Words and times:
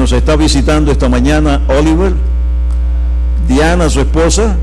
nos 0.00 0.12
está 0.12 0.34
visitando 0.34 0.90
esta 0.90 1.10
mañana, 1.10 1.60
Oliver, 1.68 2.14
Diana, 3.46 3.90
su 3.90 4.00
esposa, 4.00 4.56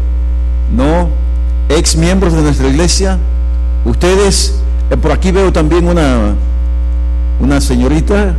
no, 0.76 1.10
ex 1.70 1.96
miembros 1.96 2.34
de 2.34 2.42
nuestra 2.42 2.68
iglesia. 2.68 3.20
Ustedes, 3.86 4.60
eh, 4.90 4.98
por 4.98 5.12
aquí 5.12 5.32
veo 5.32 5.54
también 5.54 5.88
una, 5.88 6.34
una 7.40 7.62
señorita, 7.62 8.34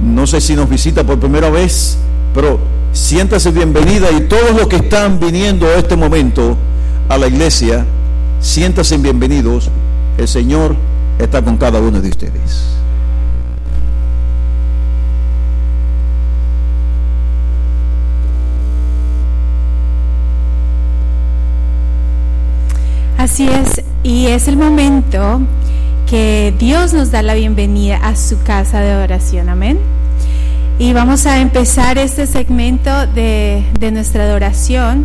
no 0.00 0.28
sé 0.28 0.40
si 0.40 0.54
nos 0.54 0.70
visita 0.70 1.02
por 1.02 1.18
primera 1.18 1.50
vez, 1.50 1.98
pero 2.32 2.60
siéntase 2.92 3.50
bienvenida 3.50 4.12
y 4.12 4.28
todos 4.28 4.54
los 4.56 4.68
que 4.68 4.76
están 4.76 5.18
viniendo 5.18 5.66
a 5.66 5.74
este 5.74 5.96
momento 5.96 6.56
a 7.08 7.18
la 7.18 7.26
iglesia, 7.26 7.84
siéntase 8.38 8.96
bienvenidos. 8.96 9.70
El 10.18 10.28
Señor 10.28 10.76
está 11.18 11.42
con 11.42 11.56
cada 11.56 11.80
uno 11.80 12.00
de 12.00 12.10
ustedes. 12.10 12.78
Así 23.18 23.48
es, 23.48 23.82
y 24.04 24.26
es 24.26 24.46
el 24.46 24.56
momento 24.56 25.40
que 26.08 26.54
Dios 26.56 26.92
nos 26.92 27.10
da 27.10 27.20
la 27.20 27.34
bienvenida 27.34 27.96
a 27.96 28.14
su 28.14 28.40
casa 28.44 28.78
de 28.78 28.94
oración, 28.94 29.48
amén. 29.48 29.80
Y 30.78 30.92
vamos 30.92 31.26
a 31.26 31.40
empezar 31.40 31.98
este 31.98 32.28
segmento 32.28 33.08
de, 33.08 33.64
de 33.80 33.90
nuestra 33.90 34.22
adoración, 34.22 35.04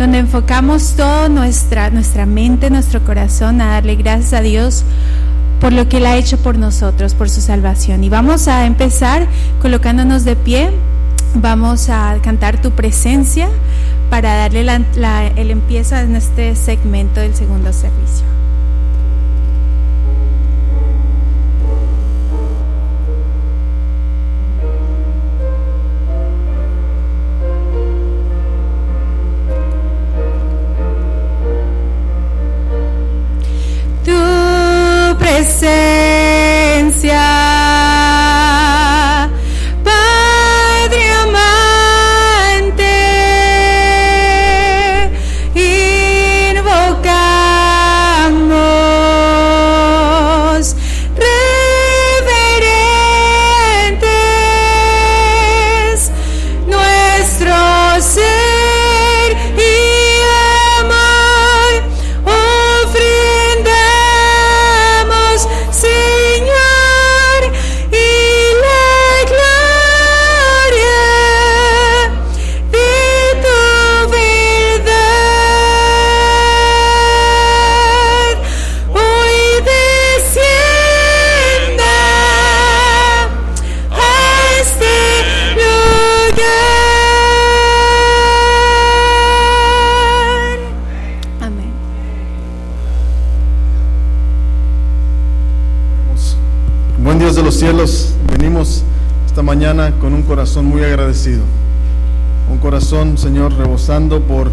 donde 0.00 0.18
enfocamos 0.18 0.94
toda 0.96 1.28
nuestra, 1.28 1.90
nuestra 1.90 2.26
mente, 2.26 2.70
nuestro 2.70 3.04
corazón 3.04 3.60
a 3.60 3.66
darle 3.66 3.94
gracias 3.94 4.32
a 4.32 4.40
Dios 4.40 4.82
por 5.60 5.72
lo 5.72 5.88
que 5.88 5.98
Él 5.98 6.06
ha 6.06 6.16
hecho 6.16 6.38
por 6.38 6.58
nosotros, 6.58 7.14
por 7.14 7.30
su 7.30 7.40
salvación. 7.40 8.02
Y 8.02 8.08
vamos 8.08 8.48
a 8.48 8.66
empezar 8.66 9.28
colocándonos 9.62 10.24
de 10.24 10.34
pie, 10.34 10.72
vamos 11.36 11.88
a 11.88 12.16
cantar 12.20 12.60
tu 12.60 12.72
presencia 12.72 13.48
para 14.14 14.36
darle 14.36 14.60
el 14.60 15.50
empiezo 15.50 15.96
en 15.96 16.14
este 16.14 16.54
segmento 16.54 17.18
del 17.18 17.34
segundo 17.34 17.72
servicio. 17.72 18.24
Tu 34.04 35.18
presencia. 35.18 36.44
Corazón 100.34 100.66
muy 100.66 100.82
agradecido. 100.82 101.44
Un 102.50 102.58
corazón, 102.58 103.16
Señor, 103.18 103.52
rebosando 103.52 104.20
por 104.20 104.50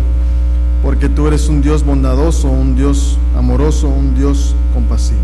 porque 0.83 1.09
tú 1.09 1.27
eres 1.27 1.49
un 1.49 1.63
Dios 1.63 1.83
bondadoso, 1.83 2.49
un 2.49 2.75
Dios 2.75 3.17
amoroso, 3.35 3.87
un 3.87 4.13
Dios 4.13 4.53
compasivo. 4.75 5.17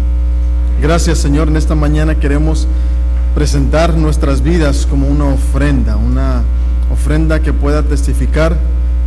Gracias, 0.82 1.20
Señor, 1.20 1.50
en 1.50 1.58
esta 1.58 1.76
mañana 1.76 2.16
queremos 2.16 2.68
presentar 3.36 3.96
nuestras 3.96 4.42
vidas 4.42 4.88
como 4.90 5.08
una 5.08 5.26
ofrenda, 5.26 5.96
una 5.96 6.42
ofrenda 6.92 7.40
que 7.40 7.54
pueda 7.54 7.84
testificar 7.84 8.58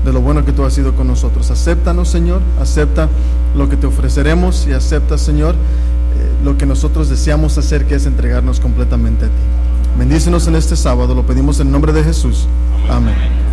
de 0.04 0.12
lo 0.12 0.20
bueno 0.20 0.44
que 0.44 0.52
tú 0.52 0.64
has 0.64 0.72
sido 0.72 0.94
con 0.94 1.08
nosotros. 1.08 1.50
Acéptanos, 1.50 2.08
Señor, 2.08 2.42
acepta 2.60 3.08
lo 3.56 3.68
que 3.68 3.76
te 3.76 3.88
ofreceremos 3.88 4.68
y 4.68 4.72
acepta, 4.72 5.18
Señor, 5.18 5.56
eh, 5.56 6.44
lo 6.44 6.56
que 6.56 6.64
nosotros 6.64 7.08
deseamos 7.08 7.58
hacer, 7.58 7.86
que 7.86 7.96
es 7.96 8.06
entregarnos 8.06 8.60
completamente 8.60 9.24
a 9.24 9.28
ti. 9.28 9.69
Bendícenos 9.98 10.46
en 10.46 10.56
este 10.56 10.76
sábado, 10.76 11.14
lo 11.14 11.26
pedimos 11.26 11.60
en 11.60 11.70
nombre 11.70 11.92
de 11.92 12.02
Jesús. 12.02 12.46
Amén. 12.88 13.14
sentarse, 13.14 13.49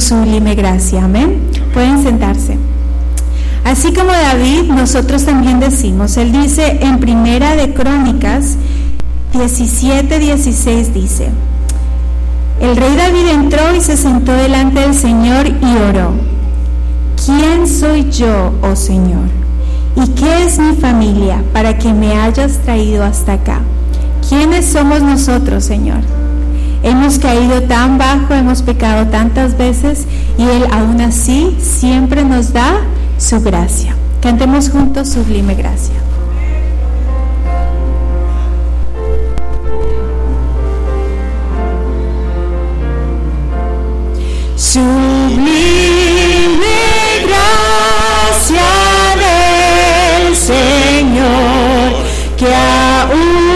su 0.00 0.16
sublime 0.16 0.54
gracia. 0.54 1.04
Amén. 1.04 1.42
Pueden 1.74 2.02
sentarse. 2.02 2.58
Así 3.64 3.92
como 3.92 4.10
David, 4.10 4.70
nosotros 4.70 5.24
también 5.24 5.60
decimos, 5.60 6.16
Él 6.16 6.32
dice 6.32 6.78
en 6.80 6.98
Primera 6.98 7.54
de 7.56 7.74
Crónicas 7.74 8.56
17, 9.32 10.18
16 10.18 10.92
dice, 10.92 11.28
el 12.60 12.76
rey 12.76 12.96
David 12.96 13.28
entró 13.28 13.74
y 13.76 13.80
se 13.80 13.96
sentó 13.96 14.32
delante 14.32 14.80
del 14.80 14.94
Señor 14.94 15.46
y 15.46 15.76
oró, 15.88 16.12
¿quién 17.24 17.68
soy 17.68 18.10
yo, 18.10 18.52
oh 18.62 18.74
Señor? 18.74 19.28
¿Y 19.96 20.08
qué 20.10 20.44
es 20.44 20.58
mi 20.58 20.74
familia 20.74 21.44
para 21.52 21.78
que 21.78 21.92
me 21.92 22.18
hayas 22.18 22.58
traído 22.58 23.04
hasta 23.04 23.34
acá? 23.34 23.60
¿Quiénes 24.28 24.66
somos 24.66 25.00
nosotros, 25.02 25.64
Señor? 25.64 26.00
Hemos 26.82 27.18
caído 27.18 27.62
tan 27.62 27.98
bajo, 27.98 28.32
hemos 28.32 28.62
pecado 28.62 29.06
tantas 29.10 29.56
veces 29.58 30.06
y 30.38 30.42
Él 30.44 30.64
aún 30.70 31.00
así 31.00 31.56
siempre 31.60 32.24
nos 32.24 32.52
da 32.52 32.80
su 33.18 33.40
gracia. 33.40 33.94
Cantemos 34.22 34.70
juntos 34.70 35.10
sublime 35.10 35.54
gracia. 35.54 35.94
Sublime 44.56 45.50
gracia 47.26 48.62
del 49.16 50.36
Señor 50.36 51.92
que 52.38 52.54
aún 52.54 53.49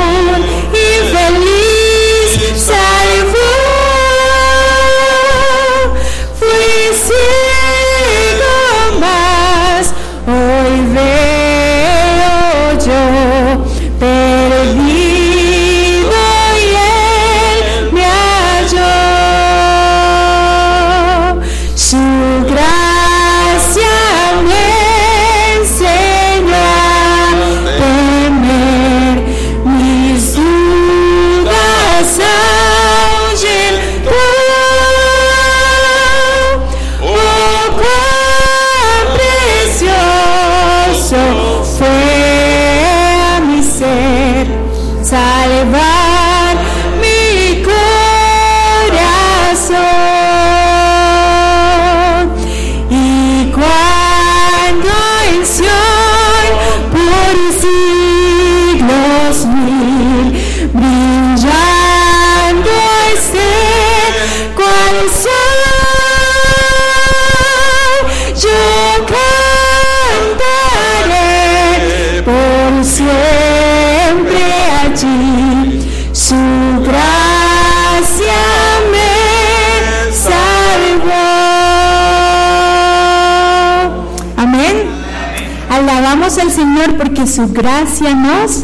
Su 87.26 87.48
gracia 87.48 88.14
nos 88.14 88.62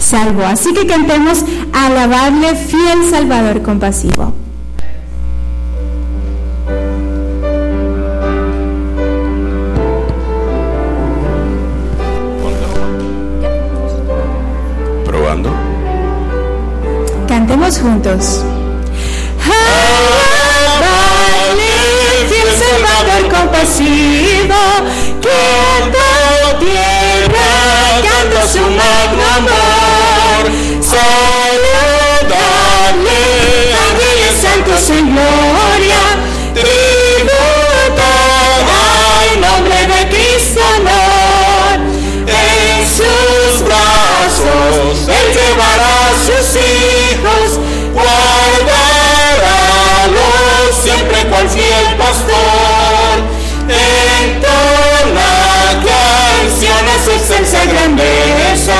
salvó. 0.00 0.44
Así 0.44 0.74
que 0.74 0.84
cantemos 0.84 1.44
alabarle 1.72 2.56
fiel 2.56 3.08
Salvador 3.08 3.62
compasivo. 3.62 4.34
Probando. 15.06 15.54
Cantemos 17.28 17.78
juntos. 17.78 18.44
Alabarle, 20.66 21.62
fiel 22.28 22.48
Salvador 22.58 23.22
compasivo, 23.30 24.60
que 25.22 26.09
canta 28.02 28.46
su 28.46 28.60
magno 28.60 29.24
amor. 29.36 30.42
Saludarle, 30.82 32.10
ángeles 33.88 34.34
santos 34.40 34.82
en 34.90 35.04
gloria, 35.12 36.02
tributar 36.54 37.90
al 39.20 39.40
nombre 39.40 39.78
de 39.86 40.00
Cristo 40.08 40.60
amor. 40.76 41.76
En 42.26 42.78
sus 42.88 43.62
brazos 43.64 45.08
Él 45.08 45.26
llevará 45.34 45.92
a 46.06 46.12
sus 46.26 46.46
hijos, 46.56 47.46
guardarálos 47.92 48.80
siempre 50.82 51.18
cual 51.28 51.48
fiel 51.48 51.86
pastor. 51.96 53.14
Entona 53.68 54.69
canciones 56.80 57.08
excelsa 57.08 57.64
grandeza, 57.66 58.74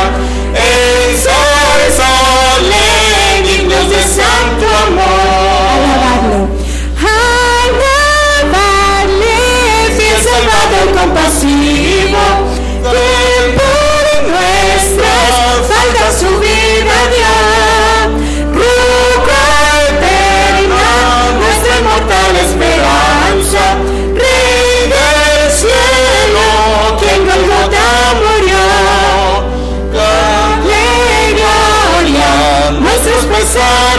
say 33.53 33.90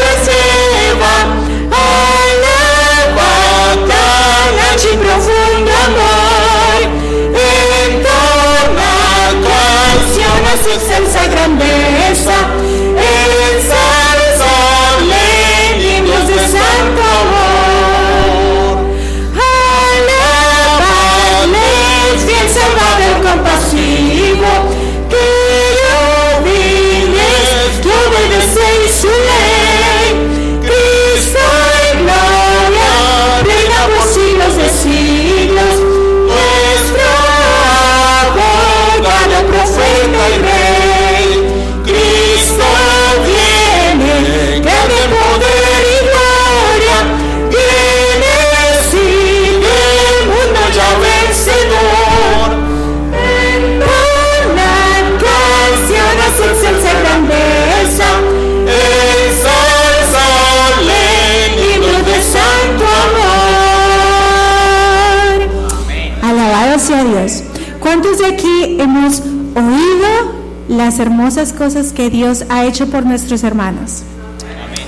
aquí 68.31 68.77
hemos 68.79 69.21
oído 69.55 70.41
las 70.67 70.99
hermosas 70.99 71.53
cosas 71.53 71.91
que 71.91 72.09
Dios 72.09 72.45
ha 72.49 72.65
hecho 72.65 72.87
por 72.87 73.05
nuestros 73.05 73.43
hermanos? 73.43 74.03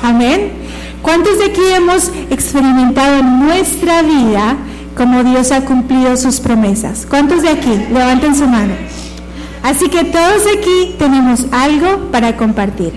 Amén. 0.01 0.51
¿Cuántos 1.01 1.39
de 1.39 1.45
aquí 1.45 1.61
hemos 1.75 2.11
experimentado 2.29 3.19
en 3.19 3.39
nuestra 3.39 4.01
vida 4.01 4.55
como 4.95 5.23
Dios 5.23 5.51
ha 5.51 5.61
cumplido 5.65 6.15
sus 6.15 6.39
promesas? 6.39 7.05
¿Cuántos 7.09 7.41
de 7.41 7.49
aquí? 7.49 7.75
Levanten 7.91 8.35
su 8.35 8.47
mano. 8.47 8.73
Así 9.61 9.89
que 9.89 10.03
todos 10.05 10.43
aquí 10.57 10.95
tenemos 10.97 11.45
algo 11.51 12.11
para 12.11 12.37
compartir. 12.37 12.93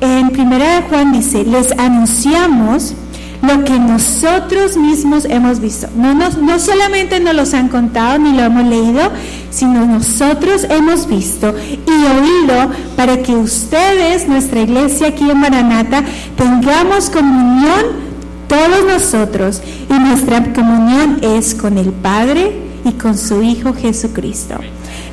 En 0.00 0.30
primera 0.30 0.76
de 0.76 0.82
Juan 0.88 1.12
dice, 1.12 1.44
les 1.44 1.72
anunciamos 1.72 2.94
lo 3.42 3.64
que 3.64 3.78
nosotros 3.78 4.76
mismos 4.76 5.24
hemos 5.24 5.60
visto. 5.60 5.88
No, 5.96 6.14
no 6.14 6.58
solamente 6.58 7.20
nos 7.20 7.34
los 7.34 7.54
han 7.54 7.68
contado 7.68 8.18
ni 8.18 8.32
lo 8.32 8.44
hemos 8.44 8.66
leído, 8.66 9.10
sino 9.58 9.84
nosotros 9.86 10.64
hemos 10.70 11.08
visto 11.08 11.52
y 11.68 11.90
oído 11.90 12.70
para 12.96 13.20
que 13.22 13.34
ustedes, 13.34 14.28
nuestra 14.28 14.60
iglesia 14.60 15.08
aquí 15.08 15.28
en 15.28 15.38
Maranata, 15.38 16.04
tengamos 16.36 17.10
comunión 17.10 18.08
todos 18.46 18.86
nosotros 18.86 19.60
y 19.90 19.98
nuestra 19.98 20.52
comunión 20.52 21.18
es 21.22 21.56
con 21.56 21.76
el 21.76 21.90
Padre 21.90 22.52
y 22.84 22.92
con 22.92 23.18
su 23.18 23.42
Hijo 23.42 23.74
Jesucristo. 23.74 24.54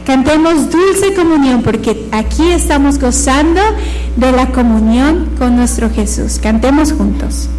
Cantemos 0.05 0.69
dulce 0.69 1.15
comunión 1.15 1.63
porque 1.63 2.07
aquí 2.11 2.47
estamos 2.51 2.99
gozando 2.99 3.61
de 4.15 4.31
la 4.31 4.45
comunión 4.51 5.31
con 5.39 5.55
nuestro 5.55 5.89
Jesús. 5.89 6.39
Cantemos 6.41 6.93
juntos. 6.93 7.49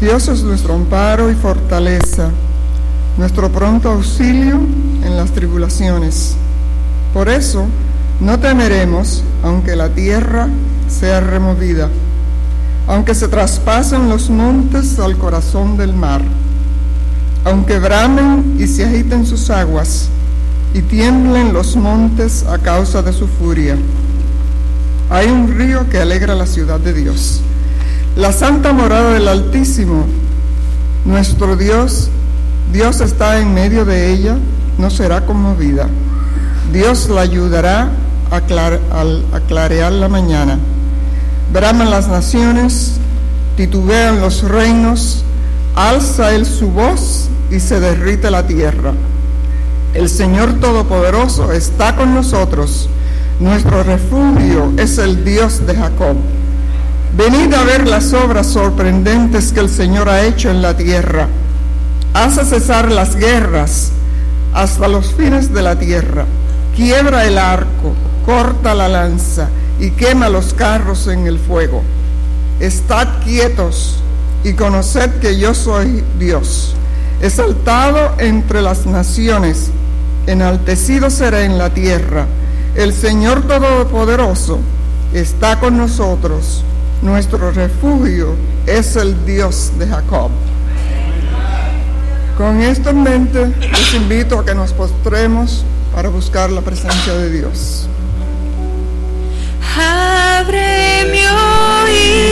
Dios 0.00 0.28
es 0.28 0.42
nuestro 0.42 0.74
amparo 0.74 1.30
y 1.30 1.34
fortaleza, 1.34 2.30
nuestro 3.18 3.50
pronto 3.50 3.90
auxilio 3.90 4.56
en 5.04 5.16
las 5.16 5.30
tribulaciones. 5.32 6.36
Por 7.12 7.28
eso 7.28 7.66
no 8.18 8.38
temeremos 8.40 9.22
aunque 9.42 9.76
la 9.76 9.90
tierra 9.90 10.48
sea 10.88 11.20
removida, 11.20 11.90
aunque 12.88 13.14
se 13.14 13.28
traspasen 13.28 14.08
los 14.08 14.30
montes 14.30 14.98
al 14.98 15.18
corazón 15.18 15.76
del 15.76 15.92
mar, 15.92 16.22
aunque 17.44 17.78
bramen 17.78 18.56
y 18.58 18.66
se 18.66 18.86
agiten 18.86 19.26
sus 19.26 19.50
aguas 19.50 19.99
y 20.74 20.82
tiemblen 20.82 21.52
los 21.52 21.76
montes 21.76 22.44
a 22.44 22.58
causa 22.58 23.02
de 23.02 23.12
su 23.12 23.26
furia. 23.26 23.76
Hay 25.10 25.28
un 25.28 25.56
río 25.56 25.88
que 25.88 25.98
alegra 25.98 26.34
la 26.34 26.46
ciudad 26.46 26.78
de 26.78 26.92
Dios 26.92 27.42
la 28.16 28.32
santa 28.32 28.72
morada 28.72 29.12
del 29.12 29.28
Altísimo, 29.28 30.04
nuestro 31.04 31.56
Dios, 31.56 32.08
Dios 32.72 33.00
está 33.00 33.38
en 33.38 33.54
medio 33.54 33.84
de 33.84 34.12
ella, 34.12 34.36
no 34.78 34.90
será 34.90 35.24
conmovida. 35.24 35.88
Dios 36.72 37.08
la 37.08 37.22
ayudará 37.22 37.90
a, 38.30 38.40
clarear 39.46 39.92
la 39.92 40.08
mañana. 40.08 40.58
Braman 41.52 41.90
las 41.90 42.08
naciones, 42.08 42.96
titubean 43.56 44.20
los 44.20 44.42
reinos, 44.42 45.24
alza 45.74 46.32
él 46.32 46.46
su 46.46 46.68
voz 46.70 47.28
y 47.50 47.60
se 47.60 47.78
derrite 47.80 48.30
la 48.30 48.46
tierra. 48.46 48.92
El 49.92 50.08
Señor 50.08 50.60
Todopoderoso 50.60 51.52
está 51.52 51.96
con 51.96 52.14
nosotros. 52.14 52.88
Nuestro 53.40 53.82
refugio 53.82 54.72
es 54.76 54.98
el 54.98 55.24
Dios 55.24 55.66
de 55.66 55.74
Jacob. 55.74 56.16
Venid 57.16 57.52
a 57.54 57.64
ver 57.64 57.88
las 57.88 58.12
obras 58.12 58.46
sorprendentes 58.46 59.52
que 59.52 59.58
el 59.58 59.68
Señor 59.68 60.08
ha 60.08 60.22
hecho 60.22 60.48
en 60.48 60.62
la 60.62 60.76
tierra. 60.76 61.26
Hace 62.14 62.44
cesar 62.44 62.92
las 62.92 63.16
guerras 63.16 63.90
hasta 64.52 64.86
los 64.86 65.12
fines 65.14 65.52
de 65.52 65.62
la 65.62 65.76
tierra. 65.76 66.24
Quiebra 66.76 67.24
el 67.24 67.36
arco, 67.36 67.92
corta 68.24 68.74
la 68.74 68.88
lanza 68.88 69.48
y 69.80 69.90
quema 69.90 70.28
los 70.28 70.54
carros 70.54 71.08
en 71.08 71.26
el 71.26 71.40
fuego. 71.40 71.82
Estad 72.60 73.08
quietos 73.24 73.96
y 74.44 74.52
conoced 74.52 75.18
que 75.20 75.36
yo 75.36 75.52
soy 75.52 76.04
Dios. 76.18 76.76
Exaltado 77.20 78.14
entre 78.18 78.62
las 78.62 78.86
naciones, 78.86 79.70
enaltecido 80.26 81.10
será 81.10 81.44
en 81.44 81.58
la 81.58 81.70
tierra. 81.70 82.26
El 82.74 82.92
Señor 82.92 83.46
Todopoderoso 83.46 84.60
está 85.12 85.58
con 85.58 85.76
nosotros. 85.76 86.62
Nuestro 87.02 87.50
refugio 87.50 88.34
es 88.66 88.96
el 88.96 89.24
Dios 89.24 89.72
de 89.78 89.86
Jacob. 89.86 90.30
Con 92.36 92.60
esto 92.62 92.90
en 92.90 93.02
mente, 93.02 93.46
les 93.46 93.94
invito 93.94 94.38
a 94.38 94.44
que 94.44 94.54
nos 94.54 94.72
postremos 94.72 95.64
para 95.94 96.08
buscar 96.08 96.50
la 96.50 96.60
presencia 96.60 97.12
de 97.14 97.30
Dios. 97.30 97.88
Abre 99.76 101.04
mi 101.10 101.26
oído. 101.26 102.29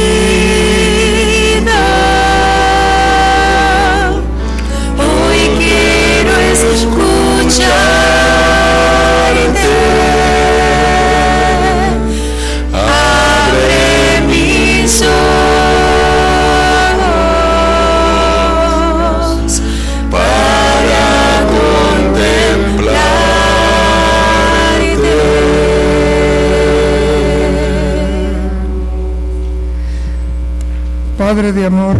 Padre 31.29 31.53
de 31.53 31.67
amor, 31.67 31.99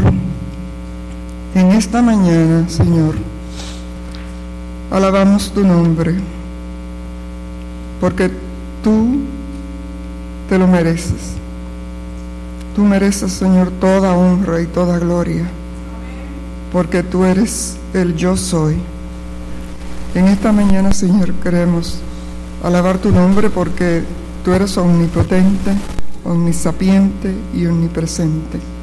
en 1.55 1.73
esta 1.73 2.01
mañana, 2.01 2.67
Señor, 2.67 3.15
alabamos 4.91 5.53
tu 5.53 5.67
nombre, 5.67 6.15
porque 8.01 8.31
tú 8.83 9.19
te 10.49 10.59
lo 10.59 10.67
mereces. 10.67 11.35
Tú 12.75 12.85
mereces, 12.85 13.31
Señor, 13.33 13.71
toda 13.79 14.17
honra 14.17 14.63
y 14.63 14.67
toda 14.67 14.99
gloria, 14.99 15.45
porque 16.73 17.03
tú 17.03 17.27
eres 17.27 17.77
el 17.93 18.17
yo 18.17 18.35
soy. 18.35 18.77
En 20.15 20.29
esta 20.29 20.53
mañana, 20.53 20.95
Señor, 20.95 21.35
queremos 21.43 21.99
alabar 22.65 22.97
tu 22.97 23.13
nombre 23.13 23.51
porque 23.51 24.05
tú 24.43 24.55
eres 24.55 24.79
omnipotente, 24.79 25.73
omnisapiente 26.25 27.35
y 27.55 27.67
omnipresente. 27.67 28.78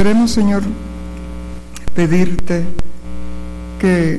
Queremos, 0.00 0.30
Señor, 0.30 0.62
pedirte 1.94 2.64
que 3.78 4.18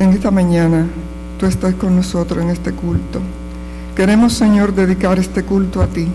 en 0.00 0.10
esta 0.10 0.32
mañana 0.32 0.84
tú 1.38 1.46
estés 1.46 1.76
con 1.76 1.94
nosotros 1.94 2.42
en 2.42 2.50
este 2.50 2.72
culto. 2.72 3.20
Queremos, 3.94 4.32
Señor, 4.32 4.74
dedicar 4.74 5.16
este 5.20 5.44
culto 5.44 5.80
a 5.80 5.86
ti 5.86 6.08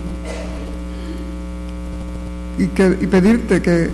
y, 2.58 2.66
que, 2.66 2.98
y 3.00 3.06
pedirte 3.06 3.62
que 3.62 3.88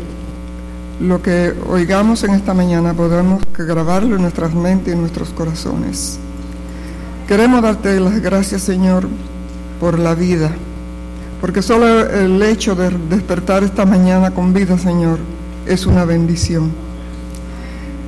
lo 1.00 1.22
que 1.22 1.54
oigamos 1.68 2.24
en 2.24 2.32
esta 2.32 2.54
mañana 2.54 2.92
podamos 2.92 3.40
grabarlo 3.56 4.16
en 4.16 4.22
nuestras 4.22 4.52
mentes 4.52 4.88
y 4.88 4.96
en 4.96 5.00
nuestros 5.02 5.28
corazones. 5.28 6.18
Queremos 7.28 7.62
darte 7.62 8.00
las 8.00 8.20
gracias, 8.20 8.62
Señor, 8.62 9.06
por 9.78 9.96
la 9.96 10.16
vida, 10.16 10.50
porque 11.44 11.60
solo 11.60 12.08
el 12.08 12.42
hecho 12.42 12.74
de 12.74 12.88
despertar 13.10 13.64
esta 13.64 13.84
mañana 13.84 14.30
con 14.30 14.54
vida, 14.54 14.78
Señor, 14.78 15.18
es 15.66 15.84
una 15.84 16.06
bendición. 16.06 16.72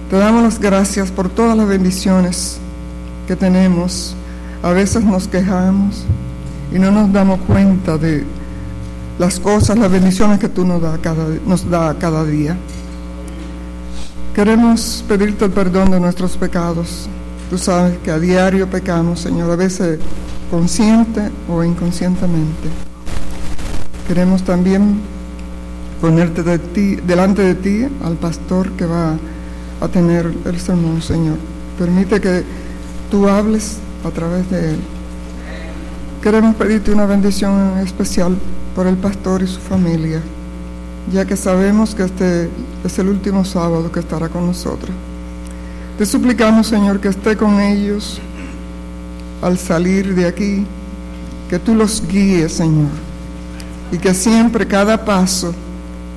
Te 0.09 0.17
damos 0.17 0.43
las 0.43 0.59
gracias 0.59 1.11
por 1.11 1.29
todas 1.29 1.55
las 1.55 1.69
bendiciones 1.69 2.57
que 3.29 3.37
tenemos. 3.37 4.17
A 4.63 4.71
veces 4.71 5.05
nos 5.05 5.29
quejamos 5.29 6.07
y 6.75 6.79
no 6.79 6.91
nos 6.91 7.13
damos 7.13 7.39
cuenta 7.41 7.99
de 7.99 8.25
las 9.19 9.39
cosas, 9.39 9.77
las 9.77 9.93
bendiciones 9.93 10.39
que 10.39 10.49
tú 10.49 10.65
nos 10.65 10.81
das 10.81 10.99
cada, 11.01 11.27
nos 11.47 11.69
da 11.69 11.95
cada 11.99 12.25
día. 12.25 12.57
Queremos 14.35 15.05
pedirte 15.07 15.45
el 15.45 15.51
perdón 15.51 15.91
de 15.91 16.01
nuestros 16.01 16.39
pecados. 16.39 17.07
Tú 17.51 17.59
sabes 17.59 17.99
que 17.99 18.11
a 18.11 18.19
diario 18.19 18.67
pecamos, 18.67 19.21
Señor, 19.21 19.51
a 19.51 19.57
veces 19.57 19.99
consciente 20.51 21.31
o 21.51 21.63
inconscientemente. 21.63 22.96
Queremos 24.09 24.43
también 24.43 25.01
ponerte 26.01 26.43
de 26.43 26.59
ti, 26.59 26.97
delante 26.97 27.43
de 27.43 27.55
ti 27.55 27.87
al 28.05 28.15
pastor 28.15 28.71
que 28.73 28.87
va 28.87 29.17
a 29.81 29.89
tener 29.89 30.33
el 30.45 30.61
sermón, 30.61 31.03
Señor. 31.03 31.37
Permite 31.79 32.21
que 32.21 32.45
tú 33.11 33.29
hables 33.29 33.79
a 34.05 34.11
través 34.11 34.49
de 34.51 34.75
él. 34.75 34.81
Queremos 36.23 36.55
pedirte 36.57 36.93
una 36.93 37.07
bendición 37.07 37.79
especial 37.79 38.37
por 38.75 38.87
el 38.87 38.97
pastor 38.97 39.43
y 39.43 39.47
su 39.47 39.61
familia, 39.61 40.21
ya 41.13 41.25
que 41.25 41.37
sabemos 41.37 41.95
que 41.95 42.05
este 42.05 42.49
es 42.85 42.99
el 42.99 43.09
último 43.09 43.45
sábado 43.45 43.91
que 43.91 44.01
estará 44.01 44.29
con 44.29 44.47
nosotros. 44.47 44.91
Te 45.99 46.07
suplicamos, 46.07 46.67
Señor, 46.67 47.01
que 47.01 47.09
esté 47.09 47.37
con 47.37 47.61
ellos 47.61 48.21
al 49.43 49.59
salir 49.59 50.15
de 50.15 50.27
aquí, 50.27 50.65
que 51.49 51.59
tú 51.59 51.75
los 51.75 52.03
guíes, 52.07 52.53
Señor, 52.53 52.91
y 53.93 53.99
que 53.99 54.15
siempre 54.15 54.67
cada 54.67 55.05
paso 55.05 55.55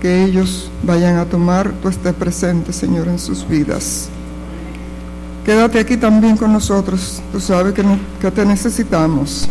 que 0.01 0.23
ellos 0.23 0.69
vayan 0.83 1.17
a 1.17 1.25
tomar, 1.25 1.71
tú 1.81 1.89
estés 1.89 2.13
presente, 2.13 2.73
Señor, 2.73 3.07
en 3.07 3.19
sus 3.19 3.47
vidas. 3.47 4.09
Quédate 5.45 5.79
aquí 5.79 5.97
también 5.97 6.37
con 6.37 6.53
nosotros, 6.53 7.21
tú 7.31 7.39
sabes 7.39 7.73
que, 7.73 7.83
que 8.21 8.31
te 8.31 8.45
necesitamos. 8.45 9.49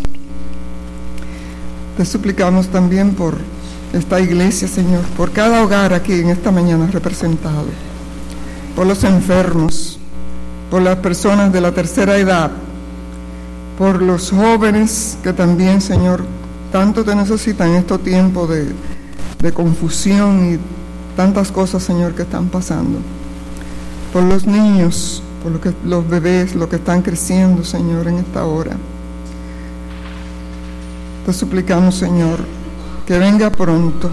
Te 1.96 2.04
suplicamos 2.04 2.68
también 2.68 3.14
por 3.14 3.36
esta 3.92 4.20
iglesia, 4.20 4.68
Señor, 4.68 5.02
por 5.16 5.32
cada 5.32 5.62
hogar 5.62 5.92
aquí 5.92 6.12
en 6.12 6.30
esta 6.30 6.50
mañana 6.50 6.88
representado, 6.92 7.66
por 8.76 8.86
los 8.86 9.02
enfermos, 9.04 9.98
por 10.70 10.82
las 10.82 10.96
personas 10.96 11.52
de 11.52 11.60
la 11.60 11.72
tercera 11.72 12.16
edad, 12.16 12.50
por 13.76 14.02
los 14.02 14.30
jóvenes 14.30 15.18
que 15.22 15.32
también, 15.32 15.80
Señor, 15.80 16.24
tanto 16.72 17.04
te 17.04 17.14
necesitan 17.14 17.70
en 17.70 17.74
estos 17.76 18.02
tiempos 18.02 18.48
de, 18.48 19.52
confusión 19.52 20.54
y 20.54 20.58
tantas 21.16 21.50
cosas, 21.50 21.82
Señor, 21.82 22.14
que 22.14 22.22
están 22.22 22.48
pasando. 22.48 22.98
Por 24.12 24.24
los 24.24 24.46
niños, 24.46 25.22
por 25.42 25.52
lo 25.52 25.60
que, 25.60 25.72
los 25.84 26.08
bebés, 26.08 26.54
los 26.54 26.68
que 26.68 26.76
están 26.76 27.02
creciendo, 27.02 27.64
Señor, 27.64 28.08
en 28.08 28.18
esta 28.18 28.44
hora. 28.44 28.76
Te 31.24 31.32
suplicamos, 31.32 31.94
Señor, 31.94 32.38
que 33.06 33.18
venga 33.18 33.50
pronto 33.50 34.10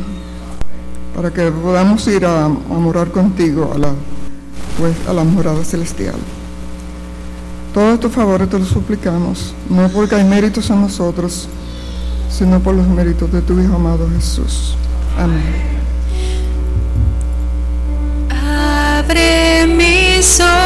para 1.16 1.32
que 1.32 1.50
podamos 1.50 2.08
ir 2.08 2.26
a, 2.26 2.46
a 2.46 2.50
morar 2.50 3.10
contigo 3.12 3.72
a 3.74 3.78
la, 3.78 3.90
pues, 4.78 4.96
a 5.08 5.14
la 5.14 5.24
morada 5.24 5.64
celestial. 5.64 6.16
Todos 7.74 7.96
estos 7.96 8.12
favores 8.14 8.50
te 8.50 8.58
los 8.58 8.70
suplicamos, 8.70 9.54
no 9.70 9.90
porque 9.90 10.16
hay 10.16 10.24
méritos 10.24 10.70
en 10.70 10.82
nosotros, 10.82 11.50
sino 12.38 12.60
por 12.60 12.76
los 12.76 12.88
méritos 12.88 13.32
de 13.32 13.42
tu 13.42 13.58
Hijo 13.60 13.76
amado 13.76 14.10
Jesús. 14.14 14.76
Amén. 15.18 15.42
Abre 18.30 19.66
mis 19.68 20.42
ojos 20.42 20.66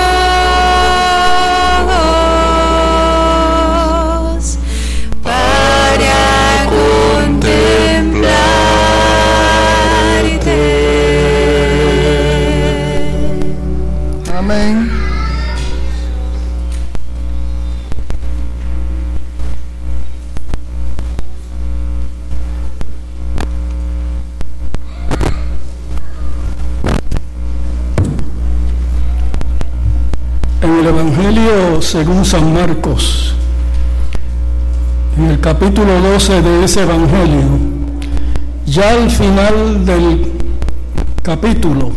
Evangelio 30.90 31.82
según 31.82 32.26
San 32.26 32.52
Marcos, 32.52 33.36
en 35.18 35.26
el 35.26 35.40
capítulo 35.40 36.00
12 36.02 36.42
de 36.42 36.64
ese 36.64 36.82
Evangelio, 36.82 37.44
ya 38.66 38.90
al 38.92 39.10
final 39.12 39.86
del 39.86 40.32
capítulo, 41.22 41.92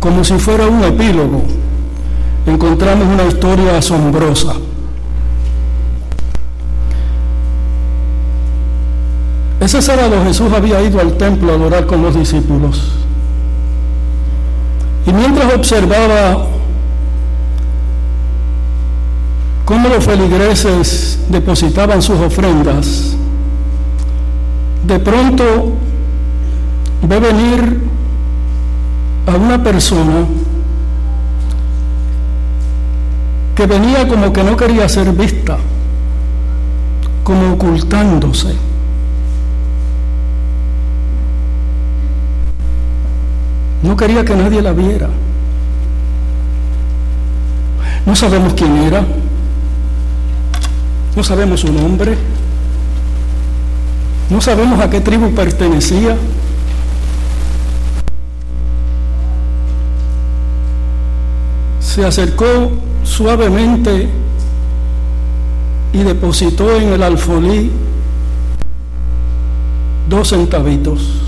como 0.00 0.24
si 0.24 0.38
fuera 0.38 0.66
un 0.66 0.82
epílogo, 0.82 1.42
encontramos 2.46 3.06
una 3.06 3.24
historia 3.24 3.76
asombrosa. 3.76 4.54
Ese 9.60 9.82
sábado 9.82 10.24
Jesús 10.24 10.50
había 10.54 10.80
ido 10.80 11.00
al 11.00 11.18
templo 11.18 11.52
a 11.52 11.56
adorar 11.56 11.86
con 11.86 12.02
los 12.02 12.14
discípulos. 12.14 12.92
Y 15.06 15.12
mientras 15.12 15.54
observaba 15.54 16.53
cómo 19.64 19.88
los 19.88 20.04
feligreses 20.04 21.18
depositaban 21.28 22.02
sus 22.02 22.20
ofrendas, 22.20 23.16
de 24.86 24.98
pronto 24.98 25.72
ve 27.02 27.20
venir 27.20 27.80
a 29.26 29.36
una 29.36 29.62
persona 29.62 30.26
que 33.54 33.66
venía 33.66 34.06
como 34.08 34.32
que 34.32 34.42
no 34.42 34.56
quería 34.56 34.88
ser 34.88 35.12
vista, 35.12 35.56
como 37.22 37.54
ocultándose. 37.54 38.54
No 43.82 43.96
quería 43.96 44.24
que 44.24 44.34
nadie 44.34 44.62
la 44.62 44.72
viera. 44.72 45.08
No 48.06 48.16
sabemos 48.16 48.54
quién 48.54 48.76
era. 48.78 49.04
No 51.16 51.22
sabemos 51.22 51.60
su 51.60 51.72
nombre. 51.72 52.16
No 54.30 54.40
sabemos 54.40 54.80
a 54.80 54.90
qué 54.90 55.00
tribu 55.00 55.32
pertenecía. 55.32 56.16
Se 61.80 62.04
acercó 62.04 62.72
suavemente 63.04 64.08
y 65.92 65.98
depositó 65.98 66.74
en 66.76 66.92
el 66.94 67.02
alfolí 67.02 67.70
dos 70.08 70.30
centavitos. 70.30 71.20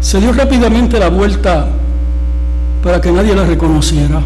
Se 0.00 0.20
dio 0.20 0.32
rápidamente 0.32 0.98
la 0.98 1.08
vuelta 1.08 1.68
para 2.86 3.00
que 3.00 3.10
nadie 3.10 3.34
la 3.34 3.44
reconociera. 3.44 4.22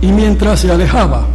Y 0.00 0.08
mientras 0.08 0.58
se 0.58 0.72
alejaba, 0.72 1.26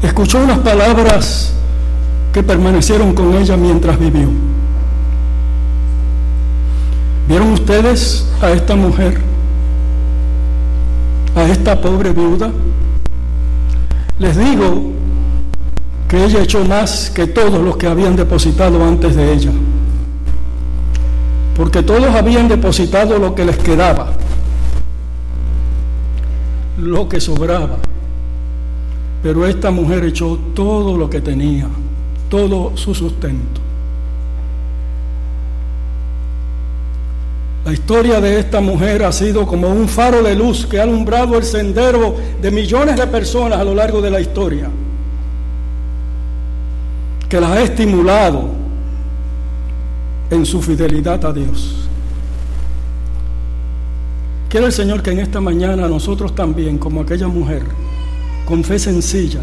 escuchó 0.00 0.38
unas 0.38 0.60
palabras 0.60 1.52
que 2.32 2.44
permanecieron 2.44 3.12
con 3.12 3.34
ella 3.34 3.56
mientras 3.56 3.98
vivió. 3.98 4.28
¿Vieron 7.26 7.54
ustedes 7.54 8.24
a 8.40 8.50
esta 8.52 8.76
mujer? 8.76 9.20
A 11.34 11.42
esta 11.42 11.80
pobre 11.80 12.12
viuda. 12.12 12.52
Les 14.20 14.36
digo 14.36 14.92
que 16.06 16.24
ella 16.24 16.40
echó 16.44 16.64
más 16.64 17.10
que 17.10 17.26
todos 17.26 17.60
los 17.60 17.76
que 17.76 17.88
habían 17.88 18.14
depositado 18.14 18.84
antes 18.84 19.16
de 19.16 19.32
ella. 19.32 19.50
Porque 21.58 21.82
todos 21.82 22.14
habían 22.14 22.48
depositado 22.48 23.18
lo 23.18 23.34
que 23.34 23.44
les 23.44 23.58
quedaba, 23.58 24.12
lo 26.78 27.08
que 27.08 27.20
sobraba. 27.20 27.76
Pero 29.22 29.44
esta 29.44 29.72
mujer 29.72 30.04
echó 30.04 30.38
todo 30.54 30.96
lo 30.96 31.10
que 31.10 31.20
tenía, 31.20 31.66
todo 32.30 32.76
su 32.76 32.94
sustento. 32.94 33.60
La 37.64 37.72
historia 37.72 38.20
de 38.20 38.38
esta 38.38 38.60
mujer 38.60 39.04
ha 39.04 39.12
sido 39.12 39.44
como 39.46 39.68
un 39.68 39.88
faro 39.88 40.22
de 40.22 40.36
luz 40.36 40.64
que 40.64 40.78
ha 40.78 40.84
alumbrado 40.84 41.36
el 41.36 41.42
sendero 41.42 42.14
de 42.40 42.50
millones 42.52 42.96
de 42.96 43.06
personas 43.08 43.58
a 43.58 43.64
lo 43.64 43.74
largo 43.74 44.00
de 44.00 44.10
la 44.10 44.20
historia 44.20 44.70
que 47.28 47.40
las 47.40 47.50
ha 47.50 47.62
estimulado 47.62 48.57
en 50.30 50.44
su 50.44 50.60
fidelidad 50.60 51.24
a 51.24 51.32
Dios. 51.32 51.88
Quiere 54.48 54.66
el 54.66 54.72
Señor 54.72 55.02
que 55.02 55.10
en 55.10 55.18
esta 55.20 55.40
mañana 55.40 55.88
nosotros 55.88 56.34
también, 56.34 56.78
como 56.78 57.02
aquella 57.02 57.28
mujer, 57.28 57.62
con 58.46 58.64
fe 58.64 58.78
sencilla, 58.78 59.40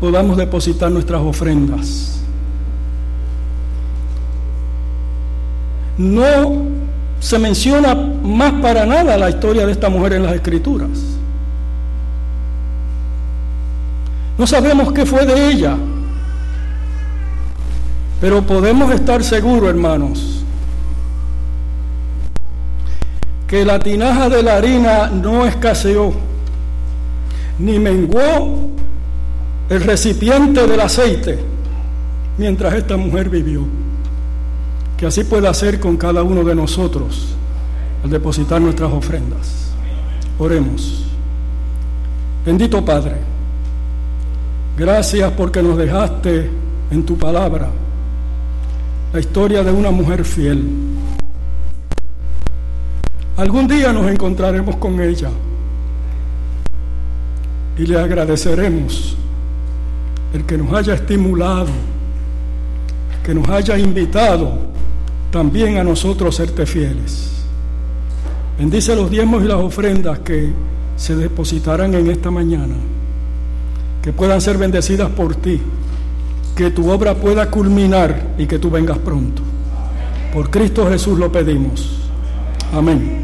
podamos 0.00 0.36
depositar 0.36 0.90
nuestras 0.90 1.20
ofrendas. 1.20 2.22
No 5.98 6.62
se 7.20 7.38
menciona 7.38 7.94
más 7.94 8.54
para 8.54 8.86
nada 8.86 9.16
la 9.18 9.28
historia 9.28 9.66
de 9.66 9.72
esta 9.72 9.88
mujer 9.88 10.14
en 10.14 10.24
las 10.24 10.34
escrituras. 10.34 10.90
No 14.38 14.46
sabemos 14.46 14.92
qué 14.92 15.04
fue 15.04 15.26
de 15.26 15.50
ella, 15.50 15.76
pero 18.22 18.40
podemos 18.40 18.94
estar 18.94 19.24
seguros, 19.24 19.68
hermanos, 19.68 20.44
que 23.48 23.64
la 23.64 23.80
tinaja 23.80 24.28
de 24.28 24.44
la 24.44 24.58
harina 24.58 25.08
no 25.08 25.44
escaseó, 25.44 26.12
ni 27.58 27.80
menguó 27.80 28.70
el 29.68 29.82
recipiente 29.82 30.68
del 30.68 30.80
aceite 30.80 31.36
mientras 32.38 32.74
esta 32.74 32.96
mujer 32.96 33.28
vivió. 33.28 33.62
Que 34.96 35.06
así 35.06 35.24
pueda 35.24 35.50
hacer 35.50 35.80
con 35.80 35.96
cada 35.96 36.22
uno 36.22 36.44
de 36.44 36.54
nosotros 36.54 37.34
al 38.04 38.10
depositar 38.10 38.60
nuestras 38.60 38.92
ofrendas. 38.92 39.72
Oremos. 40.38 41.06
Bendito 42.46 42.84
Padre, 42.84 43.16
gracias 44.78 45.32
porque 45.32 45.60
nos 45.60 45.76
dejaste 45.76 46.48
en 46.92 47.04
tu 47.04 47.18
palabra 47.18 47.68
la 49.12 49.20
historia 49.20 49.62
de 49.62 49.70
una 49.70 49.90
mujer 49.90 50.24
fiel. 50.24 50.64
Algún 53.36 53.68
día 53.68 53.92
nos 53.92 54.10
encontraremos 54.10 54.76
con 54.76 55.00
ella 55.00 55.28
y 57.76 57.86
le 57.86 57.98
agradeceremos 57.98 59.16
el 60.32 60.44
que 60.44 60.56
nos 60.56 60.72
haya 60.72 60.94
estimulado, 60.94 61.68
que 63.22 63.34
nos 63.34 63.48
haya 63.48 63.76
invitado 63.76 64.58
también 65.30 65.76
a 65.76 65.84
nosotros 65.84 66.34
serte 66.34 66.64
fieles. 66.64 67.44
Bendice 68.58 68.96
los 68.96 69.10
diezmos 69.10 69.42
y 69.42 69.48
las 69.48 69.58
ofrendas 69.58 70.20
que 70.20 70.52
se 70.96 71.16
depositarán 71.16 71.94
en 71.94 72.10
esta 72.10 72.30
mañana, 72.30 72.74
que 74.02 74.12
puedan 74.12 74.40
ser 74.40 74.56
bendecidas 74.56 75.10
por 75.10 75.34
ti 75.34 75.60
que 76.56 76.70
tu 76.70 76.90
obra 76.90 77.14
pueda 77.14 77.50
culminar 77.50 78.34
y 78.38 78.46
que 78.46 78.58
tú 78.58 78.70
vengas 78.70 78.98
pronto. 78.98 79.42
Por 80.32 80.50
Cristo 80.50 80.88
Jesús 80.88 81.18
lo 81.18 81.30
pedimos. 81.30 81.98
Amén. 82.72 83.21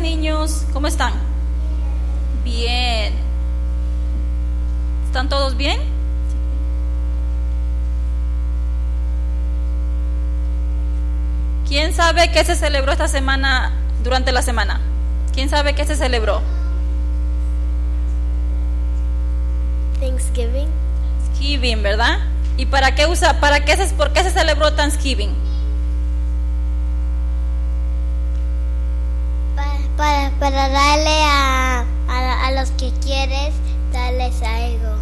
Niños. 0.00 0.64
¿Cómo 0.72 0.86
están? 0.86 1.12
Bien. 2.44 3.14
¿Están 5.06 5.28
todos 5.28 5.56
bien? 5.56 5.80
¿Quién 11.68 11.94
sabe 11.94 12.32
qué 12.32 12.44
se 12.44 12.56
celebró 12.56 12.92
esta 12.92 13.06
semana, 13.06 13.72
durante 14.02 14.32
la 14.32 14.42
semana? 14.42 14.80
¿Quién 15.32 15.48
sabe 15.48 15.74
qué 15.74 15.84
se 15.84 15.94
celebró? 15.94 16.42
Thanksgiving. 20.00 20.68
Thanksgiving, 21.26 21.82
¿verdad? 21.82 22.18
¿Y 22.56 22.66
para 22.66 22.94
qué 22.94 23.06
usa, 23.06 23.38
para 23.40 23.64
qué 23.64 23.76
se, 23.76 23.94
por 23.94 24.12
qué 24.12 24.22
se 24.22 24.30
celebró 24.30 24.72
Thanksgiving? 24.74 25.49
Para, 30.00 30.30
para, 30.40 30.70
darle 30.70 31.24
a, 31.24 31.84
a, 32.08 32.46
a 32.46 32.52
los 32.52 32.70
que 32.70 32.90
quieres, 33.04 33.52
darles 33.92 34.34
algo. 34.40 34.96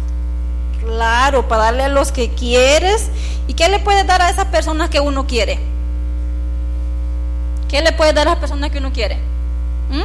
Claro, 0.81 1.47
para 1.47 1.63
darle 1.63 1.83
a 1.83 1.87
los 1.87 2.11
que 2.11 2.33
quieres. 2.33 3.09
¿Y 3.47 3.53
qué 3.53 3.69
le 3.69 3.79
puedes 3.79 4.05
dar 4.05 4.21
a 4.21 4.29
esas 4.29 4.47
personas 4.47 4.89
que 4.89 4.99
uno 4.99 5.25
quiere? 5.25 5.57
¿Qué 7.69 7.81
le 7.81 7.93
puedes 7.93 8.13
dar 8.13 8.27
a 8.27 8.31
las 8.31 8.39
personas 8.39 8.71
que 8.71 8.79
uno 8.79 8.91
quiere? 8.91 9.15
¿Mm? 9.89 9.99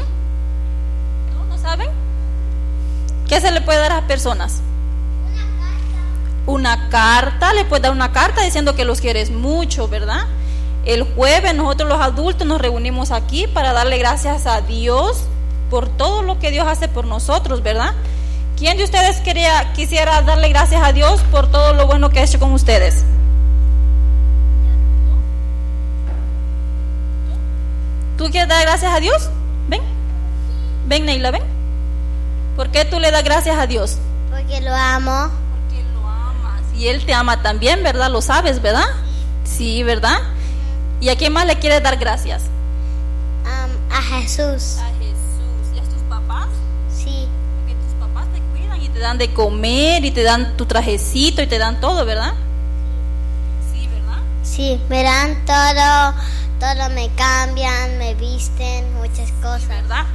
¿No? 1.35 1.45
¿No 1.49 1.59
saben? 1.59 1.89
¿Qué 3.29 3.41
se 3.41 3.51
le 3.51 3.63
puede 3.63 3.81
dar 3.81 3.91
a 3.91 3.97
las 3.97 4.05
personas? 4.05 4.61
Una 6.47 6.89
carta, 6.89 7.53
le 7.53 7.65
puedes 7.65 7.83
dar 7.83 7.91
una 7.91 8.13
carta 8.13 8.43
diciendo 8.43 8.77
que 8.77 8.85
los 8.85 9.01
quieres 9.01 9.33
mucho, 9.33 9.89
¿verdad? 9.89 10.29
El 10.85 11.03
jueves 11.15 11.55
nosotros 11.55 11.89
los 11.89 12.01
adultos 12.01 12.47
nos 12.47 12.61
reunimos 12.61 13.11
aquí 13.11 13.47
para 13.47 13.73
darle 13.73 13.99
gracias 13.99 14.47
a 14.47 14.61
Dios 14.61 15.25
por 15.71 15.89
todo 15.89 16.23
lo 16.23 16.39
que 16.39 16.51
Dios 16.51 16.67
hace 16.67 16.89
por 16.89 17.07
nosotros, 17.07 17.63
¿verdad? 17.63 17.95
¿Quién 18.59 18.77
de 18.77 18.85
ustedes 18.85 19.21
quería, 19.21 19.73
quisiera 19.73 20.21
darle 20.23 20.49
gracias 20.51 20.83
a 20.85 20.93
Dios 20.93 21.21
por 21.31 21.51
todo 21.51 21.73
lo 21.73 21.87
bueno 21.87 22.11
que 22.11 22.21
ha 22.21 22.25
hecho 22.25 22.39
con 22.39 22.53
ustedes? 22.53 23.03
¿Tú 28.19 28.31
quieres 28.31 28.49
dar 28.49 28.63
gracias 28.63 28.93
a 28.93 29.01
Dios? 29.01 29.31
Ven. 29.69 29.81
Ven, 30.87 31.07
Neila, 31.07 31.31
ven. 31.31 31.43
¿Por 32.57 32.71
qué 32.71 32.85
tú 32.85 33.01
le 33.01 33.11
das 33.11 33.25
gracias 33.25 33.59
a 33.59 33.67
Dios? 33.67 33.97
Porque 34.31 34.61
lo 34.61 34.73
amo. 34.73 35.31
Porque 35.69 35.83
lo 35.95 36.07
amas. 36.07 36.63
Y 36.77 36.89
Él 36.89 37.05
te 37.05 37.15
ama 37.15 37.43
también, 37.43 37.83
¿verdad? 37.83 38.11
Lo 38.11 38.23
sabes, 38.23 38.63
¿verdad? 38.63 38.87
Sí, 39.45 39.83
¿verdad? 39.83 40.19
¿Y 41.05 41.11
a 41.11 41.17
quién 41.17 41.33
más 41.35 41.45
le 41.47 41.59
quieres 41.59 41.83
dar 41.83 41.97
gracias? 41.99 42.43
Am, 43.45 43.71
a 43.93 44.01
Jesús. 44.01 44.79
A 44.79 44.89
Jesús. 44.99 45.75
¿Y 45.75 45.79
a 45.79 45.83
tus 45.83 46.03
papás? 46.09 46.49
Sí. 46.89 47.29
Porque 47.59 47.75
tus 47.75 47.93
papás 48.01 48.27
te 48.33 48.41
cuidan 48.59 48.81
y 48.83 48.89
te 48.89 48.99
dan 49.01 49.19
de 49.19 49.35
comer 49.35 50.03
y 50.07 50.11
te 50.11 50.23
dan 50.23 50.57
tu 50.57 50.65
trajecito 50.65 51.43
y 51.43 51.47
te 51.47 51.59
dan 51.59 51.79
todo, 51.83 52.07
¿verdad? 52.07 52.33
Sí, 53.71 53.87
¿verdad? 53.89 54.23
Sí, 54.43 54.81
me 54.89 55.03
dan 55.03 55.45
todo, 55.45 56.15
todo 56.59 56.89
me 56.95 57.11
cambian, 57.17 57.99
me 57.99 58.15
visten, 58.15 58.95
muchas 58.95 59.31
cosas. 59.43 59.69
¿Verdad? 59.69 60.07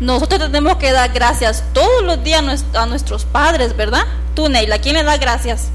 Nosotros 0.00 0.40
tenemos 0.40 0.76
que 0.78 0.92
dar 0.92 1.12
gracias 1.12 1.62
todos 1.74 2.04
los 2.04 2.24
días 2.24 2.40
a 2.40 2.44
nues- 2.46 2.74
a 2.74 2.86
nuestros 2.86 3.26
padres, 3.26 3.76
¿verdad? 3.76 4.04
Tú, 4.34 4.48
Neila, 4.48 4.76
¿a 4.76 4.78
quién 4.78 4.94
le 4.94 5.02
das 5.02 5.20
gracias? 5.20 5.68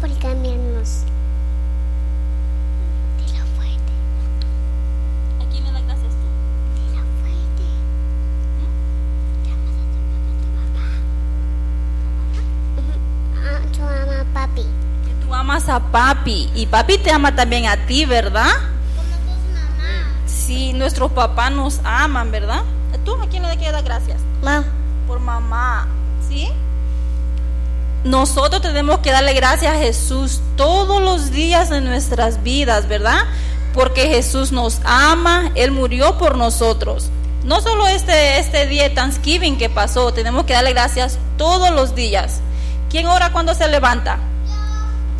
Por 0.00 0.08
cambiarnos. 0.18 1.02
Dilo 3.18 3.44
fuerte, 3.56 3.92
¿A 5.40 5.50
quién 5.50 5.64
le 5.64 5.72
das 5.72 5.82
gracias 5.86 6.12
tú? 6.12 6.28
dilo 6.78 7.02
fuerte. 7.20 7.66
Llamas 9.44 9.74
a 9.82 9.84
tu 9.90 9.98
papá, 10.06 10.30
tu 10.38 10.48
mamá. 10.54 10.86
Ah, 13.44 13.60
tu 13.72 13.80
mamá, 13.80 14.24
papi. 14.32 14.62
Que 14.62 15.12
tú 15.26 15.34
amas 15.52 15.68
a 15.68 15.80
papi 15.80 16.50
y 16.54 16.64
papi 16.64 16.96
te 16.96 17.10
ama 17.10 17.36
también 17.36 17.66
a 17.66 17.76
ti, 17.86 18.06
¿verdad? 18.06 18.48
Como 18.96 19.34
tus 19.34 19.52
mamás. 19.52 20.06
Sí, 20.24 20.72
nuestros 20.72 21.12
papás 21.12 21.52
nos 21.52 21.80
aman, 21.84 22.30
¿verdad? 22.30 22.62
¿Tú 23.04 23.14
a 23.16 23.28
quién 23.28 23.42
le 23.42 23.56
quieres 23.56 23.72
dar 23.72 23.84
gracias? 23.84 24.18
Mamá. 24.42 24.64
Por 25.06 25.20
mamá, 25.20 25.88
¿sí? 26.26 26.48
Nosotros 28.02 28.62
tenemos 28.62 29.00
que 29.00 29.10
darle 29.10 29.34
gracias 29.34 29.74
a 29.74 29.78
Jesús 29.78 30.40
todos 30.56 31.02
los 31.02 31.32
días 31.32 31.68
de 31.68 31.82
nuestras 31.82 32.42
vidas, 32.42 32.88
¿verdad? 32.88 33.20
Porque 33.74 34.08
Jesús 34.08 34.52
nos 34.52 34.80
ama, 34.84 35.50
Él 35.54 35.70
murió 35.70 36.16
por 36.16 36.38
nosotros. 36.38 37.10
No 37.44 37.60
solo 37.60 37.86
este, 37.88 38.38
este 38.38 38.66
día 38.66 38.84
de 38.84 38.90
Thanksgiving 38.90 39.58
que 39.58 39.68
pasó, 39.68 40.14
tenemos 40.14 40.46
que 40.46 40.54
darle 40.54 40.72
gracias 40.72 41.18
todos 41.36 41.70
los 41.72 41.94
días. 41.94 42.40
¿Quién 42.88 43.06
ora 43.06 43.32
cuando 43.32 43.54
se 43.54 43.68
levanta? 43.68 44.18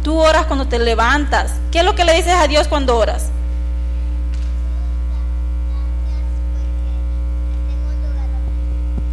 Tú 0.02 0.18
oras 0.18 0.46
cuando 0.46 0.66
te 0.66 0.78
levantas. 0.78 1.52
¿Qué 1.70 1.78
es 1.78 1.84
lo 1.84 1.94
que 1.94 2.04
le 2.04 2.14
dices 2.14 2.32
a 2.32 2.48
Dios 2.48 2.66
cuando 2.66 2.98
oras? 2.98 3.30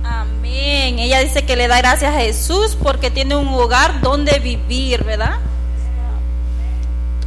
Amén. 0.03 0.97
Ella 0.97 1.19
dice 1.19 1.45
que 1.45 1.55
le 1.55 1.67
da 1.67 1.77
gracias 1.77 2.13
a 2.13 2.19
Jesús 2.19 2.75
porque 2.81 3.11
tiene 3.11 3.35
un 3.35 3.47
hogar 3.49 4.01
donde 4.01 4.39
vivir, 4.39 5.03
¿verdad? 5.03 5.37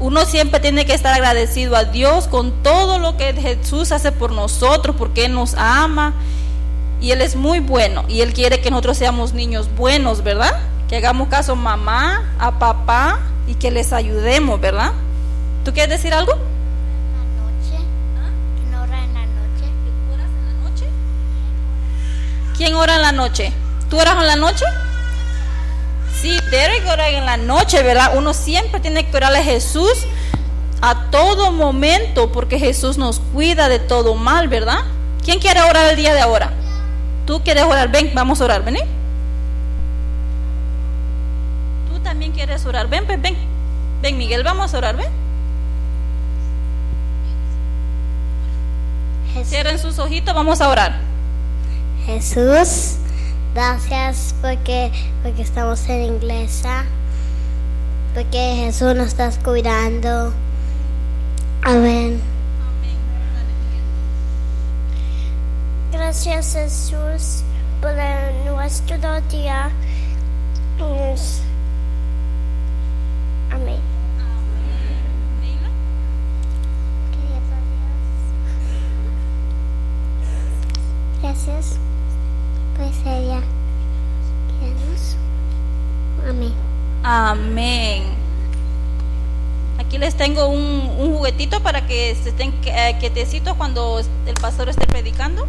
Uno 0.01 0.25
siempre 0.25 0.59
tiene 0.59 0.85
que 0.85 0.95
estar 0.95 1.15
agradecido 1.15 1.77
a 1.77 1.85
Dios 1.85 2.27
con 2.27 2.65
todo 2.65 2.99
lo 2.99 3.17
que 3.17 3.33
Jesús 3.35 3.93
hace 3.93 4.11
por 4.11 4.33
nosotros, 4.33 4.97
porque 4.99 5.27
Él 5.27 5.35
nos 5.35 5.55
ama 5.55 6.15
y 7.01 7.13
Él 7.13 7.21
es 7.21 7.37
muy 7.37 7.61
bueno 7.61 8.05
y 8.09 8.23
Él 8.23 8.33
quiere 8.33 8.61
que 8.61 8.73
nosotros 8.73 8.99
seamos 8.99 9.33
niños 9.33 9.69
buenos, 9.77 10.25
¿verdad? 10.25 10.59
Que 10.89 10.97
hagamos 10.97 11.29
caso 11.29 11.53
a 11.53 11.55
mamá, 11.55 12.35
a 12.41 12.59
papá 12.59 13.21
y 13.47 13.55
que 13.55 13.71
les 13.71 13.93
ayudemos, 13.93 14.61
¿verdad? 14.61 14.93
¿Tú 15.65 15.73
quieres 15.73 15.91
decir 15.91 16.15
algo? 16.15 16.33
Noche. 16.33 17.79
¿Quién 18.57 18.75
ora 18.75 19.05
en 19.05 19.15
la 19.15 19.27
noche? 19.27 19.67
¿Oras 20.13 20.29
en 20.29 20.47
la 20.47 20.71
noche? 20.71 20.87
¿Quién 22.57 22.75
ora 22.75 22.97
en 22.97 23.03
la 23.03 23.13
noche? 23.13 23.53
¿Tú 23.91 24.01
oras 24.01 24.17
en 24.19 24.27
la 24.27 24.37
noche? 24.37 24.65
Sí, 26.21 26.39
Derek 26.51 26.87
ora 26.89 27.09
en 27.09 27.27
la 27.27 27.37
noche, 27.37 27.83
¿verdad? 27.83 28.13
Uno 28.17 28.33
siempre 28.33 28.81
tiene 28.81 29.09
que 29.09 29.17
orarle 29.17 29.39
a 29.39 29.45
Jesús 29.45 30.07
a 30.81 31.11
todo 31.11 31.53
momento 31.53 32.33
porque 32.33 32.59
Jesús 32.59 32.99
nos 32.99 33.21
cuida 33.21 33.69
de 33.69 33.79
todo 33.79 34.15
mal, 34.15 34.49
¿verdad? 34.49 34.81
¿Quién 35.25 35.39
quiere 35.39 35.63
orar 35.63 35.91
el 35.91 35.97
día 35.97 36.15
de 36.15 36.21
ahora? 36.21 36.53
¿Tú 37.27 37.41
quieres 37.43 37.65
orar? 37.65 37.91
Ven, 37.91 38.13
vamos 38.15 38.41
a 38.41 38.45
orar, 38.45 38.65
ven. 38.65 38.77
Quieres 42.35 42.65
orar. 42.67 42.89
Ven, 42.89 43.07
ven, 43.07 43.23
ven. 43.23 43.37
Ven, 44.03 44.19
Miguel, 44.19 44.43
vamos 44.43 44.75
a 44.75 44.79
orar, 44.79 44.97
ven. 44.97 45.11
Jesús. 49.33 49.49
Cierren 49.49 49.79
sus 49.79 49.99
ojitos, 49.99 50.35
vamos 50.35 50.61
a 50.61 50.69
orar. 50.69 51.01
Jesús, 52.05 52.97
gracias 53.55 54.35
porque, 54.43 54.91
porque 55.23 55.43
estamos 55.43 55.89
en 55.89 56.17
iglesia, 56.17 56.85
porque 58.13 58.57
Jesús 58.57 58.95
nos 58.97 59.09
está 59.09 59.31
cuidando. 59.43 60.33
Amén. 61.63 62.21
Gracias 65.93 66.55
Jesús 66.55 67.45
por 67.81 67.95
nuestro 68.45 69.21
día. 69.31 69.71
Amén. 73.53 73.81
Gracias 81.21 81.77
por 82.75 83.13
ella. 83.13 83.41
Queremos. 84.59 85.17
Amén. 86.29 86.53
Amén. 87.05 88.03
Aquí 89.79 89.99
les 89.99 90.17
tengo 90.17 90.47
un, 90.47 90.91
un 90.99 91.17
juguetito 91.17 91.63
para 91.63 91.87
que 91.87 92.15
se 92.15 92.31
estén 92.31 92.55
eh, 92.65 92.97
quietecitos 92.99 93.55
cuando 93.57 94.01
el 94.27 94.35
pastor 94.35 94.69
esté 94.71 94.87
predicando. 94.87 95.47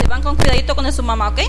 Se 0.00 0.08
van 0.08 0.22
con 0.22 0.36
cuidadito 0.36 0.76
con 0.76 0.90
su 0.92 1.02
mamá, 1.02 1.28
¿ok? 1.28 1.40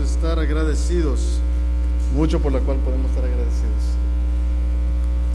Estar 0.00 0.38
agradecidos, 0.38 1.38
mucho 2.14 2.40
por 2.40 2.52
la 2.52 2.60
cual 2.60 2.78
podemos 2.78 3.10
estar 3.10 3.24
agradecidos. 3.24 3.50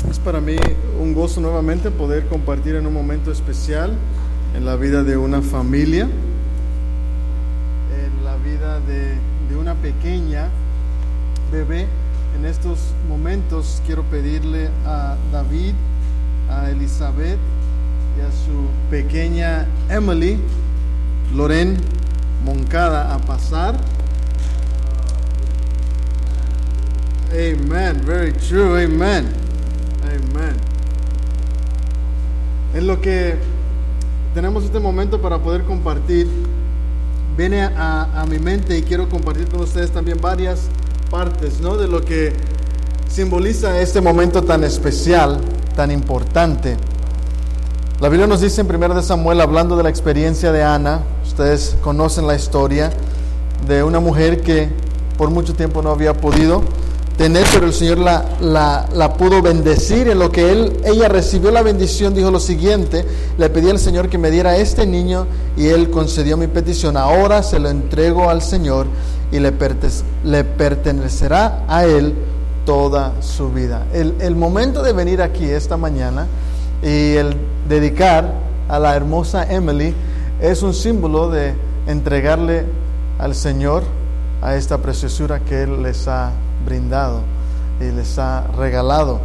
Es 0.09 0.19
para 0.19 0.39
mí 0.41 0.55
un 1.01 1.13
gozo 1.13 1.41
nuevamente 1.41 1.89
poder 1.91 2.27
compartir 2.27 2.75
en 2.75 2.85
un 2.85 2.93
momento 2.93 3.31
especial 3.31 3.93
en 4.55 4.65
la 4.65 4.75
vida 4.75 5.03
de 5.03 5.17
una 5.17 5.41
familia, 5.41 6.03
en 7.93 8.25
la 8.25 8.35
vida 8.37 8.79
de, 8.81 9.15
de 9.49 9.57
una 9.57 9.75
pequeña 9.75 10.49
bebé. 11.51 11.87
En 12.37 12.45
estos 12.45 12.79
momentos 13.07 13.81
quiero 13.85 14.03
pedirle 14.03 14.69
a 14.85 15.15
David, 15.31 15.73
a 16.49 16.69
Elizabeth 16.69 17.39
y 18.17 18.21
a 18.21 18.31
su 18.31 18.69
pequeña 18.89 19.67
Emily, 19.89 20.37
Loren 21.33 21.77
Moncada 22.45 23.13
a 23.13 23.17
pasar. 23.19 23.75
Amen, 27.35 28.01
very 28.05 28.31
true, 28.31 28.81
amen, 28.81 29.27
amen. 30.03 30.55
En 32.73 32.87
lo 32.87 33.01
que 33.01 33.35
tenemos 34.33 34.63
este 34.63 34.79
momento 34.79 35.19
para 35.21 35.39
poder 35.39 35.65
compartir, 35.65 36.29
viene 37.35 37.63
a, 37.63 38.21
a 38.21 38.25
mi 38.25 38.39
mente 38.39 38.77
y 38.77 38.83
quiero 38.83 39.09
compartir 39.09 39.49
con 39.49 39.59
ustedes 39.59 39.91
también 39.91 40.17
varias 40.21 40.69
partes, 41.11 41.59
¿no? 41.59 41.75
De 41.75 41.89
lo 41.89 42.05
que 42.05 42.31
simboliza 43.09 43.81
este 43.81 43.99
momento 43.99 44.41
tan 44.41 44.63
especial, 44.63 45.41
tan 45.75 45.91
importante. 45.91 46.77
La 47.99 48.07
Biblia 48.07 48.27
nos 48.27 48.39
dice 48.39 48.61
en 48.61 48.73
1 48.73 49.01
Samuel, 49.01 49.41
hablando 49.41 49.75
de 49.75 49.83
la 49.83 49.89
experiencia 49.89 50.53
de 50.53 50.63
Ana, 50.63 51.01
ustedes 51.25 51.75
conocen 51.81 52.27
la 52.27 52.35
historia 52.35 52.93
de 53.67 53.83
una 53.83 53.99
mujer 53.99 54.39
que 54.39 54.69
por 55.17 55.31
mucho 55.31 55.53
tiempo 55.53 55.81
no 55.81 55.91
había 55.91 56.13
podido 56.13 56.63
tener, 57.17 57.45
pero 57.53 57.65
el 57.67 57.73
Señor 57.73 57.97
la, 57.99 58.25
la, 58.41 59.13
pudo 59.13 59.41
bendecir. 59.41 60.09
En 60.09 60.19
lo 60.19 60.31
que 60.31 60.51
él, 60.51 60.73
ella 60.85 61.07
recibió 61.07 61.51
la 61.51 61.61
bendición, 61.61 62.13
dijo 62.13 62.31
lo 62.31 62.39
siguiente, 62.39 63.05
le 63.37 63.49
pedí 63.49 63.69
al 63.69 63.79
Señor 63.79 64.09
que 64.09 64.17
me 64.17 64.31
diera 64.31 64.57
este 64.57 64.85
niño 64.85 65.27
y 65.57 65.67
Él 65.67 65.89
concedió 65.89 66.37
mi 66.37 66.47
petición. 66.47 66.97
Ahora 66.97 67.43
se 67.43 67.59
lo 67.59 67.69
entrego 67.69 68.29
al 68.29 68.41
Señor 68.41 68.87
y 69.31 69.39
le, 69.39 69.51
perte- 69.57 70.03
le 70.23 70.43
pertenecerá 70.43 71.63
a 71.67 71.85
Él 71.85 72.13
toda 72.65 73.13
su 73.21 73.49
vida. 73.51 73.85
El, 73.93 74.15
el 74.19 74.35
momento 74.35 74.81
de 74.83 74.93
venir 74.93 75.21
aquí 75.21 75.45
esta 75.45 75.77
mañana 75.77 76.27
y 76.83 77.13
el 77.15 77.35
dedicar 77.69 78.33
a 78.67 78.79
la 78.79 78.95
hermosa 78.95 79.45
Emily 79.51 79.93
es 80.41 80.63
un 80.63 80.73
símbolo 80.73 81.29
de 81.29 81.53
entregarle 81.87 82.65
al 83.19 83.35
Señor 83.35 83.83
a 84.41 84.55
esta 84.55 84.79
preciosura 84.79 85.39
que 85.39 85.63
Él 85.63 85.83
les 85.83 86.07
ha 86.07 86.31
brindado 86.65 87.21
y 87.79 87.91
les 87.91 88.17
ha 88.17 88.47
regalado. 88.57 89.19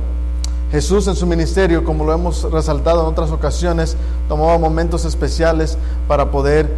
Jesús 0.71 1.09
en 1.09 1.17
su 1.17 1.27
ministerio, 1.27 1.83
como 1.83 2.05
lo 2.05 2.13
hemos 2.13 2.43
resaltado 2.51 3.01
en 3.01 3.07
otras 3.09 3.31
ocasiones, 3.31 3.97
tomaba 4.29 4.57
momentos 4.57 5.05
especiales 5.05 5.77
para 6.07 6.31
poder 6.31 6.73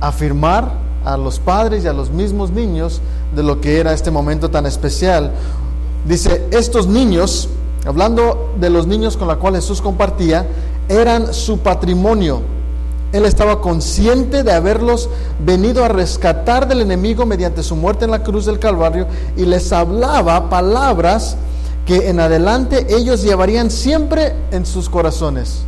afirmar 0.00 0.70
a 1.04 1.16
los 1.16 1.38
padres 1.38 1.84
y 1.84 1.88
a 1.88 1.92
los 1.92 2.10
mismos 2.10 2.50
niños 2.50 3.00
de 3.34 3.42
lo 3.42 3.60
que 3.60 3.80
era 3.80 3.92
este 3.92 4.10
momento 4.10 4.50
tan 4.50 4.66
especial. 4.66 5.32
Dice, 6.06 6.46
estos 6.50 6.86
niños, 6.86 7.48
hablando 7.86 8.52
de 8.60 8.68
los 8.68 8.86
niños 8.86 9.16
con 9.16 9.28
los 9.28 9.38
cuales 9.38 9.62
Jesús 9.62 9.80
compartía, 9.80 10.46
eran 10.88 11.32
su 11.32 11.58
patrimonio. 11.58 12.42
Él 13.12 13.26
estaba 13.26 13.60
consciente 13.60 14.42
de 14.42 14.52
haberlos 14.52 15.10
venido 15.44 15.84
a 15.84 15.88
rescatar 15.88 16.66
del 16.66 16.80
enemigo 16.80 17.26
mediante 17.26 17.62
su 17.62 17.76
muerte 17.76 18.06
en 18.06 18.10
la 18.10 18.22
cruz 18.22 18.46
del 18.46 18.58
Calvario 18.58 19.06
y 19.36 19.44
les 19.44 19.72
hablaba 19.72 20.48
palabras 20.48 21.36
que 21.86 22.08
en 22.08 22.20
adelante 22.20 22.86
ellos 22.88 23.22
llevarían 23.22 23.70
siempre 23.70 24.34
en 24.50 24.64
sus 24.64 24.88
corazones. 24.88 25.62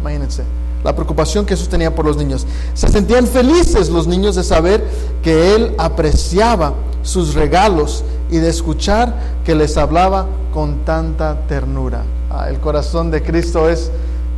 Imagínense 0.00 0.42
la 0.84 0.94
preocupación 0.94 1.44
que 1.44 1.54
Jesús 1.54 1.68
tenía 1.68 1.92
por 1.92 2.04
los 2.04 2.16
niños. 2.16 2.46
Se 2.74 2.88
sentían 2.88 3.26
felices 3.26 3.90
los 3.90 4.06
niños 4.06 4.36
de 4.36 4.44
saber 4.44 4.86
que 5.22 5.56
Él 5.56 5.74
apreciaba 5.78 6.74
sus 7.02 7.34
regalos 7.34 8.04
y 8.30 8.36
de 8.36 8.48
escuchar 8.48 9.14
que 9.44 9.56
les 9.56 9.76
hablaba 9.76 10.26
con 10.54 10.84
tanta 10.84 11.40
ternura. 11.48 12.04
Ah, 12.30 12.48
el 12.48 12.60
corazón 12.60 13.10
de 13.10 13.22
Cristo 13.22 13.68
es 13.68 13.90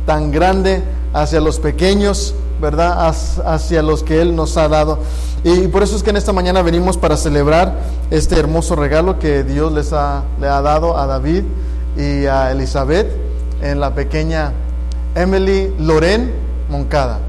tan 0.07 0.31
grande 0.31 0.81
hacia 1.13 1.41
los 1.41 1.59
pequeños, 1.59 2.35
¿verdad? 2.61 3.13
Hacia 3.45 3.81
los 3.81 4.03
que 4.03 4.21
Él 4.21 4.35
nos 4.35 4.57
ha 4.57 4.67
dado. 4.67 4.99
Y 5.43 5.67
por 5.67 5.83
eso 5.83 5.95
es 5.95 6.03
que 6.03 6.09
en 6.09 6.17
esta 6.17 6.33
mañana 6.33 6.61
venimos 6.61 6.97
para 6.97 7.15
celebrar 7.15 7.73
este 8.11 8.37
hermoso 8.37 8.75
regalo 8.75 9.19
que 9.19 9.43
Dios 9.43 9.71
les 9.71 9.93
ha, 9.93 10.23
le 10.39 10.47
ha 10.47 10.61
dado 10.61 10.97
a 10.97 11.05
David 11.05 11.43
y 11.97 12.25
a 12.25 12.51
Elizabeth 12.51 13.07
en 13.61 13.79
la 13.79 13.93
pequeña 13.93 14.51
Emily 15.15 15.73
Loren 15.79 16.31
Moncada. 16.69 17.19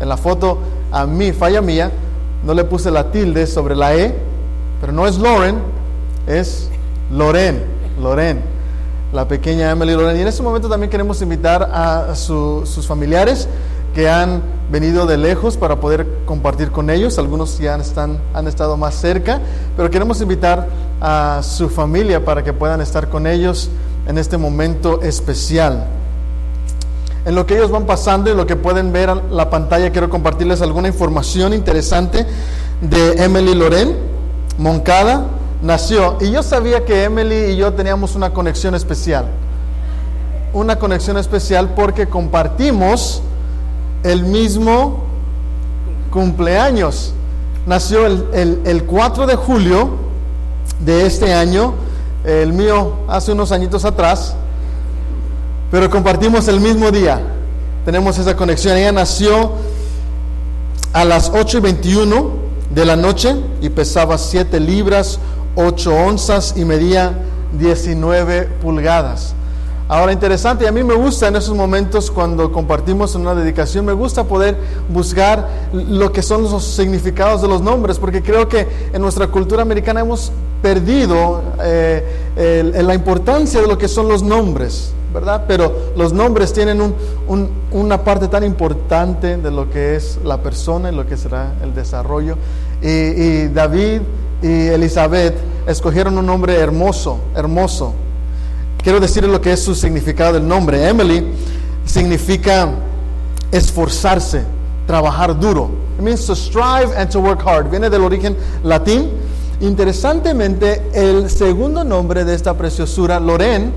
En 0.00 0.08
la 0.08 0.16
foto, 0.16 0.58
a 0.92 1.06
mí, 1.06 1.32
falla 1.32 1.60
mía, 1.60 1.90
no 2.44 2.54
le 2.54 2.64
puse 2.64 2.90
la 2.90 3.10
tilde 3.10 3.46
sobre 3.46 3.76
la 3.76 3.94
E, 3.94 4.14
pero 4.80 4.92
no 4.92 5.06
es 5.06 5.18
Loren, 5.18 5.58
es 6.26 6.70
Loren, 7.10 7.62
Loren, 8.00 8.42
la 9.12 9.28
pequeña 9.28 9.70
Emily 9.70 9.94
Loren. 9.94 10.16
Y 10.16 10.20
en 10.20 10.28
este 10.28 10.42
momento 10.42 10.68
también 10.68 10.90
queremos 10.90 11.20
invitar 11.22 11.68
a 11.72 12.14
sus 12.14 12.86
familiares 12.86 13.48
que 13.94 14.08
han 14.08 14.42
venido 14.70 15.06
de 15.06 15.16
lejos 15.16 15.56
para 15.56 15.80
poder 15.80 16.06
compartir 16.26 16.70
con 16.70 16.90
ellos. 16.90 17.18
Algunos 17.18 17.58
ya 17.58 17.76
están, 17.76 18.18
han 18.34 18.46
estado 18.46 18.76
más 18.76 18.94
cerca, 18.94 19.40
pero 19.76 19.90
queremos 19.90 20.20
invitar 20.20 20.68
a 21.00 21.40
su 21.42 21.68
familia 21.68 22.24
para 22.24 22.44
que 22.44 22.52
puedan 22.52 22.80
estar 22.80 23.08
con 23.08 23.26
ellos 23.26 23.70
en 24.06 24.18
este 24.18 24.36
momento 24.36 25.02
especial 25.02 25.86
en 27.24 27.34
lo 27.34 27.46
que 27.46 27.54
ellos 27.54 27.70
van 27.70 27.86
pasando 27.86 28.30
y 28.30 28.34
lo 28.34 28.46
que 28.46 28.56
pueden 28.56 28.92
ver 28.92 29.10
en 29.10 29.36
la 29.36 29.50
pantalla, 29.50 29.90
quiero 29.90 30.08
compartirles 30.08 30.62
alguna 30.62 30.88
información 30.88 31.52
interesante 31.52 32.26
de 32.80 33.24
Emily 33.24 33.54
Loren 33.54 33.96
Moncada. 34.58 35.26
Nació 35.62 36.16
y 36.20 36.30
yo 36.30 36.42
sabía 36.42 36.84
que 36.84 37.04
Emily 37.04 37.52
y 37.52 37.56
yo 37.56 37.72
teníamos 37.72 38.14
una 38.14 38.30
conexión 38.30 38.74
especial. 38.74 39.26
Una 40.52 40.76
conexión 40.76 41.18
especial 41.18 41.74
porque 41.74 42.08
compartimos 42.08 43.22
el 44.02 44.24
mismo 44.24 45.04
cumpleaños. 46.10 47.12
Nació 47.66 48.06
el, 48.06 48.60
el 48.64 48.84
4 48.84 49.26
de 49.26 49.36
julio 49.36 49.90
de 50.80 51.06
este 51.06 51.34
año, 51.34 51.74
el 52.24 52.52
mío 52.52 52.94
hace 53.08 53.32
unos 53.32 53.52
añitos 53.52 53.84
atrás, 53.84 54.34
pero 55.70 55.88
compartimos 55.90 56.48
el 56.48 56.60
mismo 56.60 56.90
día. 56.90 57.20
Tenemos 57.84 58.18
esa 58.18 58.36
conexión. 58.36 58.76
Ella 58.76 58.92
nació 58.92 59.52
a 60.92 61.04
las 61.04 61.30
8 61.34 61.58
y 61.58 61.60
21 61.60 62.30
de 62.74 62.84
la 62.84 62.96
noche 62.96 63.36
y 63.60 63.68
pesaba 63.68 64.18
7 64.18 64.60
libras, 64.60 65.18
8 65.56 65.94
onzas 65.94 66.54
y 66.56 66.64
medía 66.64 67.18
19 67.58 68.42
pulgadas. 68.62 69.34
Ahora 69.88 70.12
interesante, 70.12 70.64
y 70.64 70.66
a 70.68 70.72
mí 70.72 70.84
me 70.84 70.94
gusta 70.94 71.26
en 71.26 71.34
esos 71.34 71.56
momentos 71.56 72.12
cuando 72.12 72.52
compartimos 72.52 73.16
una 73.16 73.34
dedicación, 73.34 73.84
me 73.84 73.92
gusta 73.92 74.22
poder 74.22 74.56
buscar 74.88 75.48
lo 75.72 76.12
que 76.12 76.22
son 76.22 76.44
los 76.44 76.64
significados 76.64 77.42
de 77.42 77.48
los 77.48 77.60
nombres, 77.60 77.98
porque 77.98 78.22
creo 78.22 78.48
que 78.48 78.68
en 78.92 79.02
nuestra 79.02 79.26
cultura 79.26 79.62
americana 79.62 80.00
hemos 80.00 80.30
perdido 80.62 81.42
eh, 81.60 82.72
la 82.72 82.94
importancia 82.94 83.60
de 83.60 83.66
lo 83.66 83.76
que 83.78 83.88
son 83.88 84.08
los 84.08 84.22
nombres. 84.22 84.92
¿verdad? 85.12 85.44
Pero 85.48 85.72
los 85.96 86.12
nombres 86.12 86.52
tienen 86.52 86.94
una 87.72 88.04
parte 88.04 88.28
tan 88.28 88.44
importante 88.44 89.36
de 89.36 89.50
lo 89.50 89.70
que 89.70 89.96
es 89.96 90.18
la 90.24 90.38
persona 90.38 90.90
y 90.90 90.94
lo 90.94 91.06
que 91.06 91.16
será 91.16 91.54
el 91.62 91.74
desarrollo. 91.74 92.36
Y, 92.82 93.48
David 93.48 94.02
y 94.42 94.68
Elizabeth 94.68 95.34
escogieron 95.66 96.16
un 96.18 96.26
nombre 96.26 96.56
hermoso, 96.56 97.18
hermoso. 97.34 97.94
Quiero 98.82 99.00
decirles 99.00 99.30
lo 99.30 99.40
que 99.40 99.52
es 99.52 99.62
su 99.62 99.74
significado 99.74 100.34
del 100.34 100.48
nombre. 100.48 100.88
Emily 100.88 101.24
significa 101.84 102.68
esforzarse, 103.52 104.42
trabajar 104.86 105.38
duro. 105.38 105.70
It 105.98 106.02
means 106.02 106.26
to 106.26 106.34
strive 106.34 106.96
and 106.96 107.10
to 107.10 107.20
work 107.20 107.46
hard. 107.46 107.70
Viene 107.70 107.90
del 107.90 108.02
origen 108.02 108.36
latín. 108.64 109.10
Interesantemente, 109.60 110.82
el 110.94 111.28
segundo 111.28 111.84
nombre 111.84 112.24
de 112.24 112.34
esta 112.34 112.54
preciosura, 112.54 113.20
Loren, 113.20 113.72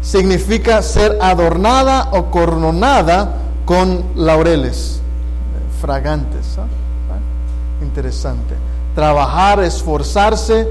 significa 0.00 0.80
ser 0.82 1.18
adornada 1.20 2.10
o 2.12 2.30
coronada 2.30 3.34
con 3.64 4.04
laureles 4.14 4.98
fragantes. 5.78 6.58
¿ah? 6.58 6.66
¿Ah? 7.10 7.84
Interesante. 7.84 8.54
Trabajar, 8.98 9.62
esforzarse 9.62 10.66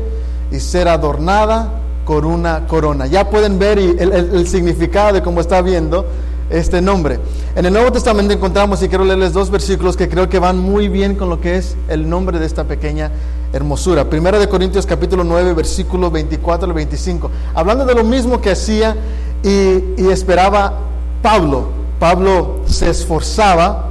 y 0.51 0.59
ser 0.59 0.89
adornada 0.89 1.71
con 2.03 2.25
una 2.25 2.67
corona. 2.67 3.07
Ya 3.07 3.29
pueden 3.29 3.57
ver 3.57 3.79
el, 3.79 4.45
significado 4.49 5.13
de 5.13 5.21
cómo 5.21 5.39
está 5.39 5.61
viendo 5.61 6.05
este 6.49 6.81
nombre. 6.81 7.21
En 7.55 7.65
el 7.65 7.71
Nuevo 7.71 7.89
Testamento 7.89 8.33
encontramos, 8.33 8.83
y 8.83 8.89
quiero 8.89 9.05
leerles 9.05 9.31
dos 9.31 9.49
versículos 9.49 9.95
que 9.95 10.09
creo 10.09 10.27
que 10.27 10.39
van 10.39 10.59
muy 10.59 10.89
bien 10.89 11.15
con 11.15 11.29
lo 11.29 11.39
que 11.39 11.55
es 11.55 11.77
el 11.87 12.09
nombre 12.09 12.37
de 12.37 12.45
esta 12.45 12.65
pequeña 12.65 13.11
hermosura. 13.53 14.09
Primera 14.09 14.37
de 14.39 14.49
Corintios 14.49 14.85
capítulo 14.85 15.23
9, 15.23 15.53
versículo 15.53 16.11
24 16.11 16.67
al 16.67 16.73
25. 16.73 17.31
Hablando 17.55 17.85
de 17.85 17.95
lo 17.95 18.03
mismo 18.03 18.41
que 18.41 18.51
hacía 18.51 18.97
y, 19.41 20.05
esperaba 20.09 20.73
Pablo. 21.21 21.69
Pablo 21.97 22.59
se 22.65 22.89
esforzaba 22.89 23.85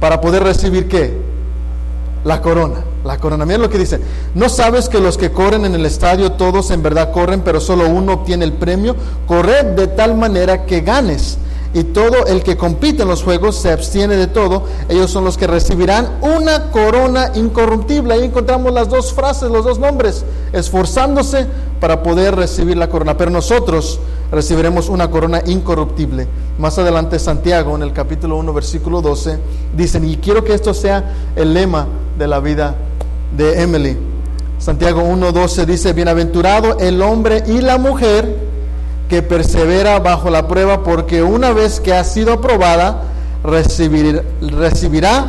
para 0.00 0.18
poder 0.18 0.44
recibir 0.44 0.88
qué? 0.88 1.12
La 2.24 2.40
corona. 2.40 2.84
La 3.04 3.18
corona. 3.18 3.44
Mira 3.44 3.58
lo 3.58 3.68
que 3.68 3.78
dice. 3.78 4.00
¿No 4.34 4.48
sabes 4.48 4.88
que 4.88 5.00
los 5.00 5.18
que 5.18 5.32
corren 5.32 5.64
en 5.64 5.74
el 5.74 5.84
estadio 5.86 6.32
todos 6.32 6.70
en 6.70 6.82
verdad 6.82 7.12
corren, 7.12 7.40
pero 7.40 7.60
solo 7.60 7.88
uno 7.88 8.12
obtiene 8.12 8.44
el 8.44 8.52
premio? 8.52 8.94
Corred 9.26 9.74
de 9.74 9.88
tal 9.88 10.16
manera 10.16 10.66
que 10.66 10.80
ganes 10.82 11.38
y 11.74 11.84
todo 11.84 12.26
el 12.26 12.42
que 12.42 12.56
compite 12.56 13.02
en 13.02 13.08
los 13.08 13.22
juegos 13.22 13.56
se 13.56 13.72
abstiene 13.72 14.16
de 14.16 14.26
todo, 14.26 14.64
ellos 14.88 15.10
son 15.10 15.24
los 15.24 15.38
que 15.38 15.46
recibirán 15.46 16.18
una 16.20 16.70
corona 16.70 17.32
incorruptible. 17.34 18.12
Ahí 18.12 18.24
encontramos 18.24 18.72
las 18.72 18.90
dos 18.90 19.12
frases, 19.12 19.50
los 19.50 19.64
dos 19.64 19.78
nombres, 19.78 20.24
esforzándose 20.52 21.46
para 21.80 22.02
poder 22.02 22.36
recibir 22.36 22.76
la 22.76 22.90
corona. 22.90 23.16
Pero 23.16 23.30
nosotros 23.30 24.00
recibiremos 24.30 24.90
una 24.90 25.10
corona 25.10 25.42
incorruptible. 25.46 26.28
Más 26.58 26.78
adelante 26.78 27.18
Santiago, 27.18 27.74
en 27.74 27.82
el 27.82 27.92
capítulo 27.94 28.36
1, 28.36 28.52
versículo 28.52 29.00
12, 29.00 29.38
dicen, 29.74 30.04
y 30.08 30.18
quiero 30.18 30.44
que 30.44 30.52
esto 30.52 30.74
sea 30.74 31.14
el 31.36 31.54
lema 31.54 31.86
de 32.18 32.28
la 32.28 32.40
vida 32.40 32.76
de 33.36 33.62
Emily. 33.62 33.96
Santiago 34.58 35.02
1.12 35.02 35.64
dice, 35.64 35.92
bienaventurado 35.92 36.78
el 36.78 37.02
hombre 37.02 37.42
y 37.46 37.60
la 37.60 37.78
mujer 37.78 38.36
que 39.08 39.22
persevera 39.22 39.98
bajo 39.98 40.30
la 40.30 40.46
prueba, 40.46 40.82
porque 40.84 41.22
una 41.22 41.52
vez 41.52 41.80
que 41.80 41.92
ha 41.92 42.04
sido 42.04 42.34
aprobada, 42.34 43.02
recibirá 43.42 45.24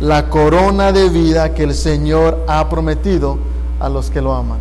la 0.00 0.28
corona 0.28 0.92
de 0.92 1.08
vida 1.08 1.54
que 1.54 1.64
el 1.64 1.74
Señor 1.74 2.44
ha 2.46 2.68
prometido 2.68 3.38
a 3.80 3.88
los 3.88 4.10
que 4.10 4.20
lo 4.20 4.34
aman. 4.34 4.58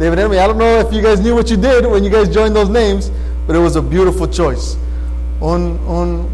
I 0.00 0.08
don't 0.08 0.56
know 0.56 0.80
if 0.80 0.92
you 0.92 1.02
guys 1.02 1.20
knew 1.20 1.34
what 1.34 1.50
you 1.50 1.56
did 1.56 1.84
when 1.84 2.04
you 2.04 2.10
guys 2.10 2.28
joined 2.28 2.54
those 2.54 2.70
names, 2.70 3.10
but 3.46 3.56
it 3.56 3.58
was 3.58 3.76
a 3.76 3.82
beautiful 3.82 4.28
choice. 4.28 4.76
Un, 5.40 5.78
un, 5.88 6.26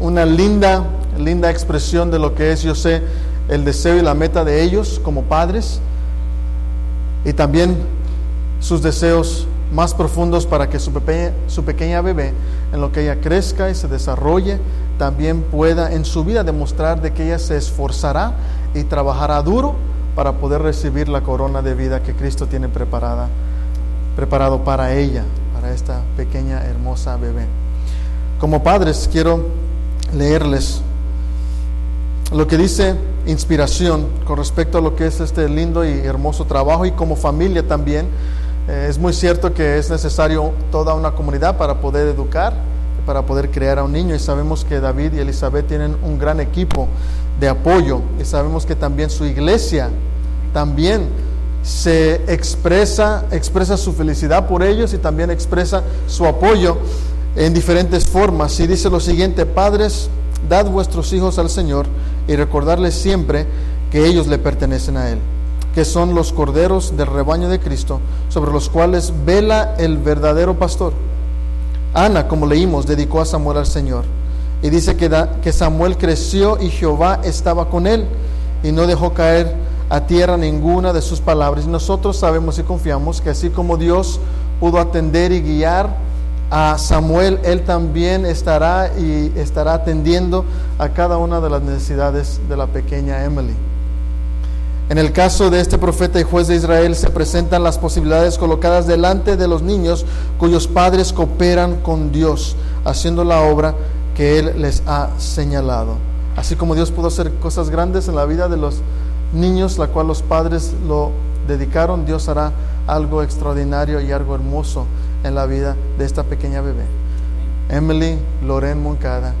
una 0.00 0.24
linda, 0.24 0.84
linda 1.18 1.50
expresión 1.50 2.10
de 2.10 2.18
lo 2.18 2.34
que 2.34 2.52
es, 2.52 2.62
yo 2.62 2.74
sé, 2.74 3.02
el 3.48 3.64
deseo 3.64 3.96
y 3.96 4.02
la 4.02 4.14
meta 4.14 4.44
de 4.44 4.62
ellos 4.62 5.00
como 5.02 5.22
padres 5.22 5.80
y 7.24 7.32
también 7.32 7.76
sus 8.60 8.82
deseos 8.82 9.46
más 9.72 9.94
profundos 9.94 10.46
para 10.46 10.68
que 10.68 10.78
su 10.78 10.92
pequeña, 10.92 11.32
su 11.46 11.64
pequeña 11.64 12.00
bebé, 12.00 12.32
en 12.72 12.80
lo 12.80 12.92
que 12.92 13.02
ella 13.02 13.20
crezca 13.20 13.70
y 13.70 13.74
se 13.74 13.88
desarrolle, 13.88 14.58
también 14.98 15.42
pueda 15.42 15.92
en 15.92 16.04
su 16.04 16.24
vida 16.24 16.44
demostrar 16.44 17.00
de 17.00 17.12
que 17.12 17.26
ella 17.26 17.38
se 17.38 17.56
esforzará 17.56 18.34
y 18.74 18.84
trabajará 18.84 19.40
duro 19.42 19.74
para 20.14 20.32
poder 20.32 20.62
recibir 20.62 21.08
la 21.08 21.22
corona 21.22 21.62
de 21.62 21.74
vida 21.74 22.02
que 22.02 22.14
Cristo 22.14 22.46
tiene 22.46 22.68
preparada, 22.68 23.28
preparado 24.16 24.64
para 24.64 24.92
ella, 24.94 25.24
para 25.54 25.72
esta 25.72 26.00
pequeña 26.16 26.64
hermosa 26.64 27.16
bebé. 27.16 27.46
Como 28.38 28.62
padres 28.62 29.08
quiero 29.10 29.46
leerles 30.14 30.82
lo 32.32 32.46
que 32.46 32.56
dice 32.56 32.96
inspiración 33.26 34.06
con 34.24 34.38
respecto 34.38 34.78
a 34.78 34.80
lo 34.80 34.96
que 34.96 35.06
es 35.06 35.20
este 35.20 35.48
lindo 35.48 35.84
y 35.84 35.90
hermoso 36.00 36.44
trabajo 36.44 36.86
y 36.86 36.92
como 36.92 37.16
familia 37.16 37.66
también 37.66 38.06
eh, 38.68 38.86
es 38.88 38.98
muy 38.98 39.12
cierto 39.12 39.52
que 39.52 39.78
es 39.78 39.90
necesario 39.90 40.52
toda 40.70 40.94
una 40.94 41.12
comunidad 41.12 41.56
para 41.56 41.80
poder 41.80 42.08
educar, 42.08 42.54
para 43.06 43.26
poder 43.26 43.50
crear 43.50 43.78
a 43.78 43.84
un 43.84 43.92
niño 43.92 44.14
y 44.14 44.18
sabemos 44.18 44.64
que 44.64 44.80
David 44.80 45.14
y 45.14 45.18
Elizabeth 45.18 45.66
tienen 45.66 45.96
un 46.02 46.18
gran 46.18 46.40
equipo 46.40 46.88
de 47.38 47.48
apoyo 47.48 48.00
y 48.20 48.24
sabemos 48.24 48.66
que 48.66 48.74
también 48.74 49.10
su 49.10 49.24
iglesia 49.24 49.90
también 50.52 51.08
se 51.62 52.14
expresa, 52.32 53.24
expresa 53.30 53.76
su 53.76 53.92
felicidad 53.92 54.46
por 54.46 54.62
ellos 54.62 54.94
y 54.94 54.98
también 54.98 55.30
expresa 55.30 55.82
su 56.06 56.26
apoyo 56.26 56.78
en 57.36 57.52
diferentes 57.52 58.06
formas. 58.06 58.58
Y 58.60 58.66
dice 58.66 58.88
lo 58.88 59.00
siguiente, 59.00 59.46
padres, 59.46 60.08
dad 60.48 60.66
vuestros 60.66 61.12
hijos 61.12 61.38
al 61.38 61.50
Señor 61.50 61.86
y 62.30 62.36
recordarles 62.36 62.94
siempre 62.94 63.44
que 63.90 64.06
ellos 64.06 64.28
le 64.28 64.38
pertenecen 64.38 64.96
a 64.96 65.10
Él, 65.10 65.18
que 65.74 65.84
son 65.84 66.14
los 66.14 66.32
corderos 66.32 66.96
del 66.96 67.08
rebaño 67.08 67.48
de 67.48 67.58
Cristo, 67.58 67.98
sobre 68.28 68.52
los 68.52 68.68
cuales 68.68 69.12
vela 69.26 69.74
el 69.78 69.98
verdadero 69.98 70.56
pastor. 70.56 70.92
Ana, 71.92 72.28
como 72.28 72.46
leímos, 72.46 72.86
dedicó 72.86 73.20
a 73.20 73.24
Samuel 73.24 73.58
al 73.58 73.66
Señor. 73.66 74.04
Y 74.62 74.70
dice 74.70 74.94
que, 74.94 75.10
que 75.42 75.52
Samuel 75.52 75.96
creció 75.96 76.56
y 76.62 76.70
Jehová 76.70 77.20
estaba 77.24 77.68
con 77.68 77.88
él 77.88 78.06
y 78.62 78.70
no 78.70 78.86
dejó 78.86 79.12
caer 79.12 79.52
a 79.88 80.02
tierra 80.02 80.36
ninguna 80.36 80.92
de 80.92 81.02
sus 81.02 81.20
palabras. 81.20 81.64
Y 81.64 81.68
nosotros 81.68 82.16
sabemos 82.16 82.60
y 82.60 82.62
confiamos 82.62 83.20
que 83.20 83.30
así 83.30 83.50
como 83.50 83.76
Dios 83.76 84.20
pudo 84.60 84.78
atender 84.78 85.32
y 85.32 85.40
guiar 85.40 85.96
a 86.50 86.76
Samuel, 86.78 87.38
Él 87.44 87.62
también 87.64 88.26
estará 88.26 88.90
y 88.98 89.32
estará 89.36 89.74
atendiendo 89.74 90.44
a 90.78 90.88
cada 90.88 91.16
una 91.16 91.40
de 91.40 91.48
las 91.48 91.62
necesidades 91.62 92.40
de 92.48 92.56
la 92.56 92.66
pequeña 92.66 93.24
Emily. 93.24 93.54
En 94.88 94.98
el 94.98 95.12
caso 95.12 95.50
de 95.50 95.60
este 95.60 95.78
profeta 95.78 96.18
y 96.18 96.24
juez 96.24 96.48
de 96.48 96.56
Israel 96.56 96.96
se 96.96 97.10
presentan 97.10 97.62
las 97.62 97.78
posibilidades 97.78 98.36
colocadas 98.36 98.88
delante 98.88 99.36
de 99.36 99.46
los 99.46 99.62
niños 99.62 100.04
cuyos 100.36 100.66
padres 100.66 101.12
cooperan 101.12 101.76
con 101.82 102.10
Dios, 102.10 102.56
haciendo 102.84 103.22
la 103.22 103.42
obra 103.42 103.76
que 104.16 104.40
Él 104.40 104.54
les 104.60 104.82
ha 104.86 105.10
señalado. 105.18 105.94
Así 106.36 106.56
como 106.56 106.74
Dios 106.74 106.90
pudo 106.90 107.06
hacer 107.06 107.32
cosas 107.34 107.70
grandes 107.70 108.08
en 108.08 108.16
la 108.16 108.24
vida 108.24 108.48
de 108.48 108.56
los 108.56 108.80
niños, 109.32 109.78
la 109.78 109.86
cual 109.86 110.08
los 110.08 110.22
padres 110.22 110.72
lo 110.88 111.12
dedicaron, 111.46 112.04
Dios 112.04 112.28
hará 112.28 112.50
algo 112.88 113.22
extraordinario 113.22 114.00
y 114.00 114.10
algo 114.10 114.34
hermoso 114.34 114.86
en 115.24 115.34
la 115.34 115.46
vida 115.46 115.76
de 115.98 116.04
esta 116.04 116.24
pequeña 116.24 116.60
bebé. 116.60 116.84
Emily 117.68 118.18
Loren 118.44 118.82
Moncada, 118.82 119.34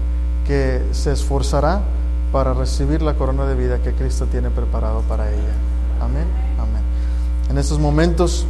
que 0.46 0.82
se 0.92 1.12
esforzará 1.12 1.80
para 2.32 2.54
recibir 2.54 3.02
la 3.02 3.14
corona 3.14 3.44
de 3.46 3.54
vida 3.54 3.78
que 3.78 3.92
Cristo 3.92 4.26
tiene 4.26 4.50
preparado 4.50 5.00
para 5.02 5.28
ella. 5.28 5.54
Amén, 6.00 6.26
amén. 6.58 6.82
En 7.50 7.58
estos 7.58 7.78
momentos 7.78 8.46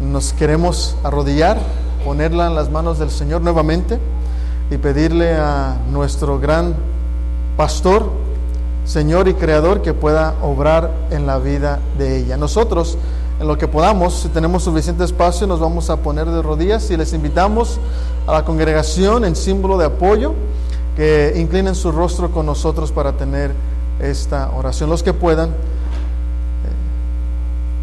nos 0.00 0.32
queremos 0.32 0.96
arrodillar, 1.02 1.58
ponerla 2.04 2.46
en 2.46 2.54
las 2.54 2.70
manos 2.70 2.98
del 2.98 3.10
Señor 3.10 3.40
nuevamente 3.40 3.98
y 4.70 4.76
pedirle 4.76 5.34
a 5.34 5.76
nuestro 5.90 6.38
gran 6.38 6.74
pastor, 7.56 8.10
Señor 8.84 9.28
y 9.28 9.34
Creador, 9.34 9.82
que 9.82 9.94
pueda 9.94 10.34
obrar 10.42 10.92
en 11.10 11.26
la 11.26 11.38
vida 11.38 11.80
de 11.98 12.18
ella. 12.18 12.36
Nosotros, 12.36 12.98
en 13.40 13.46
lo 13.46 13.56
que 13.56 13.68
podamos, 13.68 14.22
si 14.22 14.28
tenemos 14.28 14.64
suficiente 14.64 15.04
espacio, 15.04 15.46
nos 15.46 15.60
vamos 15.60 15.90
a 15.90 15.98
poner 15.98 16.26
de 16.26 16.42
rodillas 16.42 16.90
y 16.90 16.96
les 16.96 17.12
invitamos 17.12 17.78
a 18.26 18.32
la 18.32 18.44
congregación 18.44 19.24
en 19.24 19.36
símbolo 19.36 19.78
de 19.78 19.86
apoyo 19.86 20.34
que 20.96 21.34
inclinen 21.36 21.76
su 21.76 21.92
rostro 21.92 22.32
con 22.32 22.46
nosotros 22.46 22.90
para 22.90 23.12
tener 23.12 23.52
esta 24.00 24.50
oración. 24.50 24.90
Los 24.90 25.04
que 25.04 25.12
puedan, 25.12 25.50
eh, 25.50 25.52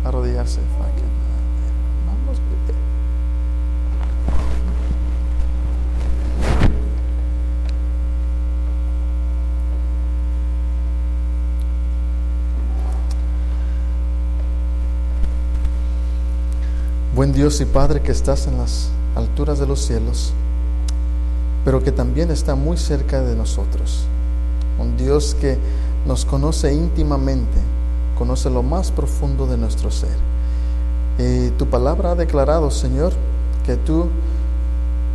arrodillarse. 0.06 0.60
Vamos, 2.06 2.40
Dios 17.34 17.62
y 17.62 17.66
Padre 17.66 18.02
que 18.02 18.12
estás 18.12 18.48
en 18.48 18.58
las 18.58 18.90
alturas 19.16 19.60
de 19.60 19.68
los 19.68 19.82
cielos 19.82 20.34
pero 21.66 21.84
que 21.84 21.92
también 21.92 22.30
está 22.30 22.54
muy 22.54 22.78
cerca 22.78 23.22
de 23.22 23.36
nosotros. 23.36 24.06
Un 24.80 24.96
Dios 24.96 25.36
que 25.42 25.58
nos 26.06 26.24
conoce 26.24 26.72
íntimamente, 26.72 27.58
conoce 28.18 28.52
lo 28.52 28.62
más 28.62 28.92
profundo 28.92 29.48
de 29.48 29.58
nuestro 29.58 29.90
ser. 29.90 30.16
Y 31.18 31.50
tu 31.58 31.66
palabra 31.66 32.12
ha 32.12 32.16
declarado, 32.16 32.70
Señor, 32.70 33.14
que 33.66 33.78
tú 33.78 34.08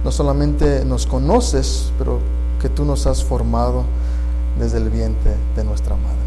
no 0.04 0.10
solamente 0.10 0.84
nos 0.84 1.06
conoces, 1.06 1.92
pero 1.96 2.18
que 2.60 2.68
tú 2.68 2.84
nos 2.84 3.06
has 3.06 3.22
formado 3.22 3.84
desde 4.58 4.78
el 4.78 4.90
vientre 4.90 5.36
de 5.54 5.62
nuestra 5.62 5.94
madre. 5.94 6.18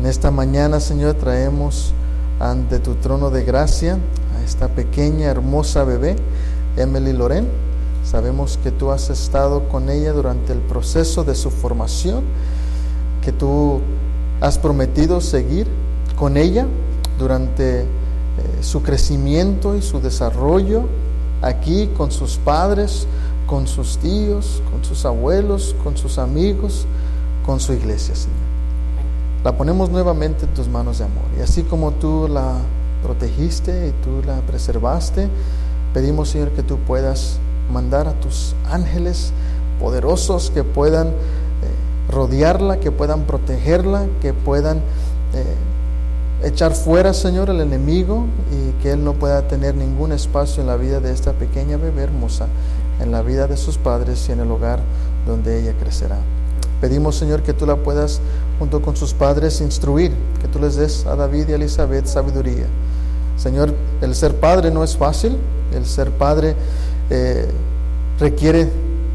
En 0.00 0.06
esta 0.06 0.30
mañana, 0.30 0.80
Señor, 0.80 1.14
traemos 1.14 1.94
ante 2.40 2.78
tu 2.78 2.94
trono 2.96 3.30
de 3.30 3.42
gracia 3.42 3.98
esta 4.48 4.68
pequeña, 4.68 5.28
hermosa 5.28 5.84
bebé, 5.84 6.16
Emily 6.76 7.12
Loren 7.12 7.46
Sabemos 8.10 8.58
que 8.62 8.70
tú 8.70 8.90
has 8.90 9.10
estado 9.10 9.68
con 9.68 9.90
ella 9.90 10.14
durante 10.14 10.54
el 10.54 10.60
proceso 10.60 11.24
de 11.24 11.34
su 11.34 11.50
formación, 11.50 12.24
que 13.22 13.32
tú 13.32 13.80
has 14.40 14.56
prometido 14.56 15.20
seguir 15.20 15.66
con 16.16 16.38
ella 16.38 16.66
durante 17.18 17.80
eh, 17.80 17.86
su 18.62 18.82
crecimiento 18.82 19.76
y 19.76 19.82
su 19.82 20.00
desarrollo 20.00 20.84
aquí 21.42 21.90
con 21.98 22.10
sus 22.10 22.38
padres, 22.38 23.06
con 23.46 23.66
sus 23.66 23.98
tíos, 23.98 24.62
con 24.72 24.82
sus 24.86 25.04
abuelos, 25.04 25.76
con 25.84 25.98
sus 25.98 26.16
amigos, 26.16 26.86
con 27.44 27.60
su 27.60 27.74
iglesia, 27.74 28.14
Señor. 28.14 28.38
La 29.44 29.54
ponemos 29.54 29.90
nuevamente 29.90 30.46
en 30.46 30.54
tus 30.54 30.66
manos 30.66 30.96
de 30.96 31.04
amor. 31.04 31.24
Y 31.38 31.42
así 31.42 31.62
como 31.62 31.90
tú 31.90 32.26
la 32.26 32.54
protegiste 33.08 33.88
y 33.88 34.04
tú 34.04 34.20
la 34.26 34.36
preservaste, 34.42 35.28
pedimos, 35.94 36.28
Señor, 36.28 36.50
que 36.50 36.62
tú 36.62 36.76
puedas 36.76 37.38
mandar 37.72 38.06
a 38.06 38.12
tus 38.12 38.54
ángeles 38.70 39.32
poderosos 39.80 40.50
que 40.50 40.62
puedan 40.62 41.06
eh, 41.06 41.12
rodearla, 42.10 42.80
que 42.80 42.90
puedan 42.90 43.22
protegerla, 43.22 44.08
que 44.20 44.34
puedan 44.34 44.82
eh, 45.32 46.46
echar 46.46 46.74
fuera, 46.74 47.14
Señor, 47.14 47.48
al 47.48 47.62
enemigo 47.62 48.26
y 48.52 48.82
que 48.82 48.92
Él 48.92 49.02
no 49.02 49.14
pueda 49.14 49.48
tener 49.48 49.74
ningún 49.74 50.12
espacio 50.12 50.60
en 50.60 50.66
la 50.66 50.76
vida 50.76 51.00
de 51.00 51.10
esta 51.10 51.32
pequeña 51.32 51.78
bebé 51.78 52.02
hermosa, 52.02 52.46
en 53.00 53.10
la 53.10 53.22
vida 53.22 53.46
de 53.46 53.56
sus 53.56 53.78
padres 53.78 54.28
y 54.28 54.32
en 54.32 54.40
el 54.40 54.50
hogar 54.50 54.80
donde 55.26 55.62
ella 55.62 55.72
crecerá. 55.80 56.18
Pedimos, 56.82 57.16
Señor, 57.16 57.42
que 57.42 57.54
tú 57.54 57.64
la 57.64 57.76
puedas, 57.76 58.20
junto 58.58 58.82
con 58.82 58.96
sus 58.96 59.14
padres, 59.14 59.62
instruir, 59.62 60.12
que 60.42 60.48
tú 60.48 60.58
les 60.58 60.76
des 60.76 61.06
a 61.06 61.16
David 61.16 61.48
y 61.48 61.52
a 61.52 61.56
Elizabeth 61.56 62.04
sabiduría. 62.04 62.66
Señor, 63.38 63.72
el 64.02 64.14
ser 64.14 64.34
padre 64.34 64.70
no 64.70 64.84
es 64.84 64.96
fácil, 64.96 65.36
el 65.72 65.86
ser 65.86 66.10
padre 66.10 66.54
eh, 67.08 67.48
requiere 68.18 68.68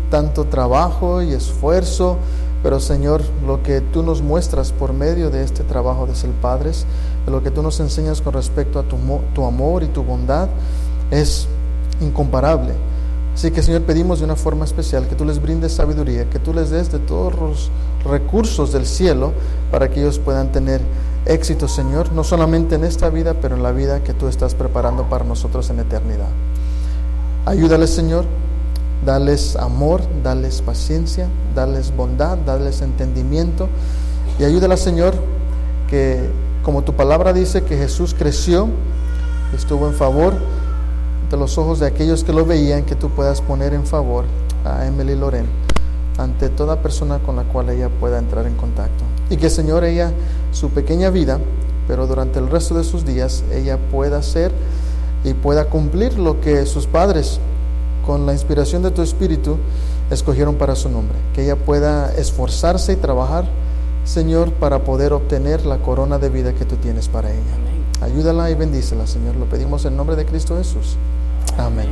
tanto 0.10 0.46
trabajo 0.46 1.22
y 1.22 1.34
esfuerzo, 1.34 2.18
pero 2.64 2.80
Señor, 2.80 3.22
lo 3.46 3.62
que 3.62 3.82
tú 3.82 4.02
nos 4.02 4.22
muestras 4.22 4.72
por 4.72 4.94
medio 4.94 5.30
de 5.30 5.44
este 5.44 5.64
trabajo 5.64 6.08
de 6.08 6.16
ser 6.16 6.30
padres, 6.32 6.86
lo 7.28 7.44
que 7.44 7.52
tú 7.52 7.62
nos 7.62 7.80
enseñas 7.80 8.22
con 8.22 8.34
respecto 8.34 8.80
a 8.80 8.84
tu, 8.84 8.98
tu 9.36 9.46
amor 9.46 9.84
y 9.84 9.88
tu 9.88 10.04
bondad, 10.04 10.48
es 11.12 11.48
incomparable. 12.00 12.74
Así 13.34 13.52
que 13.52 13.64
Señor, 13.64 13.82
pedimos 13.82 14.20
de 14.20 14.26
una 14.26 14.36
forma 14.36 14.64
especial 14.64 15.08
que 15.08 15.16
tú 15.16 15.26
les 15.26 15.42
brindes 15.42 15.74
sabiduría, 15.74 16.30
que 16.30 16.40
tú 16.40 16.54
les 16.54 16.70
des 16.70 16.92
de 16.92 17.00
todos 17.00 17.34
los 17.36 17.72
recursos 18.06 18.72
del 18.72 18.86
cielo 18.86 19.34
para 19.72 19.90
que 19.90 20.02
ellos 20.02 20.20
puedan 20.20 20.52
tener 20.52 20.82
éxito, 21.26 21.68
Señor, 21.68 22.12
no 22.12 22.24
solamente 22.24 22.76
en 22.76 22.84
esta 22.84 23.10
vida, 23.10 23.36
pero 23.42 23.56
en 23.56 23.64
la 23.64 23.72
vida 23.72 24.04
que 24.04 24.14
tú 24.14 24.28
estás 24.28 24.56
preparando 24.56 25.04
para 25.10 25.24
nosotros 25.26 25.70
en 25.70 25.80
eternidad. 25.80 26.30
Ayúdales, 27.46 27.90
Señor, 27.90 28.26
dales 29.06 29.56
amor, 29.56 30.02
dales 30.24 30.62
paciencia, 30.62 31.28
dales 31.56 31.96
bondad, 31.96 32.38
dales 32.38 32.82
entendimiento 32.82 33.70
y 34.40 34.44
ayúdales, 34.44 34.80
Señor, 34.80 35.14
que 35.90 36.30
como 36.64 36.84
tu 36.84 36.94
palabra 36.94 37.34
dice 37.34 37.64
que 37.64 37.78
Jesús 37.78 38.16
creció, 38.18 38.68
estuvo 39.56 39.88
en 39.88 39.94
favor 39.94 40.34
de 41.30 41.38
los 41.38 41.58
ojos 41.58 41.80
de 41.80 41.88
aquellos 41.88 42.24
que 42.24 42.34
lo 42.34 42.46
veían, 42.46 42.84
que 42.84 42.96
tú 42.96 43.10
puedas 43.10 43.42
poner 43.42 43.74
en 43.74 43.86
favor 43.86 44.26
a 44.66 44.86
Emily 44.86 45.16
Loren 45.16 45.46
ante 46.18 46.50
toda 46.50 46.82
persona 46.82 47.20
con 47.20 47.36
la 47.36 47.44
cual 47.44 47.70
ella 47.70 47.90
pueda 47.90 48.20
entrar 48.20 48.46
en 48.46 48.56
contacto. 48.56 49.04
Y 49.30 49.38
que, 49.38 49.50
Señor, 49.50 49.84
ella, 49.84 50.12
su 50.54 50.70
pequeña 50.70 51.10
vida, 51.10 51.40
pero 51.88 52.08
durante 52.08 52.40
el 52.40 52.50
resto 52.50 52.76
de 52.76 52.84
sus 52.84 53.06
días 53.06 53.44
ella 53.52 53.78
pueda 53.92 54.22
ser 54.22 54.52
y 55.24 55.34
pueda 55.34 55.66
cumplir 55.66 56.18
lo 56.18 56.40
que 56.40 56.66
sus 56.66 56.88
padres, 56.88 57.40
con 58.06 58.26
la 58.26 58.34
inspiración 58.34 58.84
de 58.84 58.92
tu 58.92 59.02
espíritu, 59.02 59.58
escogieron 60.10 60.56
para 60.56 60.76
su 60.76 60.90
nombre. 60.90 61.18
Que 61.34 61.44
ella 61.44 61.56
pueda 61.56 62.14
esforzarse 62.16 62.94
y 62.94 62.98
trabajar, 62.98 63.46
Señor, 64.06 64.52
para 64.54 64.84
poder 64.84 65.14
obtener 65.14 65.66
la 65.66 65.78
corona 65.78 66.20
de 66.20 66.30
vida 66.30 66.54
que 66.54 66.66
tú 66.66 66.76
tienes 66.76 67.08
para 67.08 67.32
ella. 67.32 67.42
Ayúdala 68.02 68.52
y 68.52 68.56
bendícela, 68.56 69.08
Señor. 69.08 69.36
Lo 69.38 69.46
pedimos 69.46 69.86
en 69.86 69.96
nombre 69.96 70.18
de 70.18 70.26
Cristo 70.26 70.58
Jesús. 70.58 70.98
Amén. 71.58 71.88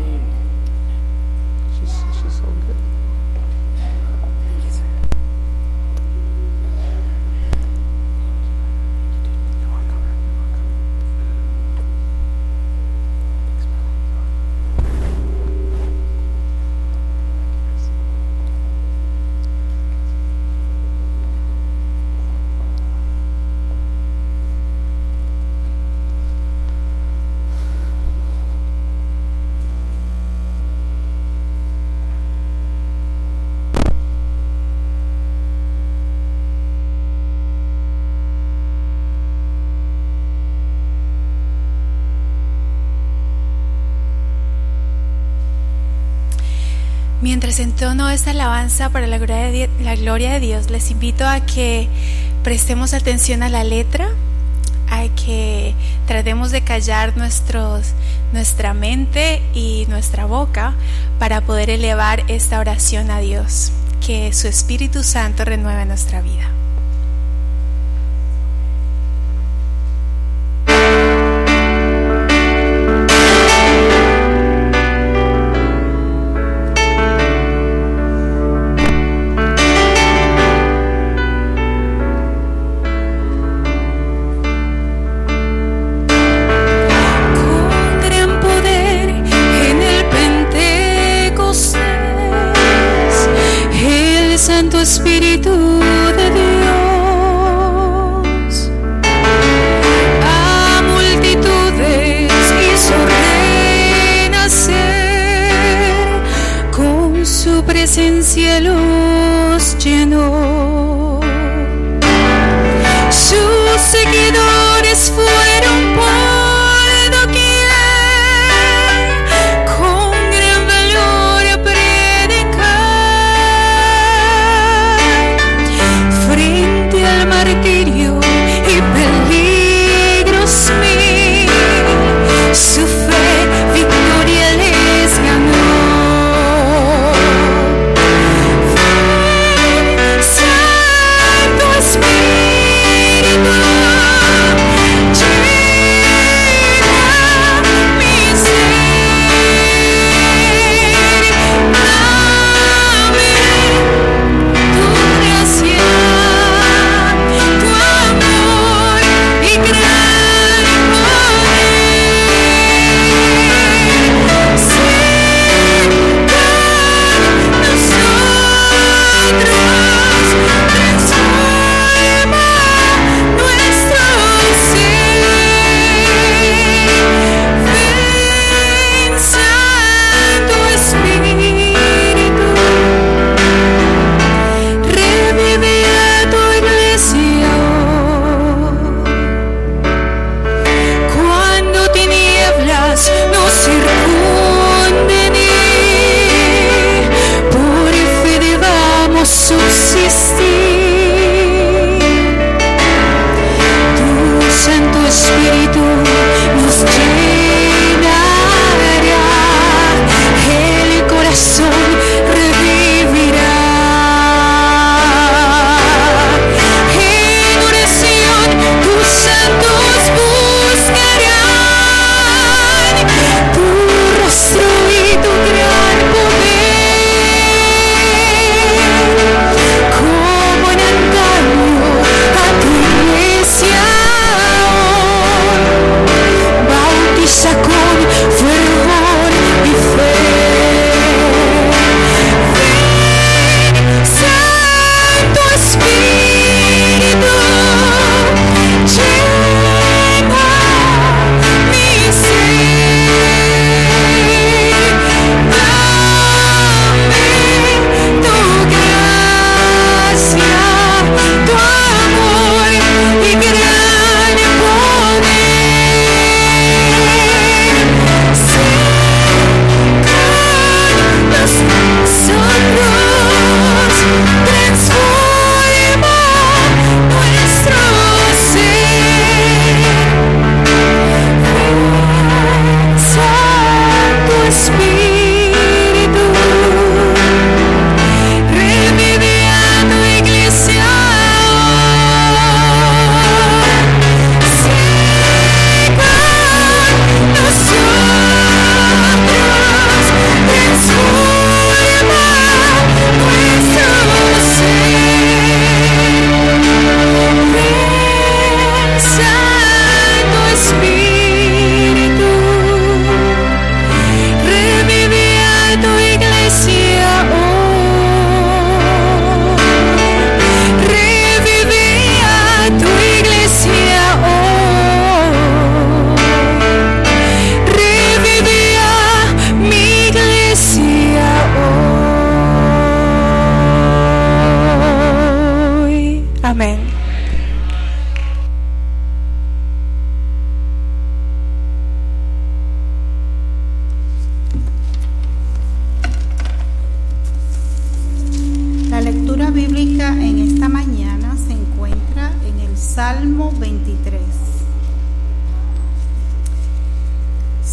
mientras 47.31 47.61
entono 47.61 48.09
esta 48.09 48.31
alabanza 48.31 48.89
para 48.89 49.07
la 49.07 49.17
gloria, 49.17 49.51
de, 49.51 49.69
la 49.81 49.95
gloria 49.95 50.33
de 50.33 50.41
Dios, 50.41 50.69
les 50.69 50.91
invito 50.91 51.25
a 51.25 51.39
que 51.39 51.87
prestemos 52.43 52.93
atención 52.93 53.41
a 53.41 53.47
la 53.47 53.63
letra, 53.63 54.09
a 54.89 55.03
que 55.15 55.73
tratemos 56.07 56.51
de 56.51 56.59
callar 56.61 57.13
nuestra 57.15 58.73
mente 58.73 59.41
y 59.53 59.85
nuestra 59.87 60.25
boca 60.25 60.73
para 61.19 61.39
poder 61.39 61.69
elevar 61.69 62.21
esta 62.27 62.59
oración 62.59 63.09
a 63.09 63.21
Dios, 63.21 63.71
que 64.05 64.33
su 64.33 64.49
Espíritu 64.49 65.01
Santo 65.01 65.45
renueve 65.45 65.85
nuestra 65.85 66.19
vida. 66.19 66.50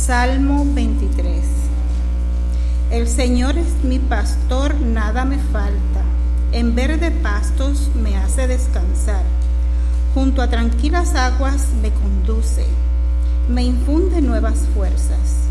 Salmo 0.09 0.65
23. 0.65 1.45
El 2.91 3.07
Señor 3.07 3.59
es 3.59 3.85
mi 3.85 3.99
pastor, 3.99 4.75
nada 4.81 5.27
me 5.27 5.37
falta. 5.37 6.03
En 6.51 6.75
verde 6.75 7.11
pastos 7.11 7.91
me 7.95 8.17
hace 8.17 8.47
descansar. 8.47 9.23
Junto 10.15 10.41
a 10.41 10.49
tranquilas 10.49 11.15
aguas 11.15 11.67
me 11.83 11.91
conduce. 11.91 12.65
Me 13.51 13.65
infunde 13.65 14.23
nuevas 14.23 14.61
fuerzas. 14.75 15.43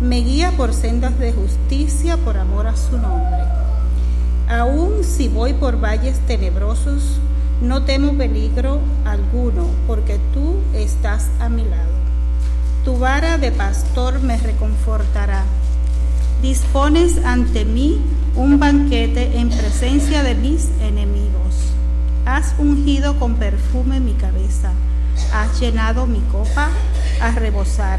Me 0.00 0.20
guía 0.20 0.50
por 0.56 0.72
sendas 0.72 1.18
de 1.18 1.34
justicia 1.34 2.16
por 2.16 2.38
amor 2.38 2.68
a 2.68 2.74
su 2.74 2.96
nombre. 2.96 3.44
Aun 4.48 5.04
si 5.04 5.28
voy 5.28 5.52
por 5.52 5.78
valles 5.78 6.18
tenebrosos, 6.20 7.18
no 7.60 7.82
temo 7.82 8.14
peligro 8.14 8.80
alguno, 9.04 9.66
porque 9.86 10.18
tú 10.32 10.54
estás 10.72 11.26
a 11.38 11.50
mi 11.50 11.64
lado. 11.64 11.95
Tu 12.86 12.96
vara 12.96 13.36
de 13.36 13.50
pastor 13.50 14.20
me 14.20 14.38
reconfortará. 14.38 15.42
Dispones 16.40 17.18
ante 17.24 17.64
mí 17.64 18.00
un 18.36 18.60
banquete 18.60 19.40
en 19.40 19.48
presencia 19.48 20.22
de 20.22 20.36
mis 20.36 20.68
enemigos. 20.80 21.72
Has 22.26 22.54
ungido 22.58 23.18
con 23.18 23.34
perfume 23.34 23.98
mi 23.98 24.12
cabeza. 24.12 24.70
Has 25.34 25.58
llenado 25.58 26.06
mi 26.06 26.20
copa 26.30 26.68
a 27.20 27.32
rebosar. 27.32 27.98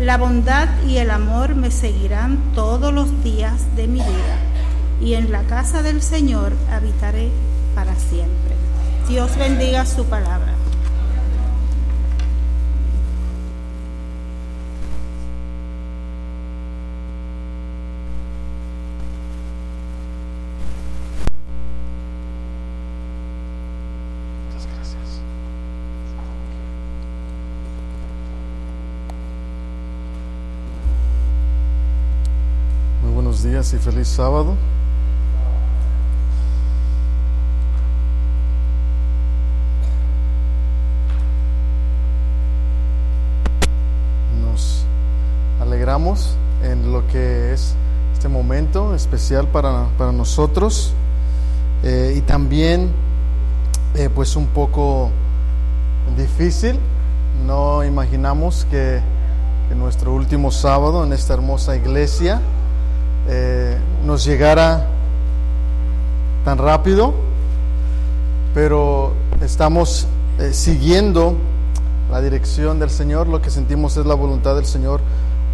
La 0.00 0.16
bondad 0.16 0.68
y 0.84 0.96
el 0.96 1.12
amor 1.12 1.54
me 1.54 1.70
seguirán 1.70 2.40
todos 2.56 2.92
los 2.92 3.22
días 3.22 3.76
de 3.76 3.86
mi 3.86 4.00
vida, 4.00 4.36
y 5.00 5.14
en 5.14 5.30
la 5.30 5.44
casa 5.44 5.80
del 5.80 6.02
Señor 6.02 6.54
habitaré 6.72 7.30
para 7.76 7.94
siempre. 7.94 8.56
Dios 9.08 9.36
bendiga 9.36 9.86
su 9.86 10.04
palabra. 10.06 10.54
Muchas 24.48 24.66
gracias. 24.74 25.20
Muy 33.02 33.12
buenos 33.12 33.42
y 33.62 33.78
feliz 33.78 34.08
sábado. 34.08 34.56
Nos 44.42 44.84
alegramos 45.60 46.36
en 46.64 46.90
lo 46.90 47.06
que 47.06 47.52
es 47.52 47.76
este 48.14 48.26
momento 48.26 48.96
especial 48.96 49.46
para, 49.46 49.86
para 49.96 50.10
nosotros 50.10 50.92
eh, 51.84 52.14
y 52.16 52.20
también 52.22 52.90
eh, 53.94 54.10
pues 54.12 54.34
un 54.34 54.46
poco 54.46 55.08
difícil. 56.16 56.80
No 57.46 57.84
imaginamos 57.84 58.66
que, 58.68 59.00
que 59.68 59.74
nuestro 59.76 60.12
último 60.12 60.50
sábado 60.50 61.04
en 61.04 61.12
esta 61.12 61.34
hermosa 61.34 61.76
iglesia 61.76 62.40
eh, 63.28 63.76
nos 64.04 64.24
llegara 64.24 64.88
tan 66.44 66.58
rápido, 66.58 67.14
pero 68.52 69.12
estamos 69.40 70.08
eh, 70.40 70.52
siguiendo 70.52 71.36
la 72.10 72.20
dirección 72.20 72.80
del 72.80 72.90
Señor, 72.90 73.28
lo 73.28 73.40
que 73.40 73.50
sentimos 73.50 73.96
es 73.96 74.06
la 74.06 74.14
voluntad 74.14 74.56
del 74.56 74.66
Señor 74.66 75.00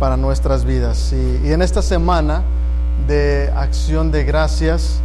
para 0.01 0.17
nuestras 0.17 0.65
vidas. 0.65 1.13
Y, 1.13 1.53
en 1.53 1.61
esta 1.61 1.83
semana 1.83 2.43
de 3.07 3.53
acción 3.55 4.11
de 4.11 4.25
gracias, 4.25 5.01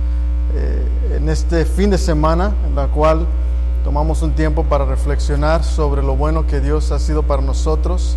eh, 0.56 1.18
en 1.18 1.28
este 1.28 1.66
fin 1.66 1.90
de 1.90 1.98
semana, 1.98 2.54
en 2.66 2.76
la 2.76 2.88
cual 2.88 3.26
tomamos 3.84 4.22
un 4.22 4.32
tiempo 4.32 4.64
para 4.64 4.86
reflexionar 4.86 5.66
sobre 5.66 6.02
lo 6.02 6.16
bueno 6.16 6.48
que 6.48 6.62
Dios 6.62 6.92
ha 6.92 7.00
sido 7.00 7.24
para 7.24 7.42
nosotros, 7.42 8.16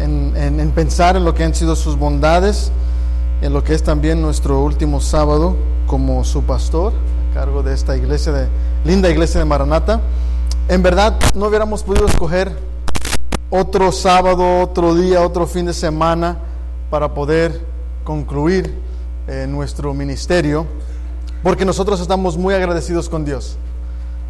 en 0.00 0.72
pensar 0.74 1.16
en 1.16 1.24
lo 1.24 1.34
que 1.34 1.44
han 1.44 1.54
sido 1.54 1.76
sus 1.76 1.96
bondades, 1.96 2.72
en 3.40 3.52
lo 3.52 3.62
que 3.62 3.74
es 3.74 3.82
también 3.82 4.20
nuestro 4.20 4.60
último 4.60 5.00
sábado 5.00 5.56
como 5.86 6.24
su 6.24 6.42
pastor, 6.42 6.92
a 7.30 7.34
cargo 7.34 7.62
de 7.62 7.74
esta 7.74 7.96
iglesia, 7.96 8.32
de 8.32 8.48
linda 8.84 9.08
iglesia 9.08 9.40
de 9.40 9.46
Maranata. 9.46 10.00
En 10.68 10.82
verdad, 10.82 11.18
no 11.34 11.46
hubiéramos 11.46 11.82
podido 11.82 12.06
escoger 12.06 12.56
otro 13.50 13.92
sábado, 13.92 14.60
otro 14.60 14.94
día, 14.94 15.22
otro 15.22 15.46
fin 15.46 15.66
de 15.66 15.72
semana 15.72 16.38
para 16.90 17.14
poder 17.14 17.64
concluir 18.04 18.74
eh, 19.26 19.46
nuestro 19.48 19.94
ministerio, 19.94 20.66
porque 21.42 21.64
nosotros 21.64 22.00
estamos 22.00 22.36
muy 22.36 22.54
agradecidos 22.54 23.08
con 23.08 23.24
Dios. 23.24 23.56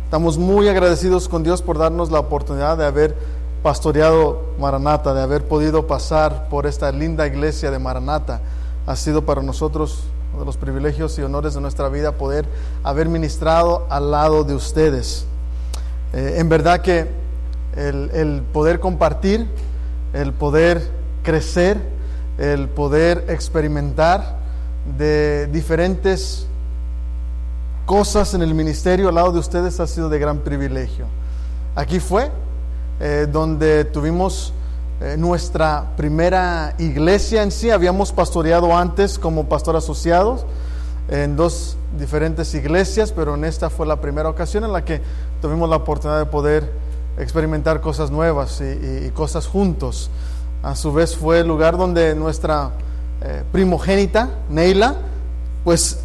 Estamos 0.05 0.39
muy 0.39 0.69
agradecidos 0.69 1.29
con 1.29 1.43
Dios 1.43 1.63
por 1.63 1.79
darnos 1.79 2.11
la 2.11 2.21
oportunidad 2.21 2.79
de 2.79 2.87
haber 2.87 3.17
pastoreado 3.63 4.55
Maranata, 4.59 5.13
de 5.15 5.23
haber 5.23 5.47
podido 5.47 5.87
pasar 5.87 6.49
por 6.49 6.67
esta 6.67 6.93
linda 6.93 7.27
iglesia 7.27 7.71
de 7.71 7.79
Maranata. 7.79 8.41
Ha 8.89 8.97
sido 8.97 9.27
para 9.27 9.43
nosotros 9.43 10.05
uno 10.31 10.41
de 10.41 10.47
los 10.47 10.57
privilegios 10.57 11.19
y 11.19 11.23
honores 11.23 11.53
de 11.53 11.61
nuestra 11.61 11.91
vida 11.91 12.13
poder 12.13 12.47
haber 12.83 13.11
ministrado 13.11 13.87
al 13.91 14.11
lado 14.11 14.45
de 14.45 14.55
ustedes. 14.55 15.27
Eh, 16.15 16.37
en 16.39 16.49
verdad 16.49 16.81
que 16.81 17.07
el, 17.77 18.43
poder 18.51 18.81
compartir, 18.81 19.47
el 20.15 20.33
poder 20.33 20.91
crecer, 21.23 21.77
el 22.39 22.71
poder 22.71 23.27
experimentar 23.29 24.39
de 24.97 25.49
diferentes 25.49 26.47
cosas 27.85 28.33
en 28.33 28.41
el 28.41 28.55
ministerio 28.55 29.11
al 29.11 29.17
lado 29.17 29.33
de 29.33 29.39
ustedes 29.41 29.81
ha 29.81 29.87
sido 29.87 30.09
de 30.09 30.19
gran 30.19 30.39
privilegio. 30.39 31.05
Aquí 31.77 32.01
fue 32.01 32.31
eh, 33.01 33.27
donde 33.31 33.85
tuvimos 33.85 34.55
eh, 35.01 35.17
nuestra 35.17 35.93
primera 35.97 36.75
iglesia 36.79 37.43
en 37.43 37.53
sí. 37.53 37.71
Habíamos 37.71 38.13
pastoreado 38.13 38.77
antes 38.77 39.19
como 39.19 39.49
pastor 39.49 39.77
asociados 39.77 40.45
en 41.09 41.37
dos 41.37 41.77
diferentes 41.99 42.53
iglesias, 42.55 43.13
pero 43.13 43.35
en 43.35 43.45
esta 43.45 43.71
fue 43.71 43.87
la 43.87 44.01
primera 44.01 44.29
ocasión 44.29 44.65
en 44.65 44.73
la 44.73 44.85
que 44.85 45.01
tuvimos 45.41 45.71
la 45.71 45.77
oportunidad 45.77 46.19
de 46.19 46.27
poder 46.27 46.71
experimentar 47.17 47.81
cosas 47.81 48.11
nuevas 48.11 48.61
y, 48.61 49.11
cosas 49.11 49.47
juntos. 49.47 50.11
A 50.63 50.75
su 50.75 50.93
vez 50.93 51.17
fue 51.17 51.41
el 51.41 51.49
lugar 51.49 51.77
donde 51.77 52.15
nuestra 52.15 52.73
eh, 53.23 53.43
primogénita, 53.53 54.31
Neila, 54.51 54.97
pues 55.65 56.01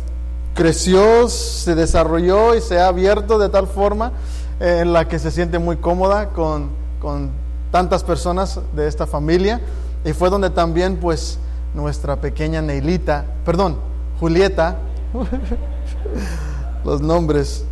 creció, 0.54 1.28
se 1.30 1.74
desarrolló 1.74 2.56
y 2.56 2.62
se 2.62 2.80
ha 2.80 2.88
abierto 2.88 3.40
de 3.40 3.50
tal 3.50 3.68
forma 3.68 4.12
eh, 4.60 4.80
en 4.82 4.94
la 4.94 5.08
que 5.08 5.18
se 5.18 5.32
siente 5.32 5.58
muy 5.58 5.78
cómoda 5.78 6.30
con, 6.30 6.70
con 7.02 7.32
tantas 7.74 8.04
personas 8.04 8.60
de 8.76 8.88
esta 8.88 9.08
familia. 9.08 9.60
Y 10.06 10.14
fue 10.14 10.30
donde 10.30 10.52
también 10.52 10.98
pues 10.98 11.40
nuestra 11.74 12.18
pequeña 12.22 12.62
Neilita, 12.62 13.26
perdón, 13.44 13.78
Julieta, 14.20 14.78
los 16.86 17.02
nombres, 17.02 17.66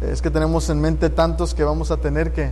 es 0.00 0.22
que 0.22 0.30
tenemos 0.30 0.70
en 0.70 0.80
mente 0.80 1.10
tantos 1.10 1.54
que 1.54 1.62
vamos 1.62 1.90
a 1.90 1.98
tener 1.98 2.32
que, 2.32 2.50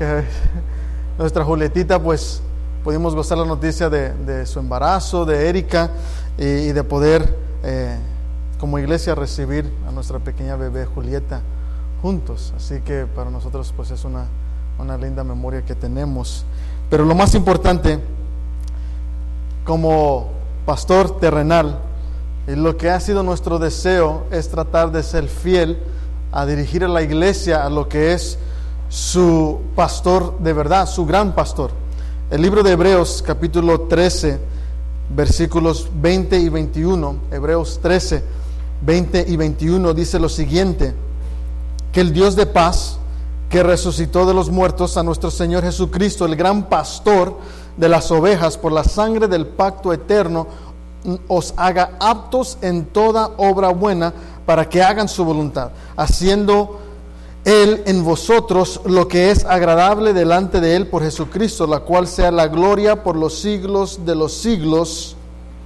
nuestra 1.18 1.44
Julietita 1.44 2.02
pues 2.02 2.42
pudimos 2.82 3.14
gozar 3.14 3.38
la 3.38 3.44
noticia 3.44 3.88
de, 3.88 4.44
su 4.44 4.58
embarazo, 4.58 5.24
de 5.24 5.48
Erika 5.48 5.90
y, 6.36 6.46
y 6.46 6.72
de 6.72 6.82
poder 6.82 7.32
eh, 7.62 7.96
como 8.58 8.80
iglesia 8.80 9.14
recibir 9.14 9.72
a 9.86 9.92
nuestra 9.92 10.18
pequeña 10.18 10.56
bebé 10.56 10.84
Julieta 10.84 11.42
juntos. 12.02 12.52
Así 12.56 12.80
que 12.80 13.06
para 13.06 13.30
nosotros 13.30 13.72
pues 13.76 13.92
es 13.92 14.04
una, 14.04 14.26
una 14.78 14.96
linda 14.96 15.24
memoria 15.24 15.62
que 15.62 15.74
tenemos. 15.74 16.44
Pero 16.90 17.04
lo 17.04 17.14
más 17.14 17.34
importante, 17.34 17.98
como 19.64 20.28
pastor 20.64 21.18
terrenal, 21.18 21.78
y 22.46 22.54
lo 22.54 22.76
que 22.76 22.90
ha 22.90 23.00
sido 23.00 23.22
nuestro 23.22 23.58
deseo 23.58 24.24
es 24.30 24.48
tratar 24.48 24.92
de 24.92 25.02
ser 25.02 25.26
fiel 25.26 25.78
a 26.30 26.46
dirigir 26.46 26.84
a 26.84 26.88
la 26.88 27.02
iglesia 27.02 27.64
a 27.64 27.70
lo 27.70 27.88
que 27.88 28.12
es 28.12 28.38
su 28.88 29.60
pastor 29.74 30.38
de 30.38 30.52
verdad, 30.52 30.86
su 30.86 31.06
gran 31.06 31.34
pastor. 31.34 31.70
El 32.30 32.42
libro 32.42 32.62
de 32.62 32.72
Hebreos 32.72 33.22
capítulo 33.26 33.82
13, 33.82 34.38
versículos 35.14 35.88
20 36.00 36.38
y 36.38 36.48
21, 36.48 37.16
Hebreos 37.32 37.80
13, 37.82 38.22
20 38.84 39.24
y 39.28 39.36
21 39.36 39.94
dice 39.94 40.18
lo 40.18 40.28
siguiente, 40.28 40.94
que 41.92 42.00
el 42.00 42.12
Dios 42.12 42.36
de 42.36 42.46
paz, 42.46 42.98
que 43.48 43.62
resucitó 43.62 44.26
de 44.26 44.34
los 44.34 44.50
muertos 44.50 44.96
a 44.96 45.02
nuestro 45.02 45.30
Señor 45.30 45.62
Jesucristo, 45.62 46.26
el 46.26 46.36
gran 46.36 46.68
pastor 46.68 47.38
de 47.76 47.88
las 47.88 48.10
ovejas, 48.10 48.58
por 48.58 48.72
la 48.72 48.84
sangre 48.84 49.28
del 49.28 49.46
pacto 49.46 49.92
eterno, 49.92 50.46
os 51.28 51.54
haga 51.56 51.92
aptos 52.00 52.58
en 52.62 52.86
toda 52.86 53.30
obra 53.36 53.68
buena 53.68 54.12
para 54.44 54.68
que 54.68 54.82
hagan 54.82 55.08
su 55.08 55.24
voluntad, 55.24 55.70
haciendo 55.96 56.80
Él 57.44 57.82
en 57.86 58.04
vosotros 58.04 58.80
lo 58.84 59.06
que 59.06 59.30
es 59.30 59.44
agradable 59.44 60.12
delante 60.12 60.60
de 60.60 60.74
Él 60.74 60.88
por 60.88 61.02
Jesucristo, 61.02 61.66
la 61.66 61.80
cual 61.80 62.08
sea 62.08 62.32
la 62.32 62.48
gloria 62.48 63.04
por 63.04 63.14
los 63.14 63.38
siglos 63.38 64.04
de 64.04 64.16
los 64.16 64.32
siglos. 64.32 65.16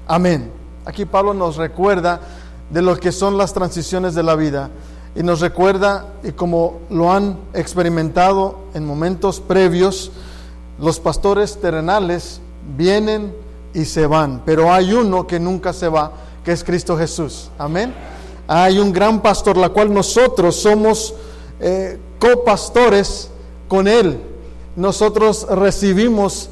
Amén. 0.06 0.52
Aquí 0.84 1.06
Pablo 1.06 1.32
nos 1.32 1.56
recuerda 1.56 2.20
de 2.68 2.82
lo 2.82 2.96
que 2.96 3.12
son 3.12 3.38
las 3.38 3.54
transiciones 3.54 4.14
de 4.14 4.22
la 4.22 4.34
vida 4.34 4.70
y 5.14 5.22
nos 5.22 5.40
recuerda, 5.40 6.06
y 6.22 6.32
como 6.32 6.80
lo 6.88 7.12
han 7.12 7.38
experimentado 7.52 8.58
en 8.74 8.86
momentos 8.86 9.40
previos, 9.40 10.12
los 10.80 11.00
pastores 11.00 11.60
terrenales 11.60 12.40
vienen 12.76 13.34
y 13.74 13.84
se 13.84 14.06
van, 14.06 14.42
pero 14.44 14.72
hay 14.72 14.92
uno 14.92 15.26
que 15.26 15.40
nunca 15.40 15.72
se 15.72 15.88
va, 15.88 16.12
que 16.44 16.52
es 16.52 16.64
Cristo 16.64 16.96
Jesús. 16.96 17.50
Amén. 17.58 17.92
Hay 18.46 18.78
un 18.78 18.92
gran 18.92 19.20
pastor, 19.20 19.56
la 19.56 19.68
cual 19.68 19.92
nosotros 19.92 20.56
somos 20.56 21.14
eh, 21.60 21.98
copastores 22.18 23.30
con 23.68 23.86
Él. 23.86 24.20
Nosotros 24.76 25.46
recibimos 25.50 26.50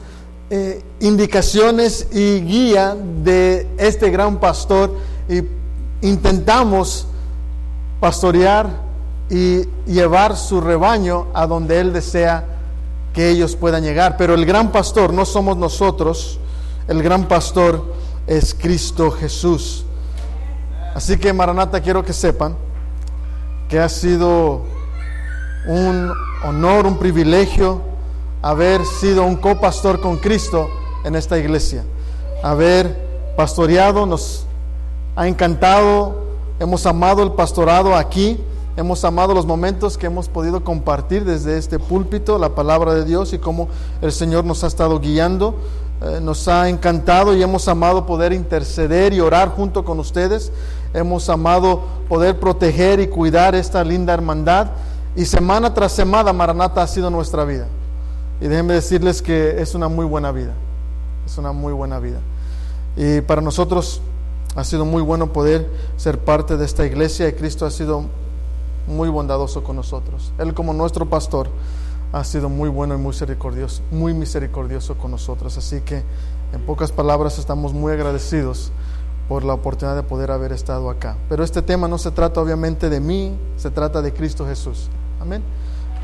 eh, 0.51 0.83
indicaciones 1.01 2.09
y 2.13 2.41
guía 2.41 2.97
de 3.25 3.67
este 3.79 4.11
gran 4.11 4.39
pastor 4.39 4.95
y 5.29 5.43
intentamos 6.07 7.07
pastorear 8.01 8.69
y 9.31 9.63
llevar 9.87 10.37
su 10.37 10.61
rebaño 10.61 11.27
a 11.35 11.47
donde 11.47 11.81
Él 11.81 11.93
desea 11.93 12.45
que 13.13 13.31
ellos 13.31 13.57
puedan 13.57 13.83
llegar. 13.83 14.17
Pero 14.17 14.35
el 14.35 14.47
gran 14.47 14.71
pastor 14.73 15.13
no 15.13 15.25
somos 15.25 15.57
nosotros, 15.57 16.39
el 16.87 17.03
gran 17.03 17.27
pastor 17.27 17.85
es 18.27 18.55
Cristo 18.55 19.11
Jesús. 19.11 19.85
Así 20.95 21.17
que 21.19 21.33
Maranata 21.33 21.81
quiero 21.81 22.05
que 22.05 22.13
sepan 22.13 22.57
que 23.69 23.79
ha 23.79 23.89
sido 23.89 24.63
un 25.67 26.11
honor, 26.45 26.87
un 26.87 26.99
privilegio 26.99 27.83
haber 28.43 28.85
sido 28.85 29.25
un 29.25 29.37
copastor 29.37 30.01
con 30.01 30.17
Cristo 30.19 30.71
en 31.05 31.15
esta 31.15 31.39
iglesia. 31.39 31.85
Haber 32.43 33.35
pastoreado 33.37 34.07
nos 34.07 34.47
ha 35.17 35.27
encantado, 35.27 36.28
hemos 36.59 36.87
amado 36.87 37.23
el 37.23 37.33
pastorado 37.33 37.95
aquí, 37.95 38.39
hemos 38.77 39.05
amado 39.05 39.35
los 39.35 39.47
momentos 39.47 39.99
que 39.99 40.07
hemos 40.07 40.29
podido 40.29 40.65
compartir 40.65 41.25
desde 41.25 41.59
este 41.59 41.79
púlpito, 41.79 42.39
la 42.39 42.55
palabra 42.55 42.95
de 42.95 43.05
Dios 43.05 43.33
y 43.33 43.39
cómo 43.39 43.69
el 44.03 44.13
Señor 44.13 44.45
nos 44.45 44.65
ha 44.65 44.67
estado 44.67 45.01
guiando. 45.01 45.55
Eh, 46.01 46.21
nos 46.23 46.47
ha 46.47 46.69
encantado 46.69 47.35
y 47.35 47.43
hemos 47.43 47.67
amado 47.67 48.07
poder 48.07 48.33
interceder 48.33 49.13
y 49.13 49.21
orar 49.21 49.49
junto 49.49 49.85
con 49.85 49.99
ustedes. 49.99 50.53
Hemos 50.95 51.29
amado 51.29 51.83
poder 52.09 52.39
proteger 52.39 53.01
y 53.01 53.09
cuidar 53.09 53.55
esta 53.57 53.83
linda 53.83 54.15
hermandad. 54.15 54.69
Y 55.17 55.25
semana 55.25 55.75
tras 55.75 55.93
semana, 55.93 56.33
Maranata 56.33 56.83
ha 56.83 56.87
sido 56.87 57.11
nuestra 57.11 57.45
vida. 57.45 57.67
Y 58.41 58.47
déjenme 58.47 58.75
decirles 58.75 59.21
que 59.21 59.61
es 59.61 59.75
una 59.75 59.89
muy 59.89 60.07
buena 60.07 60.31
vida. 60.31 60.53
Es 61.27 61.37
una 61.37 61.51
muy 61.51 61.73
buena 61.73 61.99
vida. 61.99 62.21
Y 62.97 63.21
para 63.23 63.41
nosotros 63.41 64.01
ha 64.57 64.65
sido 64.65 64.85
muy 64.85 65.03
bueno 65.03 65.33
poder 65.33 65.71
ser 65.97 66.19
parte 66.19 66.57
de 66.57 66.65
esta 66.65 66.87
iglesia 66.87 67.29
y 67.29 67.33
Cristo 67.33 67.67
ha 67.67 67.71
sido 67.71 68.05
muy 68.87 69.09
bondadoso 69.09 69.63
con 69.63 69.77
nosotros. 69.77 70.33
Él 70.39 70.55
como 70.55 70.73
nuestro 70.73 71.07
pastor 71.07 71.49
ha 72.13 72.25
sido 72.25 72.49
muy 72.49 72.69
bueno 72.69 72.95
y 72.95 72.99
muy 72.99 73.09
misericordioso, 73.09 73.83
muy 73.91 74.15
misericordioso 74.15 74.97
con 74.97 75.11
nosotros. 75.11 75.57
Así 75.59 75.81
que 75.83 76.03
en 76.53 76.61
pocas 76.65 76.91
palabras 76.91 77.39
estamos 77.39 77.73
muy 77.73 77.93
agradecidos 77.93 78.73
por 79.29 79.45
la 79.45 79.53
oportunidad 79.53 79.97
de 79.97 80.03
poder 80.03 80.31
haber 80.31 80.53
estado 80.53 80.89
acá. 80.89 81.17
Pero 81.29 81.45
este 81.45 81.61
tema 81.61 81.87
no 81.87 81.99
se 81.99 82.11
trata 82.11 82.41
obviamente 82.41 82.89
de 82.89 83.01
mí, 83.01 83.37
se 83.57 83.71
trata 83.71 84.01
de 84.01 84.13
Cristo 84.15 84.47
Jesús. 84.47 84.89
Amén. 85.21 85.43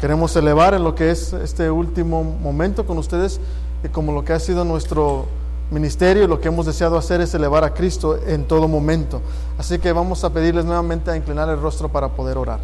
Queremos 0.00 0.36
elevar 0.36 0.74
en 0.74 0.84
lo 0.84 0.94
que 0.94 1.10
es 1.10 1.32
este 1.32 1.70
último 1.70 2.22
momento 2.22 2.86
con 2.86 2.98
ustedes 2.98 3.40
y 3.82 3.88
como 3.88 4.12
lo 4.12 4.24
que 4.24 4.34
ha 4.34 4.40
sido 4.40 4.64
nuestro 4.64 5.26
ministerio, 5.74 6.26
lo 6.26 6.40
que 6.40 6.48
hemos 6.48 6.64
deseado 6.64 6.96
hacer 6.96 7.20
es 7.20 7.34
elevar 7.34 7.64
a 7.64 7.74
Cristo 7.74 8.16
en 8.26 8.44
todo 8.44 8.68
momento. 8.68 9.20
Así 9.58 9.78
que 9.78 9.92
vamos 9.92 10.24
a 10.24 10.30
pedirles 10.30 10.64
nuevamente 10.64 11.10
a 11.10 11.16
inclinar 11.16 11.48
el 11.50 11.60
rostro 11.60 11.90
para 11.90 12.08
poder 12.08 12.38
orar. 12.38 12.60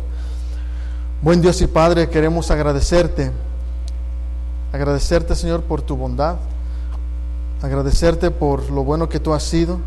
Buen 1.20 1.42
Dios 1.42 1.60
y 1.60 1.66
Padre, 1.66 2.08
queremos 2.08 2.50
agradecerte, 2.50 3.30
agradecerte 4.72 5.34
Señor 5.34 5.62
por 5.62 5.82
tu 5.82 5.94
bondad, 5.94 6.36
agradecerte 7.60 8.30
por 8.30 8.70
lo 8.70 8.84
bueno 8.84 9.08
que 9.08 9.20
tú 9.20 9.34
has 9.34 9.42
sido. 9.42 9.78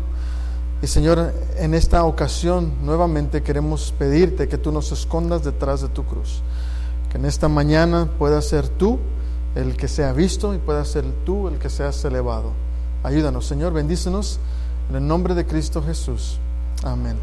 Y 0.80 0.86
Señor, 0.86 1.32
en 1.56 1.74
esta 1.74 2.04
ocasión 2.04 2.74
nuevamente 2.84 3.42
queremos 3.42 3.92
pedirte 3.98 4.46
que 4.46 4.58
tú 4.58 4.70
nos 4.70 4.92
escondas 4.92 5.42
detrás 5.42 5.80
de 5.80 5.88
tu 5.88 6.04
cruz. 6.04 6.42
Que 7.10 7.18
en 7.18 7.24
esta 7.24 7.48
mañana 7.48 8.08
pueda 8.18 8.40
ser 8.42 8.68
tú 8.68 8.98
el 9.54 9.76
que 9.76 9.88
sea 9.88 10.12
visto 10.12 10.54
y 10.54 10.58
pueda 10.58 10.84
ser 10.84 11.04
tú 11.24 11.48
el 11.48 11.58
que 11.58 11.70
seas 11.70 12.04
elevado. 12.04 12.63
Ayúdanos, 13.04 13.44
Señor, 13.44 13.74
bendícenos 13.74 14.38
en 14.88 14.96
el 14.96 15.06
nombre 15.06 15.34
de 15.34 15.44
Cristo 15.44 15.82
Jesús. 15.82 16.38
Amén. 16.82 17.18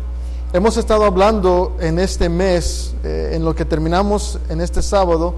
Hemos 0.54 0.78
estado 0.78 1.06
hablando 1.06 1.76
en 1.80 1.98
este 1.98 2.30
mes, 2.30 2.94
eh, 3.04 3.32
en 3.34 3.44
lo 3.44 3.56
que 3.56 3.66
terminamos 3.66 4.38
en 4.50 4.62
este 4.62 4.84
sábado, 4.84 5.34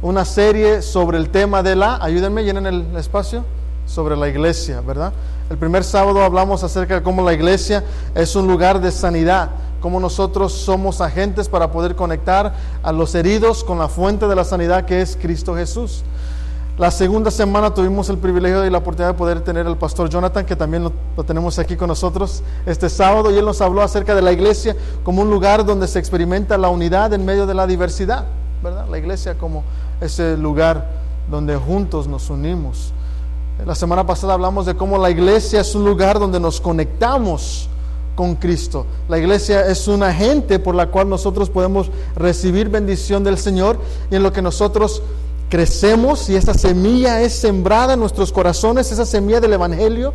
una 0.00 0.24
serie 0.24 0.80
sobre 0.82 1.18
el 1.18 1.30
tema 1.30 1.64
de 1.64 1.74
la, 1.74 1.96
ayúdenme, 1.96 2.44
llenen 2.44 2.66
el 2.66 2.96
espacio, 2.96 3.44
sobre 3.84 4.16
la 4.16 4.28
iglesia, 4.28 4.80
¿verdad? 4.80 5.12
El 5.50 5.58
primer 5.58 5.82
sábado 5.82 6.22
hablamos 6.22 6.62
acerca 6.62 6.94
de 6.94 7.02
cómo 7.02 7.24
la 7.24 7.32
iglesia 7.32 7.82
es 8.14 8.36
un 8.36 8.46
lugar 8.46 8.80
de 8.80 8.92
sanidad, 8.92 9.50
cómo 9.80 9.98
nosotros 9.98 10.52
somos 10.52 11.00
agentes 11.00 11.48
para 11.48 11.72
poder 11.72 11.96
conectar 11.96 12.54
a 12.84 12.92
los 12.92 13.12
heridos 13.16 13.64
con 13.64 13.80
la 13.80 13.88
fuente 13.88 14.28
de 14.28 14.36
la 14.36 14.44
sanidad 14.44 14.84
que 14.84 15.00
es 15.02 15.18
Cristo 15.20 15.56
Jesús. 15.56 16.04
La 16.80 16.90
segunda 16.90 17.30
semana 17.30 17.74
tuvimos 17.74 18.08
el 18.08 18.16
privilegio 18.16 18.64
y 18.64 18.70
la 18.70 18.78
oportunidad 18.78 19.12
de 19.12 19.18
poder 19.18 19.42
tener 19.42 19.66
al 19.66 19.76
pastor 19.76 20.08
Jonathan, 20.08 20.46
que 20.46 20.56
también 20.56 20.84
lo, 20.84 21.24
tenemos 21.24 21.58
aquí 21.58 21.76
con 21.76 21.88
nosotros 21.88 22.42
este 22.64 22.88
sábado, 22.88 23.30
y 23.30 23.36
él 23.36 23.44
nos 23.44 23.60
habló 23.60 23.82
acerca 23.82 24.14
de 24.14 24.22
la 24.22 24.32
iglesia 24.32 24.74
como 25.04 25.20
un 25.20 25.28
lugar 25.28 25.66
donde 25.66 25.86
se 25.86 25.98
experimenta 25.98 26.56
la 26.56 26.70
unidad 26.70 27.12
en 27.12 27.26
medio 27.26 27.44
de 27.44 27.52
la 27.52 27.66
diversidad, 27.66 28.24
¿verdad? 28.62 28.86
La 28.88 28.96
iglesia 28.96 29.36
como 29.36 29.62
ese 30.00 30.38
lugar 30.38 30.88
donde 31.30 31.54
juntos 31.54 32.08
nos 32.08 32.30
unimos. 32.30 32.94
La 33.66 33.74
semana 33.74 34.06
pasada 34.06 34.32
hablamos 34.32 34.64
de 34.64 34.74
cómo 34.74 34.96
la 34.96 35.10
iglesia 35.10 35.60
es 35.60 35.74
un 35.74 35.84
lugar 35.84 36.18
donde 36.18 36.40
nos 36.40 36.62
conectamos 36.62 37.68
con 38.14 38.36
Cristo. 38.36 38.86
La 39.06 39.18
iglesia 39.18 39.66
es 39.66 39.86
un 39.86 40.02
agente 40.02 40.58
por 40.58 40.74
la 40.74 40.86
cual 40.86 41.10
nosotros 41.10 41.50
podemos 41.50 41.90
recibir 42.16 42.70
bendición 42.70 43.22
del 43.22 43.36
Señor 43.36 43.78
y 44.10 44.16
en 44.16 44.22
lo 44.22 44.32
que 44.32 44.40
nosotros 44.40 45.02
crecemos 45.50 46.30
y 46.30 46.36
esa 46.36 46.54
semilla 46.54 47.20
es 47.20 47.34
sembrada 47.34 47.94
en 47.94 48.00
nuestros 48.00 48.32
corazones, 48.32 48.90
esa 48.90 49.04
semilla 49.04 49.40
del 49.40 49.52
Evangelio. 49.52 50.14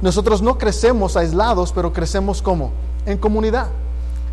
Nosotros 0.00 0.40
no 0.40 0.56
crecemos 0.56 1.16
aislados, 1.16 1.72
pero 1.72 1.92
crecemos 1.92 2.40
como 2.40 2.72
en 3.04 3.18
comunidad 3.18 3.68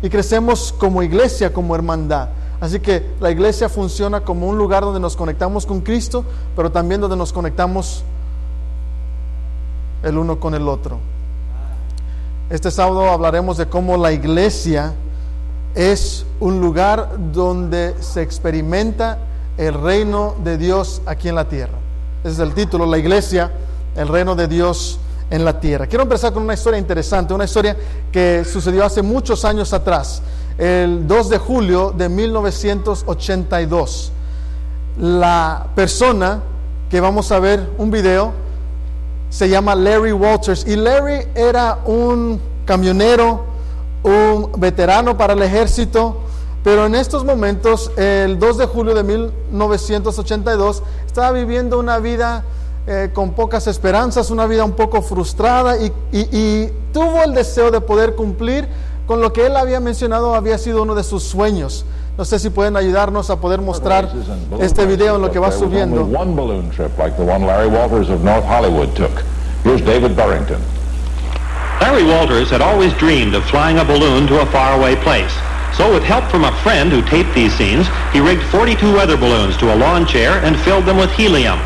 y 0.02 0.08
crecemos 0.08 0.74
como 0.76 1.02
iglesia, 1.02 1.52
como 1.52 1.74
hermandad. 1.74 2.30
Así 2.60 2.80
que 2.80 3.06
la 3.20 3.30
iglesia 3.30 3.68
funciona 3.68 4.22
como 4.22 4.48
un 4.48 4.58
lugar 4.58 4.82
donde 4.82 4.98
nos 4.98 5.16
conectamos 5.16 5.66
con 5.66 5.82
Cristo, 5.82 6.24
pero 6.56 6.72
también 6.72 7.00
donde 7.00 7.16
nos 7.16 7.32
conectamos 7.32 8.02
el 10.02 10.16
uno 10.16 10.40
con 10.40 10.54
el 10.54 10.66
otro. 10.66 10.98
Este 12.48 12.70
sábado 12.70 13.10
hablaremos 13.10 13.58
de 13.58 13.66
cómo 13.66 13.98
la 13.98 14.12
iglesia 14.12 14.94
es 15.74 16.24
un 16.40 16.60
lugar 16.60 17.10
donde 17.32 17.94
se 18.00 18.22
experimenta 18.22 19.18
el 19.58 19.74
reino 19.74 20.36
de 20.42 20.56
Dios 20.56 21.02
aquí 21.04 21.28
en 21.28 21.34
la 21.34 21.48
tierra. 21.48 21.76
Ese 22.24 22.32
es 22.34 22.38
el 22.38 22.54
título, 22.54 22.86
la 22.86 22.96
iglesia, 22.96 23.52
el 23.96 24.08
reino 24.08 24.34
de 24.34 24.48
Dios 24.48 24.98
en 25.30 25.44
la 25.44 25.60
tierra. 25.60 25.86
Quiero 25.86 26.04
empezar 26.04 26.32
con 26.32 26.44
una 26.44 26.54
historia 26.54 26.78
interesante, 26.78 27.34
una 27.34 27.44
historia 27.44 27.76
que 28.10 28.44
sucedió 28.50 28.82
hace 28.84 29.02
muchos 29.02 29.44
años 29.44 29.72
atrás, 29.72 30.22
el 30.56 31.06
2 31.06 31.28
de 31.28 31.38
julio 31.38 31.92
de 31.96 32.08
1982. 32.08 34.12
La 34.98 35.66
persona 35.74 36.40
que 36.88 37.00
vamos 37.00 37.30
a 37.32 37.38
ver 37.38 37.70
un 37.78 37.90
video 37.90 38.32
se 39.30 39.48
llama 39.48 39.74
Larry 39.74 40.12
Walters 40.12 40.66
y 40.66 40.76
Larry 40.76 41.26
era 41.34 41.78
un 41.84 42.40
camionero, 42.64 43.44
un 44.02 44.52
veterano 44.58 45.18
para 45.18 45.34
el 45.34 45.42
ejército, 45.42 46.22
pero 46.64 46.86
en 46.86 46.94
estos 46.94 47.24
momentos, 47.24 47.90
el 47.96 48.38
2 48.38 48.58
de 48.58 48.66
julio 48.66 48.94
de 48.94 49.02
1982, 49.02 50.82
estaba 51.06 51.32
viviendo 51.32 51.78
una 51.78 51.98
vida 51.98 52.44
eh, 52.86 53.10
con 53.12 53.32
pocas 53.32 53.66
esperanzas, 53.66 54.30
una 54.30 54.46
vida 54.46 54.64
un 54.64 54.72
poco 54.72 55.02
frustrada 55.02 55.76
y, 55.76 55.92
y 56.12 56.72
tuvo 56.92 57.22
el 57.22 57.34
deseo 57.34 57.70
de 57.70 57.80
poder 57.80 58.14
cumplir 58.14 58.66
con 59.06 59.20
lo 59.22 59.32
que 59.32 59.46
él 59.46 59.56
había 59.56 59.80
mencionado, 59.80 60.34
había 60.34 60.58
sido 60.58 60.82
uno 60.82 60.94
de 60.94 61.02
sus 61.02 61.22
sueños. 61.22 61.86
No 62.18 62.24
sé 62.24 62.38
si 62.38 62.50
pueden 62.50 62.76
ayudarnos 62.76 63.30
a 63.30 63.36
poder 63.36 63.60
mostrar 63.60 64.10
este 64.60 64.84
video 64.84 65.16
en 65.16 65.22
lo 65.22 65.30
que 65.30 65.38
va 65.38 65.52
subiendo. 65.52 66.02
One 66.02 66.34
balloon 66.34 66.68
trip 66.70 66.90
like 66.98 67.16
the 67.16 67.22
one 67.22 67.46
Larry 67.46 67.68
Walters 67.68 68.10
of 68.10 68.22
North 68.22 68.44
Hollywood 68.44 68.94
took. 68.96 69.22
Here's 69.64 69.80
David 69.82 70.16
Burrington. 70.16 70.58
Larry 71.80 72.04
Walters 72.04 72.50
had 72.50 72.60
always 72.60 72.92
dreamed 72.98 73.34
of 73.34 73.44
flying 73.44 73.78
a 73.78 73.84
balloon 73.84 74.26
to 74.26 74.40
a 74.40 74.46
faraway 74.46 74.96
place. 74.96 75.32
So 75.76 75.92
with 75.92 76.02
help 76.02 76.30
from 76.30 76.44
a 76.44 76.56
friend 76.62 76.90
who 76.90 77.02
taped 77.02 77.34
these 77.34 77.54
scenes, 77.56 77.86
he 78.12 78.20
rigged 78.20 78.42
42 78.44 78.92
weather 78.92 79.16
balloons 79.16 79.56
to 79.58 79.72
a 79.72 79.76
lawn 79.76 80.06
chair 80.06 80.42
and 80.44 80.58
filled 80.60 80.86
them 80.86 80.96
with 80.96 81.10
helium. 81.12 81.58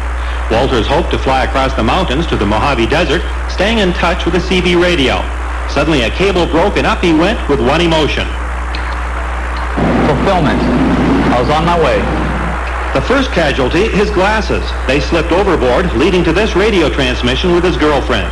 Walters 0.50 0.86
hoped 0.86 1.10
to 1.12 1.18
fly 1.18 1.44
across 1.44 1.72
the 1.74 1.82
mountains 1.82 2.26
to 2.26 2.36
the 2.36 2.44
Mojave 2.44 2.86
Desert, 2.86 3.22
staying 3.48 3.78
in 3.78 3.92
touch 3.94 4.24
with 4.24 4.34
the 4.34 4.40
CB 4.40 4.80
radio. 4.80 5.22
Suddenly 5.70 6.02
a 6.02 6.10
cable 6.10 6.46
broke 6.46 6.76
and 6.76 6.86
up 6.86 7.02
he 7.02 7.14
went 7.14 7.38
with 7.48 7.60
one 7.60 7.80
emotion. 7.80 8.26
Fulfillment. 10.04 10.60
I 11.32 11.40
was 11.40 11.48
on 11.48 11.64
my 11.64 11.78
way. 11.80 11.96
The 12.92 13.00
first 13.08 13.30
casualty, 13.32 13.88
his 13.88 14.10
glasses. 14.10 14.62
They 14.86 15.00
slipped 15.00 15.32
overboard, 15.32 15.90
leading 15.94 16.22
to 16.24 16.32
this 16.32 16.54
radio 16.54 16.90
transmission 16.90 17.54
with 17.54 17.64
his 17.64 17.78
girlfriend. 17.78 18.28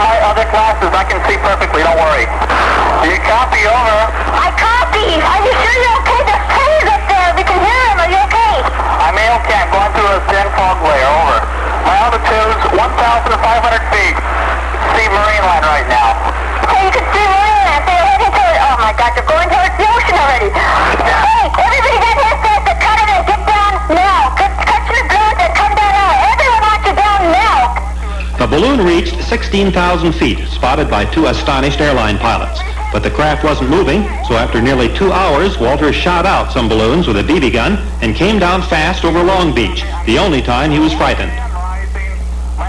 My 0.00 0.16
other 0.24 0.48
glasses. 0.48 0.88
I 0.96 1.04
can 1.04 1.20
see 1.28 1.36
perfectly. 1.44 1.84
Don't 1.84 2.00
worry. 2.00 2.24
You 3.04 3.20
copy 3.20 3.68
over. 3.68 4.00
I 4.32 4.48
copy. 4.56 5.20
Are 5.20 5.40
you 5.44 5.52
sure 5.52 5.76
you're 5.76 5.98
okay? 6.00 6.20
There's 6.24 6.46
planes 6.56 6.88
up 6.88 7.04
there. 7.04 7.28
We 7.36 7.44
can 7.44 7.60
hear 7.60 7.84
them. 7.92 8.00
Are 8.00 8.08
you 8.08 8.20
okay? 8.32 8.64
I'm 8.64 9.12
okay. 9.44 9.60
I'm 9.60 9.68
going 9.68 9.92
through 9.92 10.08
a 10.08 10.20
thin 10.32 10.48
fog 10.56 10.80
layer. 10.80 11.04
Over. 11.04 11.38
My 11.84 11.96
altitude's 12.00 12.64
1,500 12.80 13.92
feet. 13.92 14.16
See 14.96 15.08
marine 15.12 15.44
line 15.44 15.68
right 15.68 15.88
now. 15.92 16.16
Hey, 16.72 16.88
you 16.88 16.92
can 16.96 17.04
see 17.12 17.24
marine 17.28 17.60
land. 17.60 17.84
So 17.84 17.92
you're 17.92 18.08
heading 18.08 18.32
toward. 18.32 18.56
Oh 18.56 18.76
my 18.80 18.92
God, 18.96 19.12
you're 19.12 19.28
going 19.28 19.48
towards 19.52 19.76
the 19.76 19.84
ocean 19.84 20.16
already. 20.16 20.48
Hey, 20.48 21.44
everybody 21.60 21.98
get 22.00 22.16
here 22.24 22.36
says 22.40 22.62
to 22.64 22.74
cut 22.80 22.96
it 23.04 23.20
get 23.28 23.40
down 23.44 23.72
now. 23.92 24.32
Cut, 24.32 24.52
The 28.40 28.46
balloon 28.46 28.80
reached 28.80 29.22
16,000 29.22 30.14
feet, 30.14 30.38
spotted 30.48 30.88
by 30.88 31.04
two 31.04 31.26
astonished 31.26 31.78
airline 31.78 32.16
pilots. 32.16 32.58
But 32.90 33.02
the 33.02 33.10
craft 33.10 33.44
wasn't 33.44 33.68
moving, 33.68 34.04
so 34.24 34.32
after 34.32 34.62
nearly 34.62 34.88
two 34.96 35.12
hours, 35.12 35.58
Walters 35.58 35.94
shot 35.94 36.24
out 36.24 36.50
some 36.50 36.66
balloons 36.66 37.06
with 37.06 37.18
a 37.18 37.22
BB 37.22 37.52
gun 37.52 37.76
and 38.00 38.16
came 38.16 38.38
down 38.38 38.62
fast 38.62 39.04
over 39.04 39.22
Long 39.22 39.54
Beach, 39.54 39.82
the 40.06 40.16
only 40.16 40.40
time 40.40 40.70
he 40.70 40.78
was 40.78 40.94
frightened. 40.94 41.30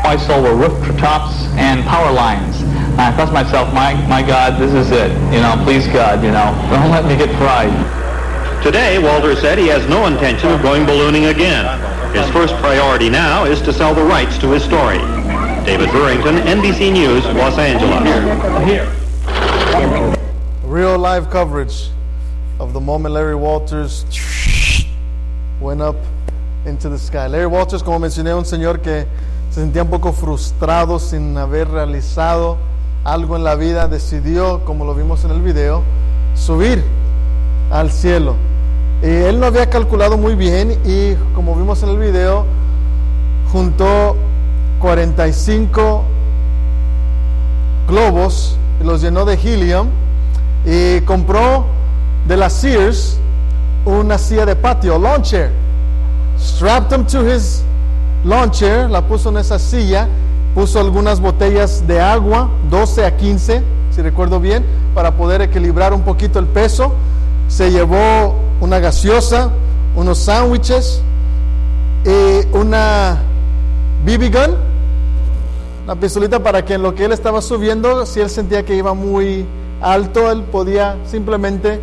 I 0.03 0.17
saw 0.17 0.43
were 0.43 0.57
rooftops 0.57 1.47
and 1.55 1.85
power 1.85 2.11
lines. 2.11 2.61
I 2.99 3.15
thought 3.15 3.27
to 3.27 3.31
myself, 3.31 3.73
my, 3.73 3.93
my 4.09 4.21
God, 4.21 4.59
this 4.59 4.73
is 4.73 4.91
it. 4.91 5.09
You 5.31 5.39
know, 5.39 5.55
please 5.63 5.87
God, 5.87 6.21
you 6.21 6.31
know, 6.31 6.51
don't 6.69 6.91
let 6.91 7.05
me 7.05 7.15
get 7.15 7.33
fried. 7.37 7.71
Today, 8.61 9.01
Walter 9.01 9.37
said 9.37 9.57
he 9.57 9.67
has 9.67 9.87
no 9.87 10.05
intention 10.07 10.51
of 10.51 10.61
going 10.61 10.85
ballooning 10.85 11.27
again. 11.27 11.63
His 12.13 12.29
first 12.31 12.55
priority 12.55 13.09
now 13.09 13.45
is 13.45 13.61
to 13.61 13.71
sell 13.71 13.95
the 13.95 14.03
rights 14.03 14.37
to 14.39 14.51
his 14.51 14.65
story. 14.65 14.99
David 15.65 15.91
Burrington, 15.91 16.37
NBC 16.47 16.91
News, 16.91 17.23
Los 17.35 17.55
Angeles. 17.59 18.01
Here. 18.65 18.87
Real 20.63 20.97
live 20.97 21.29
coverage 21.29 21.91
of 22.59 22.73
the 22.73 22.79
moment 22.79 23.13
Larry 23.13 23.35
Walters 23.35 24.03
went 25.59 25.79
up 25.79 25.97
into 26.65 26.89
the 26.89 26.97
sky. 26.97 27.27
Larry 27.27 27.45
Walters, 27.45 27.83
como 27.83 27.99
mencioné, 27.99 28.33
un 28.33 28.43
señor 28.43 28.81
que 28.81 29.05
se 29.51 29.61
sentía 29.61 29.83
un 29.83 29.89
poco 29.89 30.11
frustrado 30.13 30.97
sin 30.97 31.37
haber 31.37 31.69
realizado 31.69 32.57
algo 33.03 33.35
en 33.35 33.43
la 33.43 33.53
vida, 33.53 33.87
decidió, 33.87 34.65
como 34.65 34.83
lo 34.83 34.95
vimos 34.95 35.23
en 35.25 35.31
el 35.31 35.41
video, 35.41 35.83
subir 36.33 36.83
al 37.69 37.91
cielo. 37.91 38.35
Y 39.03 39.09
él 39.09 39.39
no 39.39 39.45
había 39.45 39.69
calculado 39.69 40.17
muy 40.17 40.33
bien 40.33 40.79
y 40.85 41.13
como 41.35 41.55
vimos 41.55 41.83
en 41.83 41.89
el 41.89 41.99
video, 41.99 42.45
juntó 43.51 44.15
45 44.81 46.03
globos 47.87 48.57
los 48.83 49.01
llenó 49.01 49.25
de 49.25 49.35
helium 49.35 49.89
y 50.65 51.01
compró 51.01 51.65
de 52.27 52.37
la 52.37 52.49
Sears 52.49 53.19
una 53.85 54.17
silla 54.17 54.45
de 54.45 54.55
patio, 54.55 54.97
lawn 54.97 55.21
chair. 55.21 55.51
Strapped 56.37 56.89
them 56.89 57.05
to 57.05 57.23
his 57.23 57.63
lawn 58.23 58.51
chair, 58.51 58.89
la 58.89 59.01
puso 59.01 59.29
en 59.29 59.37
esa 59.37 59.59
silla, 59.59 60.07
puso 60.55 60.79
algunas 60.79 61.19
botellas 61.19 61.85
de 61.87 61.99
agua, 61.99 62.49
12 62.69 63.05
a 63.05 63.15
15, 63.15 63.61
si 63.91 64.01
recuerdo 64.01 64.39
bien, 64.39 64.65
para 64.93 65.11
poder 65.11 65.41
equilibrar 65.41 65.93
un 65.93 66.01
poquito 66.01 66.39
el 66.39 66.47
peso. 66.47 66.93
Se 67.47 67.71
llevó 67.71 68.35
una 68.59 68.79
gaseosa, 68.79 69.51
unos 69.95 70.17
sándwiches 70.19 71.01
y 72.05 72.55
una 72.55 73.19
BB 74.05 74.31
gun, 74.31 74.70
una 75.83 75.95
pistolita 75.95 76.41
para 76.41 76.63
que 76.63 76.75
en 76.75 76.83
lo 76.83 76.93
que 76.93 77.05
él 77.05 77.11
estaba 77.11 77.41
subiendo, 77.41 78.05
si 78.05 78.19
él 78.19 78.29
sentía 78.29 78.63
que 78.63 78.75
iba 78.75 78.93
muy 78.93 79.45
alto, 79.81 80.31
él 80.31 80.43
podía 80.43 80.97
simplemente 81.05 81.79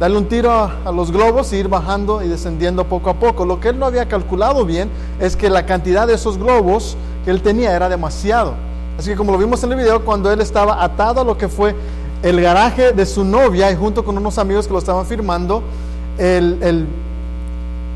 darle 0.00 0.16
un 0.16 0.26
tiro 0.26 0.50
a, 0.50 0.92
los 0.92 1.12
globos 1.12 1.52
y 1.52 1.56
ir 1.56 1.68
bajando 1.68 2.22
y 2.22 2.28
descendiendo 2.28 2.84
poco 2.84 3.10
a 3.10 3.14
poco. 3.14 3.44
Lo 3.44 3.60
que 3.60 3.68
él 3.68 3.78
no 3.78 3.86
había 3.86 4.08
calculado 4.08 4.64
bien 4.64 4.88
es 5.20 5.36
que 5.36 5.50
la 5.50 5.66
cantidad 5.66 6.06
de 6.06 6.14
esos 6.14 6.38
globos 6.38 6.96
que 7.24 7.30
él 7.30 7.42
tenía 7.42 7.74
era 7.74 7.88
demasiado. 7.88 8.54
Así 8.98 9.10
que 9.10 9.16
como 9.16 9.32
lo 9.32 9.38
vimos 9.38 9.62
en 9.62 9.72
el 9.72 9.78
video, 9.78 10.04
cuando 10.04 10.32
él 10.32 10.40
estaba 10.40 10.82
atado 10.82 11.20
a 11.20 11.24
lo 11.24 11.36
que 11.36 11.48
fue 11.48 11.74
el 12.22 12.40
garaje 12.40 12.92
de 12.92 13.06
su 13.06 13.24
novia 13.24 13.70
y 13.70 13.76
junto 13.76 14.04
con 14.04 14.16
unos 14.16 14.38
amigos 14.38 14.66
que 14.66 14.72
lo 14.72 14.78
estaban 14.78 15.04
firmando, 15.04 15.62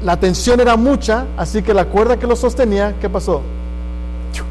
la 0.05 0.17
tensión 0.21 0.61
era 0.61 0.77
mucha, 0.77 1.27
así 1.37 1.63
que 1.63 1.73
la 1.73 1.87
cuerda 1.87 2.19
que 2.19 2.27
lo 2.27 2.37
sostenía, 2.37 2.95
¿qué 3.01 3.09
pasó? 3.09 3.41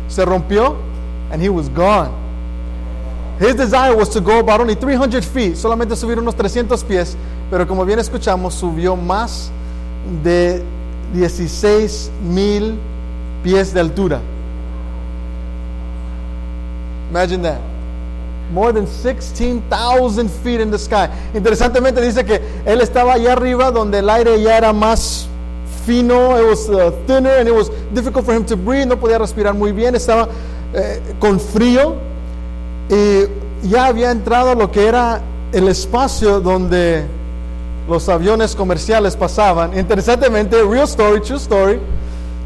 Se 0.07 0.25
rompió 0.25 0.75
and 1.31 1.41
he 1.41 1.49
was 1.49 1.69
gone. 1.69 2.11
His 3.39 3.55
desire 3.55 3.95
was 3.95 4.09
to 4.09 4.21
go 4.21 4.39
about 4.39 4.61
only 4.61 4.75
300 4.75 5.23
feet, 5.25 5.55
solamente 5.55 5.95
subir 5.95 6.19
unos 6.19 6.35
300 6.35 6.83
pies, 6.83 7.17
pero 7.49 7.65
como 7.65 7.83
bien 7.85 7.97
escuchamos, 7.97 8.53
subió 8.53 8.95
más 8.95 9.49
de 10.23 10.61
16 11.13 12.11
mil 12.23 12.77
pies 13.43 13.73
de 13.73 13.79
altura. 13.79 14.21
Imagine 17.09 17.41
that. 17.41 17.61
More 18.53 18.71
than 18.71 18.85
16,000 18.85 20.29
feet 20.29 20.59
in 20.59 20.69
the 20.69 20.77
sky. 20.77 21.09
Interesantemente 21.33 22.01
dice 22.01 22.23
que 22.23 22.41
él 22.65 22.81
estaba 22.81 23.13
allá 23.13 23.33
arriba 23.33 23.71
donde 23.71 23.99
el 23.99 24.09
aire 24.09 24.41
ya 24.41 24.57
era 24.57 24.71
más 24.71 25.27
fino, 25.85 26.37
it 26.37 26.45
was 26.45 26.69
uh, 26.69 26.91
thinner 27.07 27.31
and 27.31 27.47
it 27.47 27.53
was 27.53 27.69
difficult 27.93 28.25
for 28.25 28.33
him 28.33 28.45
to 28.45 28.55
breathe, 28.55 28.87
no 28.87 28.95
podía 28.97 29.17
respirar 29.17 29.53
muy 29.53 29.71
bien, 29.71 29.95
estaba 29.95 30.27
eh, 30.73 31.01
con 31.19 31.39
frío 31.39 31.95
y 32.89 33.27
ya 33.67 33.87
había 33.87 34.11
entrado 34.11 34.55
lo 34.55 34.71
que 34.71 34.87
era 34.87 35.21
el 35.51 35.67
espacio 35.67 36.39
donde 36.39 37.05
los 37.89 38.07
aviones 38.09 38.55
comerciales 38.55 39.15
pasaban. 39.15 39.77
Interesantemente, 39.77 40.63
real 40.63 40.87
story, 40.87 41.21
true 41.21 41.37
story, 41.37 41.79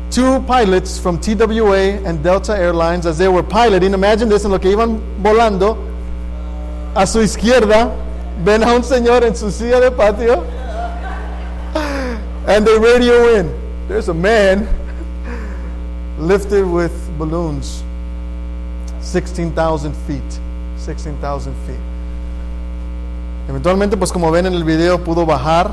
two 0.09 0.43
pilots 0.47 0.99
from 0.99 1.19
TWA 1.19 1.99
and 2.05 2.23
Delta 2.23 2.53
Airlines, 2.57 3.05
as 3.05 3.17
they 3.17 3.27
were 3.27 3.43
piloting, 3.43 3.93
imagine 3.93 4.29
this, 4.29 4.45
en 4.45 4.51
lo 4.51 4.59
que 4.59 4.71
iban 4.71 4.99
volando, 5.21 5.77
a 6.95 7.05
su 7.05 7.21
izquierda 7.21 7.91
ven 8.43 8.63
a 8.63 8.73
un 8.73 8.83
señor 8.83 9.23
en 9.23 9.35
su 9.35 9.51
silla 9.51 9.79
de 9.79 9.91
patio, 9.91 10.43
and 12.47 12.65
they 12.65 12.77
radio 12.77 13.35
in. 13.35 13.51
There's 13.87 14.09
a 14.09 14.13
man 14.13 14.67
lifted 16.19 16.65
with 16.65 16.93
balloons. 17.17 17.83
16,000 19.01 19.93
feet. 20.07 20.39
16,000 20.77 21.53
feet. 21.67 21.75
Eventualmente, 23.47 23.95
pues 23.95 24.11
como 24.11 24.31
ven 24.31 24.47
en 24.47 24.53
el 24.53 24.63
video, 24.63 25.03
pudo 25.03 25.25
bajar. 25.25 25.71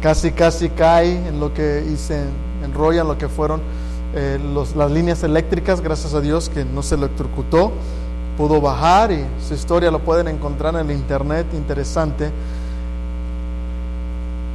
Casi, 0.00 0.32
casi 0.32 0.70
cae 0.70 1.28
en 1.28 1.40
lo 1.40 1.52
que 1.52 1.84
hice, 1.92 2.24
enrolla 2.64 3.02
en 3.02 3.08
lo 3.08 3.18
que 3.18 3.28
fueron 3.28 3.60
eh, 4.14 4.40
los, 4.42 4.74
las 4.74 4.90
líneas 4.90 5.22
eléctricas, 5.22 5.82
gracias 5.82 6.14
a 6.14 6.22
Dios 6.22 6.48
que 6.48 6.64
no 6.64 6.82
se 6.82 6.94
electrocutó. 6.94 7.72
Pudo 8.38 8.60
bajar 8.62 9.12
y 9.12 9.26
su 9.46 9.52
historia 9.52 9.90
lo 9.90 9.98
pueden 9.98 10.28
encontrar 10.28 10.74
en 10.76 10.88
el 10.88 10.96
internet, 10.96 11.46
interesante. 11.52 12.30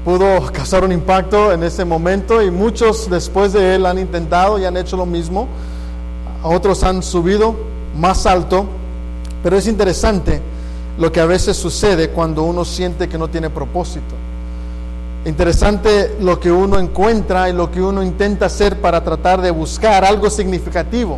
Pudo 0.06 0.52
causar 0.54 0.86
un 0.86 0.92
impacto 0.92 1.52
en 1.52 1.64
ese 1.64 1.84
momento 1.84 2.42
y 2.42 2.52
muchos 2.52 3.10
después 3.10 3.52
de 3.52 3.76
él 3.76 3.86
han 3.86 3.98
intentado 3.98 4.60
y 4.60 4.66
han 4.66 4.78
hecho 4.78 4.96
lo 4.96 5.06
mismo 5.06 5.48
otros 6.48 6.84
han 6.84 7.02
subido 7.02 7.56
más 7.98 8.26
alto, 8.26 8.66
pero 9.42 9.58
es 9.58 9.68
interesante 9.68 10.42
lo 10.98 11.12
que 11.12 11.20
a 11.20 11.26
veces 11.26 11.58
sucede 11.58 12.10
cuando 12.12 12.44
uno 12.44 12.64
siente 12.64 13.10
que 13.10 13.18
no 13.18 13.30
tiene 13.30 13.50
propósito. 13.50 14.16
Interesante 15.26 16.16
lo 16.22 16.40
que 16.40 16.52
uno 16.52 16.78
encuentra 16.78 17.50
y 17.50 17.54
lo 17.54 17.72
que 17.72 17.82
uno 17.82 18.04
intenta 18.04 18.46
hacer 18.46 18.80
para 18.80 19.04
tratar 19.04 19.42
de 19.42 19.50
buscar 19.50 20.06
algo 20.06 20.30
significativo, 20.30 21.18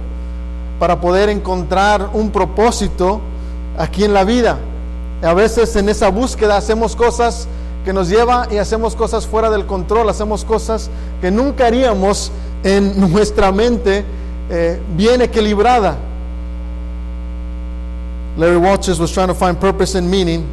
para 0.79 1.01
poder 1.01 1.27
encontrar 1.27 2.09
un 2.13 2.31
propósito 2.31 3.19
aquí 3.77 4.05
en 4.05 4.13
la 4.13 4.23
vida. 4.23 4.57
A 5.21 5.33
veces 5.33 5.75
en 5.75 5.89
esa 5.89 6.07
búsqueda 6.07 6.55
hacemos 6.55 6.95
cosas 6.95 7.49
que 7.87 7.93
nos 7.93 8.09
lleva 8.09 8.49
y 8.51 8.57
hacemos 8.57 8.97
cosas 8.97 9.25
fuera 9.25 9.49
del 9.49 9.65
control, 9.65 10.09
hacemos 10.09 10.43
cosas 10.43 10.89
que 11.21 11.31
nunca 11.31 11.67
haríamos 11.67 12.33
en 12.61 12.99
nuestra 13.13 13.49
mente 13.53 14.03
eh, 14.49 14.77
bien 14.97 15.21
equilibrada. 15.21 15.95
Larry 18.35 18.57
Walters 18.57 18.99
was 18.99 19.13
trying 19.13 19.29
to 19.29 19.33
find 19.33 19.57
purpose 19.57 19.97
and 19.97 20.11
meaning, 20.11 20.45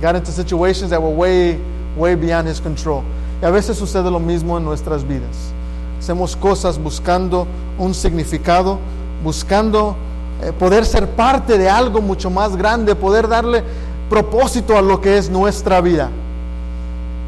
got 0.00 0.16
into 0.16 0.32
situations 0.32 0.88
that 0.88 1.02
were 1.02 1.14
way, 1.14 1.58
way 1.94 2.14
beyond 2.14 2.48
his 2.48 2.58
control. 2.58 3.04
Y 3.42 3.46
a 3.46 3.50
veces 3.50 3.76
sucede 3.76 4.10
lo 4.10 4.18
mismo 4.18 4.56
en 4.56 4.64
nuestras 4.64 5.04
vidas. 5.06 5.52
Hacemos 5.98 6.34
cosas 6.36 6.78
buscando 6.78 7.46
un 7.78 7.92
significado, 7.92 8.78
buscando 9.22 9.94
eh, 10.42 10.52
poder 10.58 10.86
ser 10.86 11.06
parte 11.06 11.58
de 11.58 11.68
algo 11.68 12.00
mucho 12.00 12.30
más 12.30 12.56
grande, 12.56 12.94
poder 12.94 13.28
darle 13.28 13.62
propósito 14.08 14.76
a 14.76 14.82
lo 14.82 15.00
que 15.00 15.18
es 15.18 15.30
nuestra 15.30 15.80
vida. 15.80 16.10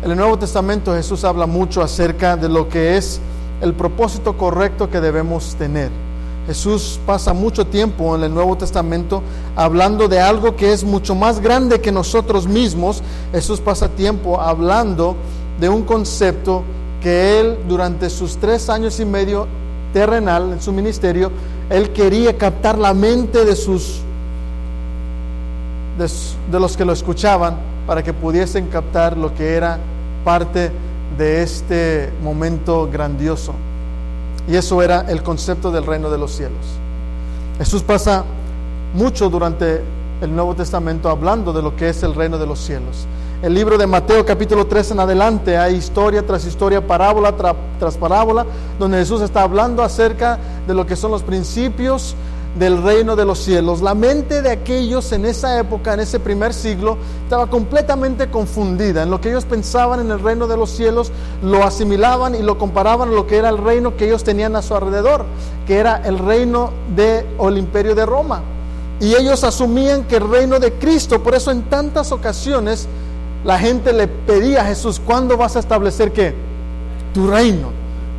En 0.03 0.11
el 0.11 0.17
Nuevo 0.17 0.39
Testamento 0.39 0.95
Jesús 0.95 1.25
habla 1.25 1.47
mucho 1.47 1.83
acerca 1.83 2.37
de 2.37 2.49
lo 2.49 2.69
que 2.69 2.97
es 2.97 3.21
el 3.61 3.75
propósito 3.75 4.37
correcto 4.37 4.91
que 4.91 5.01
debemos 5.01 5.57
tener. 5.57 5.91
Jesús 6.47 7.01
pasa 7.05 7.33
mucho 7.33 7.67
tiempo 7.67 8.15
en 8.15 8.23
el 8.23 8.33
Nuevo 8.33 8.57
Testamento 8.57 9.23
hablando 9.57 10.07
de 10.07 10.21
algo 10.21 10.55
que 10.55 10.73
es 10.73 10.85
mucho 10.85 11.15
más 11.17 11.41
grande 11.41 11.81
que 11.81 11.91
nosotros 11.91 12.47
mismos. 12.47 13.03
Jesús 13.33 13.61
pasa 13.61 13.89
tiempo 13.89 14.41
hablando 14.41 15.17
de 15.59 15.69
un 15.69 15.83
concepto 15.83 16.63
que 17.03 17.41
él 17.41 17.59
durante 17.69 18.11
sus 18.11 18.37
tres 18.37 18.69
años 18.69 19.01
y 19.01 19.05
medio 19.05 19.49
terrenal 19.93 20.53
en 20.53 20.61
su 20.61 20.73
ministerio, 20.73 21.33
él 21.71 21.91
quería 21.93 22.37
captar 22.37 22.79
la 22.79 22.95
mente 22.95 23.45
de 23.45 23.57
sus 23.57 24.03
de, 25.99 26.59
los 26.59 26.77
que 26.77 26.85
lo 26.85 26.93
escuchaban 26.93 27.57
para 27.87 28.03
que 28.03 28.13
pudiesen 28.13 28.69
captar 28.69 29.17
lo 29.17 29.35
que 29.35 29.55
era 29.55 29.79
parte 30.25 30.71
de 31.17 31.43
este 31.43 32.13
momento 32.23 32.89
grandioso. 32.91 33.55
Y 34.49 34.57
eso 34.57 34.83
era 34.83 35.07
el 35.09 35.23
concepto 35.23 35.71
del 35.71 35.87
reino 35.87 36.11
de 36.11 36.19
los 36.19 36.33
cielos. 36.33 36.65
Jesús 37.59 37.83
pasa 37.83 38.25
mucho 38.95 39.29
durante 39.29 39.83
el 40.21 40.35
Nuevo 40.35 40.55
Testamento 40.55 41.09
hablando 41.09 41.53
de 41.53 41.63
lo 41.63 41.75
que 41.75 41.89
es 41.89 42.03
el 42.03 42.15
reino 42.15 42.39
de 42.39 42.47
los 42.47 42.61
cielos. 42.61 43.07
El 43.43 43.53
libro 43.53 43.77
de 43.77 43.87
Mateo 43.87 44.25
capítulo 44.25 44.67
3 44.67 44.93
en 44.93 45.01
adelante 45.01 45.59
hay 45.59 45.75
historia 45.75 46.27
tras 46.27 46.47
historia, 46.47 46.87
parábola 46.87 47.35
tras 47.79 47.97
parábola, 47.97 48.47
donde 48.79 48.99
Jesús 48.99 49.21
está 49.21 49.43
hablando 49.43 49.83
acerca 49.83 50.39
de 50.67 50.73
lo 50.73 50.87
que 50.87 50.97
son 50.97 51.11
los 51.11 51.23
principios 51.23 52.15
del 52.59 52.83
reino 52.83 53.17
de 53.17 53.25
los 53.25 53.39
cielos. 53.39 53.83
La 53.83 53.95
mente 53.95 54.43
de 54.43 54.51
aquellos 54.51 55.13
en 55.13 55.27
esa 55.27 55.59
época, 55.59 55.95
en 55.95 56.01
ese 56.01 56.19
primer 56.21 56.55
siglo, 56.55 56.97
estaba 57.25 57.49
completamente 57.49 58.31
confundida. 58.31 59.03
En 59.03 59.11
lo 59.11 59.21
que 59.21 59.29
ellos 59.29 59.45
pensaban 59.45 60.01
en 60.01 60.11
el 60.11 60.21
reino 60.21 60.47
de 60.47 60.57
los 60.57 60.71
cielos, 60.71 61.13
lo 61.43 61.65
asimilaban 61.65 62.35
y 62.35 62.43
lo 62.43 62.59
comparaban 62.59 63.11
a 63.11 63.13
lo 63.13 63.27
que 63.27 63.37
era 63.37 63.51
el 63.51 63.59
reino 63.59 63.97
que 63.97 64.07
ellos 64.07 64.25
tenían 64.25 64.57
a 64.57 64.63
su 64.63 64.75
alrededor, 64.75 65.27
que 65.67 65.77
era 65.77 66.03
el 66.05 66.19
reino 66.19 66.71
de, 66.95 67.27
o 67.39 67.49
el 67.49 67.59
imperio 67.59 67.95
de 67.95 68.07
Roma. 68.07 68.43
Y 69.01 69.15
ellos 69.15 69.45
asumían 69.45 70.05
que 70.05 70.17
el 70.17 70.31
reino 70.31 70.59
de 70.59 70.73
Cristo, 70.73 71.23
por 71.23 71.35
eso 71.35 71.51
en 71.51 71.65
tantas 71.65 72.13
ocasiones 72.13 72.89
la 73.45 73.59
gente 73.59 73.93
le 73.93 74.09
pedía 74.09 74.63
a 74.63 74.65
Jesús, 74.65 75.01
¿cuándo 75.05 75.37
vas 75.37 75.57
a 75.57 75.59
establecer 75.59 76.13
qué? 76.13 76.35
Tu 77.13 77.27
reino. 77.29 77.76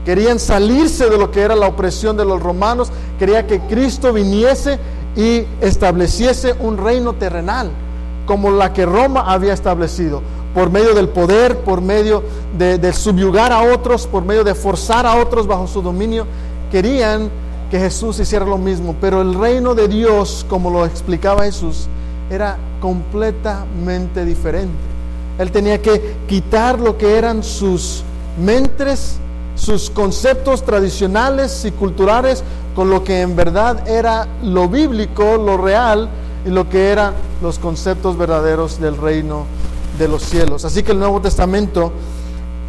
Querían 0.08 0.40
salirse 0.40 1.10
de 1.10 1.18
lo 1.18 1.32
que 1.32 1.42
era 1.42 1.54
la 1.54 1.68
opresión 1.68 2.16
de 2.16 2.24
los 2.24 2.42
romanos, 2.42 2.94
quería 3.20 3.46
que 3.46 3.60
Cristo 3.60 4.14
viniese 4.14 4.80
y 5.18 5.44
estableciese 5.60 6.56
un 6.62 6.78
reino 6.78 7.12
terrenal, 7.12 7.72
como 8.26 8.50
la 8.50 8.72
que 8.72 8.86
Roma 8.86 9.26
había 9.28 9.52
establecido, 9.52 10.22
por 10.56 10.72
medio 10.72 10.94
del 10.94 11.10
poder, 11.10 11.58
por 11.58 11.82
medio 11.82 12.24
de, 12.58 12.78
de 12.78 12.94
subyugar 12.94 13.52
a 13.52 13.64
otros, 13.64 14.08
por 14.08 14.24
medio 14.24 14.46
de 14.46 14.56
forzar 14.56 15.06
a 15.06 15.18
otros 15.18 15.46
bajo 15.46 15.68
su 15.68 15.82
dominio. 15.82 16.26
Querían 16.72 17.30
que 17.70 17.78
Jesús 17.78 18.18
hiciera 18.18 18.46
lo 18.46 18.58
mismo, 18.58 18.96
pero 19.02 19.22
el 19.22 19.34
reino 19.34 19.76
de 19.76 19.90
Dios, 19.90 20.46
como 20.48 20.70
lo 20.70 20.86
explicaba 20.86 21.44
Jesús, 21.44 21.90
era 22.30 22.56
completamente 22.80 24.24
diferente. 24.24 24.72
Él 25.38 25.52
tenía 25.52 25.82
que 25.82 26.16
quitar 26.30 26.80
lo 26.80 26.98
que 26.98 27.18
eran 27.18 27.44
sus 27.44 28.06
mentes, 28.42 29.20
sus 29.58 29.90
conceptos 29.90 30.64
tradicionales 30.64 31.66
y 31.66 31.72
culturales 31.72 32.44
con 32.76 32.90
lo 32.90 33.04
que 33.04 33.22
en 33.22 33.36
verdad 33.36 33.88
era 33.88 34.28
lo 34.44 34.70
bíblico, 34.70 35.38
lo 35.38 35.58
real 35.58 36.10
y 36.46 36.50
lo 36.50 36.70
que 36.70 36.92
eran 36.92 37.14
los 37.42 37.60
conceptos 37.60 38.18
verdaderos 38.18 38.80
del 38.80 38.96
reino 38.98 39.46
de 40.00 40.08
los 40.08 40.24
cielos. 40.24 40.64
Así 40.64 40.84
que 40.84 40.94
el 40.94 41.00
Nuevo 41.00 41.20
Testamento, 41.20 41.92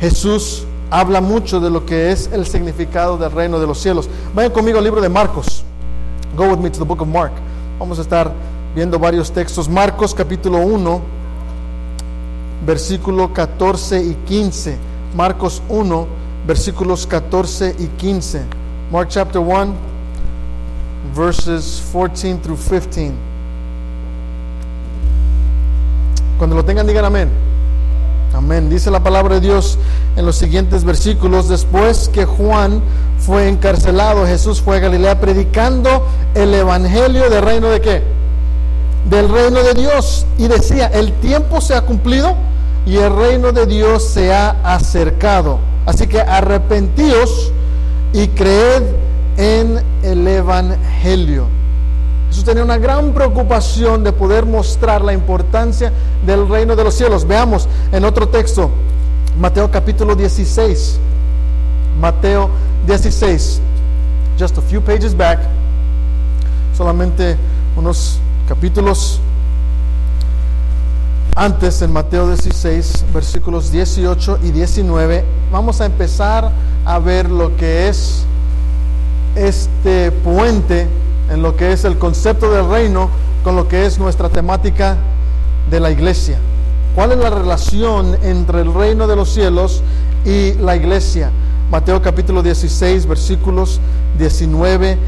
Jesús 0.00 0.64
habla 0.90 1.20
mucho 1.20 1.60
de 1.60 1.70
lo 1.70 1.84
que 1.84 2.10
es 2.10 2.30
el 2.32 2.46
significado 2.46 3.18
del 3.18 3.30
reino 3.30 3.60
de 3.60 3.66
los 3.66 3.78
cielos. 3.78 4.08
Vayan 4.34 4.52
conmigo 4.52 4.78
al 4.78 4.84
libro 4.84 5.00
de 5.00 5.08
Marcos. 5.08 5.62
Go 6.36 6.46
with 6.48 6.58
me 6.58 6.70
to 6.70 6.78
the 6.78 6.84
book 6.84 7.02
of 7.02 7.08
Mark. 7.08 7.32
Vamos 7.78 7.98
a 7.98 8.02
estar 8.02 8.32
viendo 8.74 8.98
varios 8.98 9.30
textos. 9.30 9.68
Marcos 9.68 10.14
capítulo 10.14 10.58
1 10.58 11.18
versículo 12.68 13.32
14 13.32 14.02
y 14.02 14.14
15. 14.26 14.76
Marcos 15.16 15.62
1, 15.68 16.06
versículos 16.46 17.06
14 17.06 17.76
y 17.78 17.86
15. 17.86 18.42
Mark 18.90 19.08
chapter 19.10 19.40
1, 19.40 19.74
verses 21.14 21.82
14 21.92 22.36
through 22.36 22.58
15. 22.58 23.12
Cuando 26.38 26.56
lo 26.56 26.64
tengan, 26.64 26.86
digan 26.86 27.04
amén. 27.04 27.28
Amén. 28.34 28.70
Dice 28.70 28.90
la 28.90 29.02
palabra 29.02 29.36
de 29.36 29.40
Dios 29.40 29.78
en 30.16 30.24
los 30.24 30.36
siguientes 30.36 30.84
versículos. 30.84 31.48
Después 31.48 32.08
que 32.08 32.24
Juan 32.24 32.80
fue 33.18 33.48
encarcelado, 33.48 34.26
Jesús 34.26 34.60
fue 34.60 34.76
a 34.76 34.80
Galilea 34.80 35.20
predicando 35.20 36.06
el 36.34 36.54
evangelio 36.54 37.28
del 37.30 37.42
reino 37.42 37.68
de 37.68 37.80
qué? 37.80 38.02
Del 39.10 39.28
reino 39.28 39.62
de 39.62 39.74
Dios. 39.74 40.26
Y 40.36 40.46
decía, 40.48 40.86
el 40.86 41.12
tiempo 41.14 41.60
se 41.60 41.74
ha 41.74 41.82
cumplido 41.82 42.36
y 42.86 42.96
el 42.96 43.14
reino 43.14 43.52
de 43.52 43.66
Dios 43.66 44.04
se 44.04 44.32
ha 44.32 44.50
acercado. 44.62 45.58
Así 45.88 46.06
que 46.06 46.20
arrepentíos 46.20 47.50
y 48.12 48.28
creed 48.28 48.82
en 49.38 49.82
el 50.02 50.28
Evangelio. 50.28 51.46
Jesús 52.28 52.44
tenía 52.44 52.62
una 52.62 52.76
gran 52.76 53.14
preocupación 53.14 54.04
de 54.04 54.12
poder 54.12 54.44
mostrar 54.44 55.00
la 55.00 55.14
importancia 55.14 55.90
del 56.26 56.46
reino 56.46 56.76
de 56.76 56.84
los 56.84 56.92
cielos. 56.92 57.26
Veamos 57.26 57.66
en 57.90 58.04
otro 58.04 58.28
texto, 58.28 58.68
Mateo 59.40 59.70
capítulo 59.70 60.14
16. 60.14 60.98
Mateo 61.98 62.50
16. 62.86 63.58
Just 64.38 64.58
a 64.58 64.60
few 64.60 64.82
pages 64.82 65.16
back. 65.16 65.38
Solamente 66.76 67.34
unos 67.76 68.18
capítulos 68.46 69.20
antes, 71.34 71.82
en 71.82 71.92
Mateo 71.92 72.26
16, 72.28 73.06
versículos 73.12 73.70
18 73.70 74.40
y 74.42 74.50
19, 74.50 75.24
vamos 75.50 75.80
a 75.80 75.86
empezar 75.86 76.50
a 76.84 76.98
ver 76.98 77.30
lo 77.30 77.56
que 77.56 77.88
es 77.88 78.24
este 79.36 80.10
puente 80.10 80.88
en 81.30 81.42
lo 81.42 81.56
que 81.56 81.72
es 81.72 81.84
el 81.84 81.98
concepto 81.98 82.50
del 82.50 82.68
reino 82.68 83.10
con 83.44 83.56
lo 83.56 83.68
que 83.68 83.86
es 83.86 83.98
nuestra 83.98 84.28
temática 84.28 84.96
de 85.70 85.80
la 85.80 85.90
iglesia. 85.90 86.38
¿Cuál 86.94 87.12
es 87.12 87.18
la 87.18 87.30
relación 87.30 88.16
entre 88.22 88.62
el 88.62 88.74
reino 88.74 89.06
de 89.06 89.16
los 89.16 89.28
cielos 89.28 89.82
y 90.24 90.54
la 90.54 90.74
iglesia? 90.74 91.30
Mateo 91.70 92.02
capítulo 92.02 92.42
16, 92.42 93.06
versículos 93.06 93.80
19, 94.18 94.98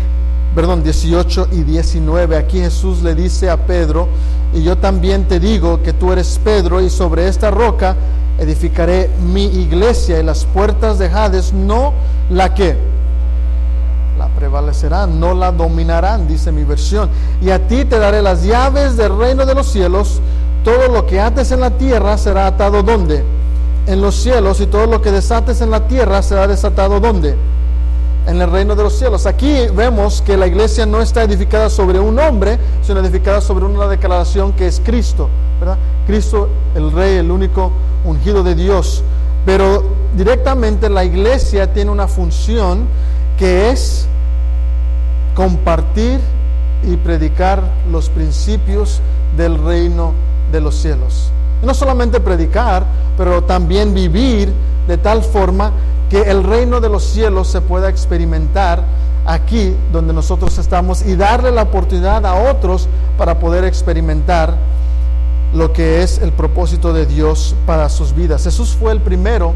perdón, 0.55 0.82
18 0.82 1.48
y 1.52 1.62
19. 1.62 2.36
Aquí 2.36 2.60
Jesús 2.60 3.02
le 3.02 3.14
dice 3.14 3.51
a 3.51 3.66
Pedro, 3.66 4.09
y 4.52 4.62
yo 4.62 4.78
también 4.78 5.24
te 5.24 5.39
digo 5.39 5.82
que 5.82 5.93
tú 5.93 6.12
eres 6.12 6.40
Pedro 6.43 6.81
y 6.81 6.90
sobre 6.90 7.28
esta 7.28 7.51
roca 7.51 7.97
edificaré 8.39 9.10
mi 9.32 9.44
iglesia 9.44 10.18
y 10.18 10.22
las 10.22 10.44
puertas 10.44 10.98
de 10.98 11.09
Hades 11.09 11.52
no 11.52 11.93
la 12.31 12.55
que 12.55 12.77
la 14.18 14.28
prevalecerán, 14.28 15.18
no 15.18 15.35
la 15.35 15.51
dominarán, 15.51 16.28
dice 16.28 16.52
mi 16.52 16.62
versión. 16.64 17.09
Y 17.40 17.51
a 17.51 17.66
ti 17.66 17.86
te 17.86 17.98
daré 17.98 18.20
las 18.20 18.43
llaves 18.44 18.97
del 18.97 19.16
reino 19.16 19.47
de 19.47 19.55
los 19.55 19.66
cielos. 19.66 20.20
Todo 20.62 20.89
lo 20.89 21.06
que 21.06 21.18
ates 21.20 21.52
en 21.52 21.60
la 21.60 21.70
tierra 21.70 22.18
será 22.18 22.47
atado 22.47 22.82
donde? 22.82 23.24
En 23.86 24.02
los 24.02 24.14
cielos 24.16 24.60
y 24.60 24.66
todo 24.66 24.86
lo 24.86 25.01
que 25.01 25.10
desates 25.10 25.62
en 25.62 25.70
la 25.70 25.89
tierra 25.89 26.20
será 26.22 26.47
desatado 26.47 27.01
donde? 27.01 27.35
En 28.26 28.40
el 28.40 28.51
reino 28.51 28.76
de 28.76 28.82
los 28.82 28.98
cielos. 28.98 29.26
Aquí 29.26 29.66
vemos 29.74 30.22
que 30.22 30.36
la 30.36 30.47
iglesia 30.47 30.86
no 30.86 31.01
está 31.01 31.22
edificada 31.22 31.70
sobre 31.70 31.98
un 31.98 32.18
hombre, 32.18 32.59
sino 32.82 33.01
edificada 33.01 33.40
sobre 33.40 33.64
una 33.64 33.86
declaración 33.86 34.52
que 34.52 34.66
es 34.66 34.80
Cristo, 34.84 35.28
¿verdad? 35.59 35.78
Cristo, 36.06 36.48
el 36.74 36.92
Rey, 36.92 37.16
el 37.16 37.30
único 37.30 37.72
ungido 38.05 38.42
de 38.42 38.55
Dios. 38.55 39.02
Pero 39.47 39.82
directamente 40.16 40.88
la 40.90 41.05
iglesia 41.05 41.72
tiene 41.72 41.90
una 41.90 42.09
función 42.09 42.86
que 43.38 43.70
es 43.70 44.06
compartir 45.34 46.20
y 46.82 46.97
predicar 46.97 47.62
los 47.90 48.09
principios 48.09 49.01
del 49.36 49.62
reino 49.62 50.12
de 50.52 50.60
los 50.60 50.76
cielos. 50.76 51.30
no 51.62 51.74
solamente 51.74 52.20
predicar, 52.20 52.86
pero 53.18 53.44
también 53.44 53.92
vivir 53.92 54.51
de 54.88 54.97
tal 54.97 55.22
forma 55.22 55.72
que 56.11 56.23
el 56.23 56.43
reino 56.43 56.81
de 56.81 56.89
los 56.89 57.05
cielos 57.05 57.49
se 57.49 57.61
pueda 57.61 57.89
experimentar 57.89 58.82
aquí 59.24 59.77
donde 59.93 60.12
nosotros 60.12 60.59
estamos 60.59 61.03
y 61.07 61.15
darle 61.15 61.53
la 61.53 61.62
oportunidad 61.62 62.27
a 62.27 62.51
otros 62.51 62.89
para 63.16 63.39
poder 63.39 63.65
experimentar 63.65 64.57
lo 65.55 65.73
que 65.73 66.03
es 66.03 66.19
el 66.19 66.32
propósito 66.32 66.93
de 66.93 67.07
Dios 67.07 67.55
para 67.65 67.89
sus 67.89 68.15
vidas. 68.15 68.45
Jesús 68.45 68.77
fue 68.78 68.93
el 68.93 69.01
primero 69.01 69.55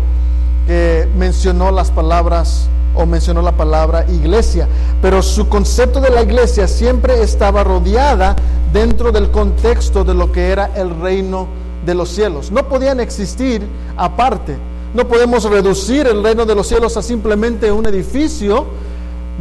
que 0.67 1.09
mencionó 1.17 1.71
las 1.73 1.91
palabras 1.91 2.69
o 2.95 3.05
mencionó 3.07 3.43
la 3.43 3.53
palabra 3.53 4.07
iglesia, 4.09 4.69
pero 5.03 5.23
su 5.23 5.49
concepto 5.49 6.01
de 6.01 6.11
la 6.11 6.23
iglesia 6.23 6.69
siempre 6.69 7.21
estaba 7.23 7.65
rodeada 7.65 8.37
dentro 8.73 9.11
del 9.11 9.31
contexto 9.31 10.05
de 10.05 10.15
lo 10.15 10.31
que 10.31 10.51
era 10.51 10.71
el 10.77 11.01
reino 11.01 11.49
de 11.85 11.95
los 11.95 12.11
cielos. 12.11 12.53
No 12.53 12.69
podían 12.69 13.01
existir 13.01 13.67
aparte. 13.97 14.57
No 14.95 15.09
podemos 15.09 15.43
reducir 15.43 16.07
el 16.07 16.23
reino 16.23 16.47
de 16.47 16.55
los 16.55 16.69
cielos 16.69 16.97
a 16.97 17.03
simplemente 17.03 17.73
un 17.73 17.85
edificio, 17.85 18.65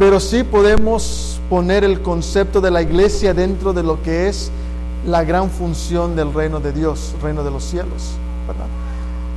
pero 0.00 0.18
sí 0.18 0.42
podemos 0.42 1.40
poner 1.48 1.84
el 1.84 2.02
concepto 2.02 2.60
de 2.60 2.72
la 2.72 2.82
iglesia 2.82 3.32
dentro 3.32 3.72
de 3.72 3.84
lo 3.84 4.02
que 4.02 4.28
es 4.28 4.50
la 5.06 5.22
gran 5.22 5.48
función 5.50 6.16
del 6.16 6.34
reino 6.34 6.58
de 6.58 6.72
Dios, 6.72 7.14
reino 7.22 7.44
de 7.44 7.52
los 7.52 7.62
cielos. 7.62 8.14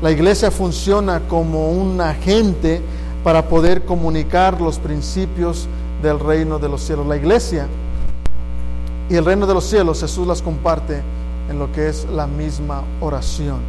La 0.02 0.10
iglesia 0.10 0.49
funciona 0.49 1.22
como 1.27 1.69
un 1.69 2.02
agente 2.02 2.81
para 3.23 3.48
poder 3.48 3.85
comunicar 3.85 4.60
los 4.60 4.80
principios 4.80 5.68
del 6.02 6.19
reino 6.19 6.57
de 6.57 6.68
los 6.68 6.81
cielos. 6.81 7.06
La 7.06 7.18
iglesia 7.18 7.68
y 9.07 9.15
el 9.15 9.23
reino 9.23 9.45
de 9.45 9.53
los 9.53 9.65
cielos, 9.65 9.99
Jesús 9.99 10.26
las 10.26 10.41
comparte 10.41 10.99
en 11.48 11.60
lo 11.60 11.72
que 11.72 11.89
es 11.89 12.07
la 12.11 12.26
misma 12.26 12.81
oración. 13.02 13.60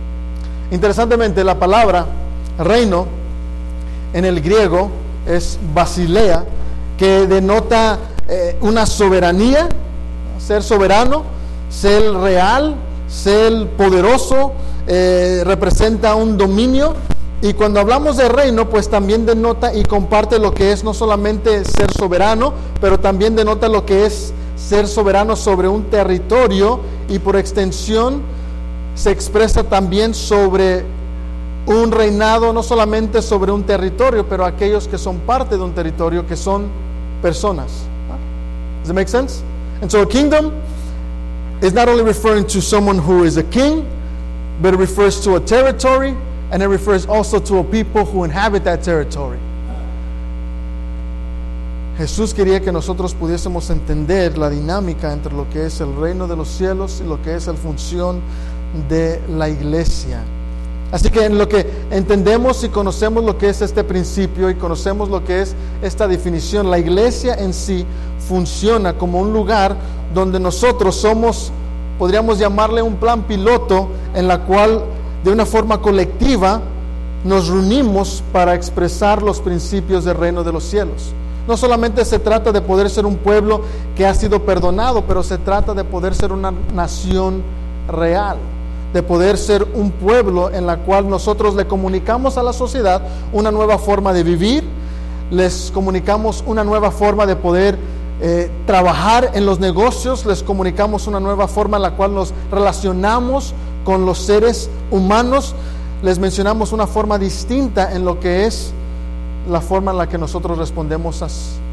Interesantemente, 0.70 1.44
la 1.44 1.58
palabra 1.58 2.06
reino 2.58 3.06
en 4.12 4.24
el 4.24 4.40
griego 4.40 4.90
es 5.26 5.58
basilea, 5.74 6.44
que 6.96 7.26
denota 7.26 7.98
eh, 8.28 8.56
una 8.60 8.86
soberanía, 8.86 9.68
ser 10.38 10.62
soberano, 10.62 11.24
ser 11.68 12.12
real, 12.14 12.74
ser 13.08 13.68
poderoso, 13.76 14.52
eh, 14.86 15.42
representa 15.44 16.14
un 16.14 16.36
dominio. 16.36 16.94
Y 17.40 17.52
cuando 17.52 17.78
hablamos 17.78 18.16
de 18.16 18.28
reino, 18.28 18.68
pues 18.68 18.88
también 18.88 19.24
denota 19.24 19.72
y 19.72 19.84
comparte 19.84 20.38
lo 20.38 20.52
que 20.52 20.72
es 20.72 20.82
no 20.82 20.92
solamente 20.92 21.64
ser 21.64 21.92
soberano, 21.92 22.52
pero 22.80 22.98
también 22.98 23.36
denota 23.36 23.68
lo 23.68 23.86
que 23.86 24.06
es 24.06 24.32
ser 24.56 24.88
soberano 24.88 25.36
sobre 25.36 25.68
un 25.68 25.84
territorio 25.84 26.80
y 27.08 27.20
por 27.20 27.36
extensión 27.36 28.22
se 28.96 29.12
expresa 29.12 29.62
también 29.62 30.14
sobre 30.14 30.84
un 31.68 31.92
reinado, 31.92 32.52
no 32.52 32.62
solamente 32.62 33.20
sobre 33.20 33.52
un 33.52 33.62
territorio, 33.64 34.26
pero 34.26 34.44
aquellos 34.44 34.88
que 34.88 34.96
son 34.96 35.18
parte 35.18 35.56
de 35.56 35.62
un 35.62 35.74
territorio, 35.74 36.26
que 36.26 36.36
son 36.36 36.68
personas. 37.22 37.84
Does 38.82 38.90
it 38.90 38.94
make 38.94 39.08
sense? 39.08 39.42
And 39.82 39.90
so 39.90 40.02
a 40.02 40.06
kingdom 40.06 40.52
is 41.60 41.74
not 41.74 41.88
only 41.88 42.04
referring 42.04 42.46
to 42.46 42.62
someone 42.62 42.98
who 42.98 43.24
is 43.24 43.36
a 43.36 43.44
king, 43.44 43.84
but 44.62 44.72
it 44.72 44.78
refers 44.78 45.20
to 45.24 45.36
a 45.36 45.40
territory 45.40 46.16
and 46.50 46.62
it 46.62 46.68
refers 46.68 47.06
also 47.06 47.38
to 47.38 47.58
a 47.58 47.64
people 47.64 48.04
who 48.04 48.24
inhabit 48.24 48.64
that 48.64 48.82
territory. 48.82 49.38
Jesús 51.98 52.32
quería 52.32 52.60
que 52.60 52.72
nosotros 52.72 53.12
pudiésemos 53.12 53.70
entender 53.70 54.38
la 54.38 54.48
dinámica 54.48 55.12
entre 55.12 55.34
lo 55.34 55.50
que 55.50 55.66
es 55.66 55.80
el 55.80 55.94
reino 55.96 56.28
de 56.28 56.36
los 56.36 56.48
cielos 56.48 57.02
y 57.04 57.08
lo 57.08 57.20
que 57.22 57.34
es 57.34 57.46
la 57.48 57.54
función 57.54 58.20
de 58.88 59.20
la 59.28 59.48
iglesia. 59.48 60.22
Así 60.90 61.10
que 61.10 61.24
en 61.24 61.36
lo 61.36 61.48
que 61.48 61.66
entendemos 61.90 62.64
y 62.64 62.70
conocemos 62.70 63.22
lo 63.22 63.36
que 63.36 63.50
es 63.50 63.60
este 63.60 63.84
principio 63.84 64.48
y 64.48 64.54
conocemos 64.54 65.10
lo 65.10 65.22
que 65.22 65.42
es 65.42 65.54
esta 65.82 66.08
definición, 66.08 66.70
la 66.70 66.78
iglesia 66.78 67.34
en 67.34 67.52
sí 67.52 67.84
funciona 68.26 68.94
como 68.94 69.20
un 69.20 69.32
lugar 69.32 69.76
donde 70.14 70.40
nosotros 70.40 70.96
somos, 70.96 71.52
podríamos 71.98 72.38
llamarle 72.38 72.80
un 72.80 72.96
plan 72.96 73.24
piloto, 73.24 73.88
en 74.14 74.28
la 74.28 74.44
cual 74.44 74.82
de 75.24 75.30
una 75.30 75.44
forma 75.44 75.80
colectiva 75.82 76.62
nos 77.24 77.48
reunimos 77.48 78.22
para 78.32 78.54
expresar 78.54 79.22
los 79.22 79.40
principios 79.40 80.04
del 80.04 80.16
reino 80.16 80.42
de 80.42 80.52
los 80.52 80.64
cielos. 80.64 81.12
No 81.46 81.56
solamente 81.56 82.04
se 82.04 82.18
trata 82.18 82.52
de 82.52 82.60
poder 82.60 82.88
ser 82.90 83.06
un 83.06 83.16
pueblo 83.16 83.62
que 83.96 84.06
ha 84.06 84.14
sido 84.14 84.44
perdonado, 84.44 85.04
pero 85.06 85.22
se 85.22 85.38
trata 85.38 85.74
de 85.74 85.84
poder 85.84 86.14
ser 86.14 86.32
una 86.32 86.52
nación 86.74 87.42
real, 87.88 88.36
de 88.92 89.02
poder 89.02 89.36
ser 89.36 89.66
un 89.74 89.90
pueblo 89.90 90.50
en 90.50 90.66
la 90.66 90.78
cual 90.78 91.08
nosotros 91.08 91.54
le 91.54 91.66
comunicamos 91.66 92.38
a 92.38 92.42
la 92.42 92.52
sociedad 92.52 93.02
una 93.32 93.50
nueva 93.50 93.78
forma 93.78 94.12
de 94.12 94.22
vivir, 94.22 94.64
les 95.30 95.70
comunicamos 95.72 96.42
una 96.46 96.64
nueva 96.64 96.90
forma 96.90 97.26
de 97.26 97.36
poder 97.36 97.78
eh, 98.20 98.50
trabajar 98.66 99.30
en 99.34 99.46
los 99.46 99.60
negocios, 99.60 100.24
les 100.26 100.42
comunicamos 100.42 101.06
una 101.06 101.20
nueva 101.20 101.46
forma 101.48 101.76
en 101.76 101.82
la 101.82 101.92
cual 101.92 102.14
nos 102.14 102.32
relacionamos 102.50 103.54
con 103.84 104.06
los 104.06 104.18
seres 104.18 104.70
humanos, 104.90 105.54
les 106.02 106.18
mencionamos 106.18 106.72
una 106.72 106.86
forma 106.86 107.18
distinta 107.18 107.92
en 107.94 108.04
lo 108.04 108.18
que 108.18 108.46
es 108.46 108.72
la 109.48 109.60
forma 109.60 109.92
en 109.92 109.98
la 109.98 110.08
que 110.08 110.18
nosotros 110.18 110.58
respondemos 110.58 111.22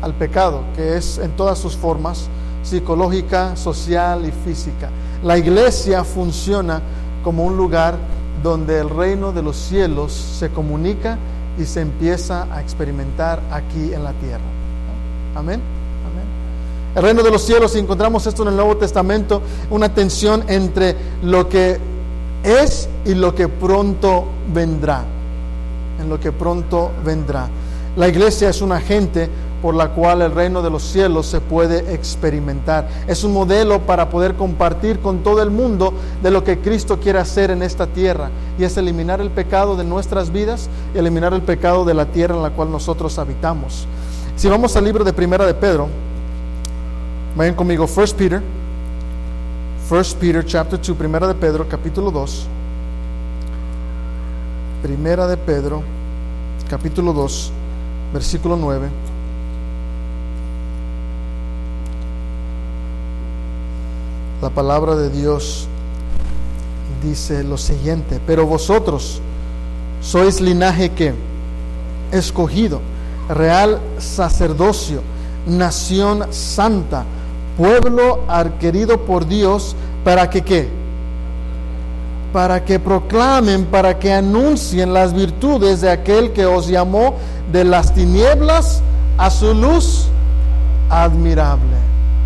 al 0.01 0.13
pecado, 0.13 0.61
que 0.75 0.97
es 0.97 1.17
en 1.17 1.31
todas 1.35 1.57
sus 1.59 1.75
formas, 1.75 2.27
psicológica, 2.63 3.55
social 3.55 4.25
y 4.25 4.31
física. 4.31 4.89
La 5.23 5.37
iglesia 5.37 6.03
funciona 6.03 6.81
como 7.25 7.43
un 7.43 7.57
lugar 7.57 7.97
donde 8.43 8.79
el 8.79 8.87
reino 8.87 9.31
de 9.31 9.41
los 9.41 9.55
cielos 9.57 10.11
se 10.13 10.49
comunica 10.51 11.17
y 11.59 11.65
se 11.65 11.81
empieza 11.81 12.43
a 12.53 12.61
experimentar 12.61 13.41
aquí 13.51 13.91
en 13.95 14.03
la 14.03 14.13
tierra. 14.13 14.43
Amén. 15.35 15.59
El 16.93 17.01
reino 17.01 17.23
de 17.23 17.31
los 17.31 17.41
cielos, 17.41 17.75
y 17.75 17.79
encontramos 17.79 18.27
esto 18.27 18.43
en 18.43 18.49
el 18.49 18.55
Nuevo 18.55 18.77
Testamento, 18.77 19.41
una 19.71 19.93
tensión 19.93 20.43
entre 20.47 20.95
lo 21.23 21.49
que 21.49 21.79
es 22.43 22.87
y 23.05 23.15
lo 23.15 23.33
que 23.33 23.47
pronto 23.47 24.25
vendrá. 24.53 25.03
En 25.99 26.07
lo 26.07 26.19
que 26.19 26.31
pronto 26.31 26.91
vendrá. 27.03 27.49
La 27.97 28.07
iglesia 28.07 28.49
es 28.49 28.61
un 28.61 28.71
agente 28.71 29.27
por 29.65 29.73
la 29.73 29.89
cual 29.89 30.21
el 30.21 30.31
reino 30.31 30.61
de 30.61 30.69
los 30.69 30.83
cielos 30.83 31.25
se 31.25 31.41
puede 31.41 31.91
experimentar. 31.91 32.87
Es 33.07 33.23
un 33.23 33.33
modelo 33.33 33.79
para 33.81 34.11
poder 34.11 34.35
compartir 34.35 34.99
con 34.99 35.23
todo 35.23 35.41
el 35.41 35.49
mundo 35.49 35.91
de 36.21 36.29
lo 36.29 36.43
que 36.43 36.59
Cristo 36.59 36.99
quiere 36.99 37.17
hacer 37.17 37.49
en 37.49 37.63
esta 37.63 37.87
tierra 37.87 38.29
y 38.59 38.63
es 38.63 38.77
eliminar 38.77 39.21
el 39.21 39.31
pecado 39.31 39.75
de 39.75 39.83
nuestras 39.83 40.31
vidas 40.31 40.69
y 40.93 40.99
eliminar 40.99 41.33
el 41.33 41.41
pecado 41.41 41.83
de 41.83 41.95
la 41.95 42.05
tierra 42.05 42.35
en 42.35 42.43
la 42.43 42.51
cual 42.51 42.69
nosotros 42.69 43.17
habitamos. 43.17 43.87
Si 44.35 44.47
vamos 44.47 44.75
al 44.75 44.83
libro 44.83 45.03
de 45.03 45.13
Primera 45.13 45.47
de 45.47 45.55
Pedro, 45.55 45.87
vayan 47.35 47.55
conmigo, 47.55 47.85
1 47.85 48.05
Peter, 48.15 48.43
1 49.89 50.01
Peter 50.19 50.45
chapter 50.45 50.79
2, 50.79 50.95
Primera 50.95 51.27
de 51.27 51.33
Pedro, 51.33 51.67
capítulo 51.67 52.11
2. 52.11 52.45
Primera 54.83 55.25
de 55.25 55.37
Pedro, 55.37 55.81
capítulo 56.69 57.13
2 57.13 57.51
versículo 58.15 58.55
9. 58.55 59.14
La 64.45 64.51
palabra 64.51 64.93
de 64.95 65.09
Dios 65.09 65.67
dice 67.03 67.43
lo 67.43 67.57
siguiente, 67.57 68.21
pero 68.27 68.45
vosotros 68.45 69.19
sois 70.01 70.39
linaje 70.39 70.91
que 70.91 71.15
escogido, 72.11 72.79
real 73.27 73.79
sacerdocio, 73.97 75.01
nación 75.47 76.27
santa, 76.29 77.05
pueblo 77.57 78.19
adquirido 78.27 79.01
por 79.01 79.25
Dios, 79.25 79.75
para 80.03 80.29
que 80.29 80.43
qué? 80.43 80.69
para 82.31 82.63
que 82.63 82.79
proclamen, 82.79 83.65
para 83.65 83.97
que 83.97 84.13
anuncien 84.13 84.93
las 84.93 85.11
virtudes 85.11 85.81
de 85.81 85.89
aquel 85.89 86.33
que 86.33 86.45
os 86.45 86.67
llamó 86.67 87.15
de 87.51 87.63
las 87.63 87.95
tinieblas 87.95 88.83
a 89.17 89.31
su 89.31 89.55
luz 89.55 90.05
admirable. 90.91 91.74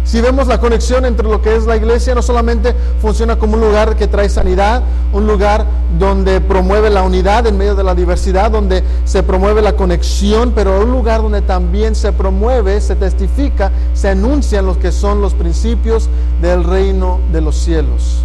Si 0.10 0.22
vemos 0.22 0.48
la 0.48 0.60
conexión 0.60 1.06
entre 1.06 1.28
lo 1.28 1.40
que 1.42 1.56
es 1.56 1.66
la 1.66 1.76
iglesia, 1.76 2.16
no 2.16 2.24
solamente 2.24 2.74
funciona 3.00 3.38
como 3.38 3.54
un 3.54 3.62
lugar 3.62 3.96
que 3.96 4.08
trae 4.08 4.28
sanidad, 4.28 4.82
un 5.14 5.28
lugar 5.28 5.66
donde 6.00 6.42
promueve 6.42 6.90
la 6.90 7.04
unidad 7.04 7.46
en 7.46 7.58
medio 7.58 7.76
de 7.76 7.84
la 7.84 7.94
diversidad, 7.94 8.50
donde 8.50 8.84
se 9.06 9.22
promueve 9.22 9.62
la 9.62 9.76
conexión, 9.76 10.54
pero 10.56 10.82
un 10.82 10.92
lugar 10.92 11.22
donde 11.22 11.44
también 11.44 11.94
se 11.94 12.12
promueve, 12.12 12.82
se 12.82 12.96
testifica, 12.96 13.72
se 13.94 14.10
anuncian 14.10 14.66
los 14.66 14.78
que 14.78 14.92
son 14.92 15.22
los 15.22 15.36
principios 15.36 16.10
del 16.42 16.64
reino 16.64 17.20
de 17.32 17.42
los 17.42 17.56
cielos 17.56 18.24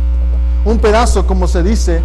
un 0.64 0.78
pedazo, 0.78 1.26
como 1.26 1.46
se 1.46 1.62
dice, 1.62 2.00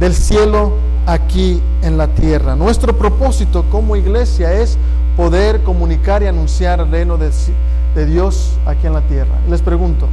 del 0.00 0.14
cielo 0.14 0.72
aquí 1.06 1.62
en 1.82 1.96
la 1.96 2.08
tierra. 2.08 2.56
Nuestro 2.56 2.96
propósito 2.96 3.64
como 3.70 3.96
iglesia 3.96 4.52
es 4.52 4.76
poder 5.16 5.62
comunicar 5.62 6.22
y 6.22 6.26
anunciar 6.26 6.80
el 6.80 6.90
reino 6.90 7.16
de, 7.16 7.30
de, 7.98 8.06
Dios 8.06 8.52
aquí 8.66 8.86
en 8.86 8.92
la 8.92 9.02
tierra. 9.02 9.34
Les 9.48 9.60
pregunto, 9.60 10.06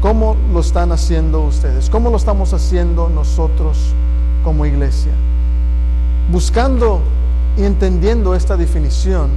¿cómo 0.00 0.36
lo 0.52 0.60
están 0.60 0.92
haciendo 0.92 1.42
ustedes? 1.42 1.90
¿Cómo 1.90 2.10
lo 2.10 2.16
estamos 2.16 2.52
haciendo 2.54 3.08
nosotros 3.08 3.94
como 4.44 4.64
iglesia? 4.66 5.12
Buscando 6.32 7.00
y 7.56 7.64
entendiendo 7.64 8.34
esta 8.34 8.56
definición, 8.56 9.30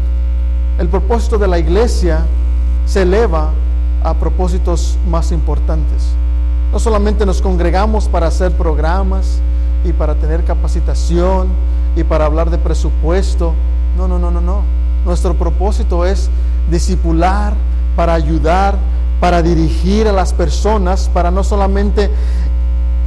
el 0.80 0.88
propósito 0.88 1.38
de 1.38 1.48
la 1.48 1.60
iglesia 1.60 2.26
se 2.86 3.02
eleva 3.02 3.52
a 4.04 4.14
propósitos 4.14 4.98
más 5.10 5.32
importantes. 5.32 6.14
No 6.72 6.80
solamente 6.80 7.26
nos 7.26 7.42
congregamos 7.42 8.08
para 8.08 8.28
hacer 8.28 8.52
programas 8.54 9.40
y 9.84 9.94
para 9.94 10.16
tener 10.16 10.44
capacitación 10.44 11.48
y 11.96 12.04
para 12.04 12.26
hablar 12.26 12.50
de 12.50 12.58
presupuesto. 12.58 13.54
No, 13.98 14.08
no, 14.08 14.18
no, 14.18 14.32
no, 14.32 14.42
no. 14.42 14.83
Nuestro 15.06 15.34
propósito 15.34 16.06
es 16.06 16.30
discipular, 16.70 17.54
para 17.96 18.14
ayudar, 18.14 18.76
para 19.20 19.42
dirigir 19.42 20.08
a 20.08 20.12
las 20.12 20.34
personas, 20.34 21.10
para 21.14 21.32
no 21.32 21.44
solamente 21.44 22.10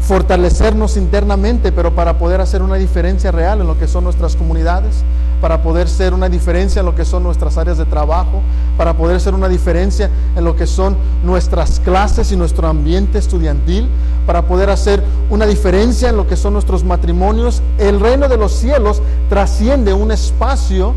fortalecernos 0.01 0.97
internamente, 0.97 1.73
pero 1.73 1.95
para 1.95 2.19
poder 2.19 2.41
hacer 2.41 2.63
una 2.63 2.77
diferencia 2.77 3.33
real 3.33 3.61
en 3.61 3.67
lo 3.67 3.79
que 3.79 3.89
son 3.89 4.05
nuestras 4.05 4.37
comunidades, 4.37 5.03
para 5.41 5.63
poder 5.63 5.89
ser 5.89 6.15
una 6.15 6.29
diferencia 6.29 6.81
en 6.81 6.87
lo 6.87 6.95
que 6.95 7.05
son 7.05 7.25
nuestras 7.25 7.59
áreas 7.59 7.77
de 7.77 7.85
trabajo, 7.85 8.41
para 8.77 8.95
poder 8.95 9.21
ser 9.21 9.35
una 9.35 9.49
diferencia 9.49 10.09
en 10.37 10.45
lo 10.45 10.55
que 10.55 10.67
son 10.67 10.97
nuestras 11.25 11.81
clases 11.81 12.31
y 12.31 12.37
nuestro 12.37 12.69
ambiente 12.69 13.19
estudiantil, 13.19 13.89
para 14.27 14.43
poder 14.43 14.71
hacer 14.71 15.03
una 15.29 15.45
diferencia 15.45 16.09
en 16.09 16.17
lo 16.17 16.27
que 16.29 16.37
son 16.37 16.53
nuestros 16.53 16.85
matrimonios. 16.85 17.61
El 17.79 18.01
reino 18.01 18.29
de 18.29 18.37
los 18.37 18.53
cielos 18.53 19.03
trasciende 19.29 19.93
un 19.93 20.13
espacio 20.13 20.95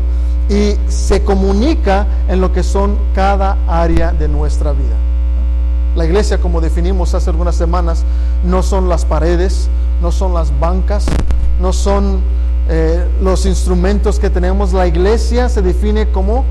y 0.50 0.76
se 0.88 1.22
comunica 1.22 2.06
en 2.28 2.40
lo 2.40 2.52
que 2.52 2.64
son 2.64 2.98
cada 3.14 3.56
área 3.68 4.12
de 4.12 4.26
nuestra 4.26 4.72
vida. 4.72 4.96
La 5.94 6.04
iglesia, 6.04 6.38
como 6.38 6.60
definimos 6.60 7.14
hace 7.14 7.30
algunas 7.30 7.54
semanas, 7.54 8.04
no 8.44 8.62
son 8.64 8.88
las 8.88 9.04
paredes, 9.04 9.68
no 10.02 10.10
son 10.10 10.34
las 10.34 10.58
bancas, 10.58 11.06
no 11.60 11.72
son 11.72 12.20
eh, 12.68 13.06
los 13.22 13.46
instrumentos 13.46 14.18
que 14.18 14.28
tenemos. 14.28 14.72
La 14.72 14.88
iglesia 14.88 15.48
se 15.48 15.62
define 15.62 16.08
como 16.10 16.44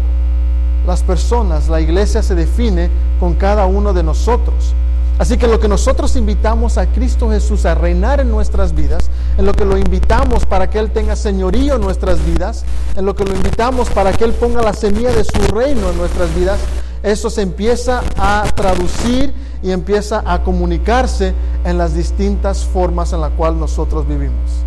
las 0.88 1.03
personas, 1.03 1.67
la 1.67 1.81
iglesia 1.81 2.23
se 2.23 2.35
define 2.35 2.89
con 3.19 3.34
cada 3.34 3.65
uno 3.65 3.91
de 3.91 4.03
nosotros. 4.03 4.73
Así 5.19 5.37
que 5.37 5.47
lo 5.47 5.59
que 5.59 5.67
nosotros 5.67 6.15
invitamos 6.15 6.77
a 6.77 6.85
Cristo 6.87 7.29
Jesús 7.29 7.65
a 7.65 7.75
reinar 7.75 8.21
en 8.21 8.31
nuestras 8.31 8.73
vidas, 8.73 9.09
en 9.37 9.45
lo 9.45 9.51
que 9.51 9.65
lo 9.65 9.77
invitamos 9.77 10.45
para 10.45 10.69
que 10.69 10.79
Él 10.79 10.91
tenga 10.91 11.17
señorío 11.17 11.75
en 11.75 11.81
nuestras 11.81 12.25
vidas, 12.25 12.63
en 12.95 13.05
lo 13.05 13.13
que 13.13 13.25
lo 13.25 13.35
invitamos 13.35 13.89
para 13.89 14.13
que 14.13 14.23
Él 14.23 14.31
ponga 14.31 14.61
la 14.61 14.73
semilla 14.73 15.11
de 15.11 15.25
su 15.25 15.41
reino 15.53 15.89
en 15.89 15.97
nuestras 15.97 16.33
vidas, 16.33 16.61
eso 17.03 17.29
se 17.29 17.41
empieza 17.41 18.01
a 18.17 18.45
traducir 18.55 19.33
y 19.61 19.71
empieza 19.71 20.23
a 20.25 20.41
comunicarse 20.41 21.33
en 21.65 21.77
las 21.77 21.93
distintas 21.93 22.63
formas 22.63 23.11
en 23.11 23.19
las 23.19 23.31
cuales 23.31 23.59
nosotros 23.59 24.07
vivimos. 24.07 24.63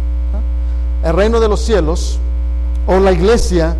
El 1.02 1.14
reino 1.14 1.40
de 1.40 1.48
los 1.48 1.60
cielos 1.60 2.18
o 2.86 3.00
la 3.00 3.12
iglesia 3.12 3.74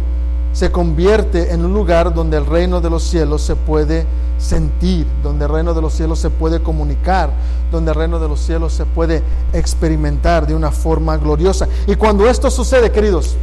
se 0.53 0.71
convierte 0.71 1.53
en 1.53 1.65
un 1.65 1.73
lugar 1.73 2.15
donde 2.15 2.37
el 2.37 2.47
reino 2.47 2.81
de 2.81 2.91
los 2.91 3.03
cielos 3.03 3.43
se 3.43 3.57
puede 3.57 4.07
sentir, 4.39 5.07
donde 5.23 5.45
el 5.45 5.51
reino 5.51 5.73
de 5.73 5.81
los 5.81 5.95
cielos 5.95 6.19
se 6.19 6.31
puede 6.31 6.63
comunicar, 6.63 7.31
donde 7.71 7.93
el 7.93 7.97
reino 7.97 8.19
de 8.19 8.29
los 8.29 8.41
cielos 8.41 8.73
se 8.73 8.85
puede 8.85 9.23
experimentar 9.53 10.47
de 10.47 10.55
una 10.55 10.71
forma 10.71 11.17
gloriosa. 11.17 11.69
Y 11.87 11.95
cuando 11.95 12.29
esto 12.29 12.51
sucede, 12.51 12.91
queridos, 12.91 13.37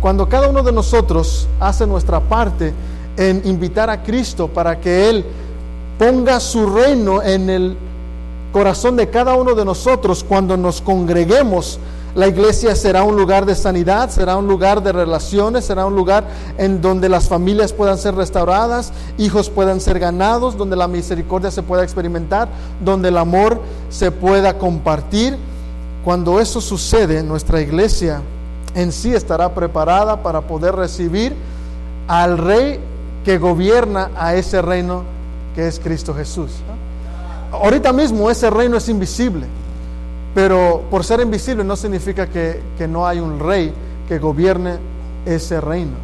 cuando 0.00 0.28
cada 0.28 0.48
uno 0.48 0.62
de 0.62 0.72
nosotros 0.72 1.48
hace 1.58 1.86
nuestra 1.86 2.20
parte, 2.20 2.74
en 3.16 3.42
invitar 3.44 3.88
a 3.88 4.02
Cristo 4.02 4.48
para 4.48 4.78
que 4.78 5.08
Él 5.08 5.24
ponga 5.98 6.38
su 6.40 6.66
reino 6.66 7.22
en 7.22 7.48
el 7.48 7.76
corazón 8.52 8.96
de 8.96 9.08
cada 9.08 9.34
uno 9.34 9.54
de 9.54 9.64
nosotros 9.64 10.24
cuando 10.24 10.56
nos 10.56 10.80
congreguemos. 10.80 11.78
La 12.16 12.26
iglesia 12.28 12.74
será 12.74 13.02
un 13.02 13.14
lugar 13.14 13.44
de 13.44 13.54
sanidad, 13.54 14.08
será 14.08 14.38
un 14.38 14.48
lugar 14.48 14.82
de 14.82 14.90
relaciones, 14.90 15.66
será 15.66 15.84
un 15.84 15.94
lugar 15.94 16.24
en 16.56 16.80
donde 16.80 17.10
las 17.10 17.28
familias 17.28 17.74
puedan 17.74 17.98
ser 17.98 18.14
restauradas, 18.14 18.94
hijos 19.18 19.50
puedan 19.50 19.82
ser 19.82 19.98
ganados, 19.98 20.56
donde 20.56 20.76
la 20.76 20.88
misericordia 20.88 21.50
se 21.50 21.62
pueda 21.62 21.82
experimentar, 21.82 22.48
donde 22.82 23.10
el 23.10 23.18
amor 23.18 23.60
se 23.90 24.10
pueda 24.10 24.56
compartir. 24.56 25.36
Cuando 26.06 26.40
eso 26.40 26.62
sucede, 26.62 27.22
nuestra 27.22 27.60
iglesia 27.60 28.22
en 28.74 28.92
sí 28.92 29.12
estará 29.12 29.54
preparada 29.54 30.22
para 30.22 30.40
poder 30.40 30.74
recibir 30.74 31.36
al 32.08 32.38
Rey 32.38 32.80
que 33.26 33.36
gobierna 33.36 34.10
a 34.16 34.34
ese 34.36 34.62
reino 34.62 35.02
que 35.54 35.68
es 35.68 35.78
Cristo 35.78 36.14
Jesús. 36.14 36.50
Ahorita 37.52 37.92
mismo 37.92 38.30
ese 38.30 38.48
reino 38.48 38.78
es 38.78 38.88
invisible, 38.88 39.46
pero 40.36 40.82
por 40.90 41.02
ser 41.02 41.20
invisible 41.20 41.64
no 41.64 41.76
significa 41.76 42.26
que, 42.26 42.60
no 42.86 43.06
hay 43.06 43.20
un 43.20 43.40
rey 43.40 43.72
que 44.06 44.18
gobierne 44.18 44.76
ese 45.24 45.62
reino. 45.62 45.94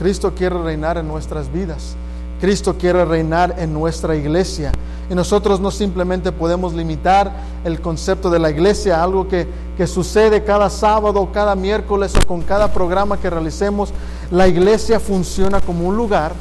Cristo 0.00 0.34
quiere 0.34 0.60
reinar 0.60 0.98
en 0.98 1.06
nuestras 1.06 1.52
vidas. 1.52 1.94
Cristo 2.40 2.74
quiere 2.76 3.04
reinar 3.04 3.54
en 3.56 3.72
nuestra 3.72 4.16
iglesia. 4.16 4.72
Y 5.08 5.14
nosotros 5.14 5.60
no 5.60 5.70
simplemente 5.70 6.32
podemos 6.32 6.74
limitar 6.74 7.30
el 7.64 7.80
concepto 7.80 8.30
de 8.30 8.40
la 8.40 8.50
iglesia 8.50 8.98
a 8.98 9.04
algo 9.04 9.28
que, 9.28 9.46
que 9.76 9.86
sucede 9.86 10.42
cada 10.42 10.68
sábado, 10.68 11.28
cada 11.32 11.54
miércoles 11.54 12.14
o 12.16 12.26
con 12.26 12.42
cada 12.42 12.72
programa 12.72 13.16
que 13.16 13.30
realicemos. 13.30 13.92
La 14.32 14.48
iglesia 14.48 14.98
funciona 14.98 15.60
como 15.60 15.86
un 15.86 15.96
lugar 15.96 16.32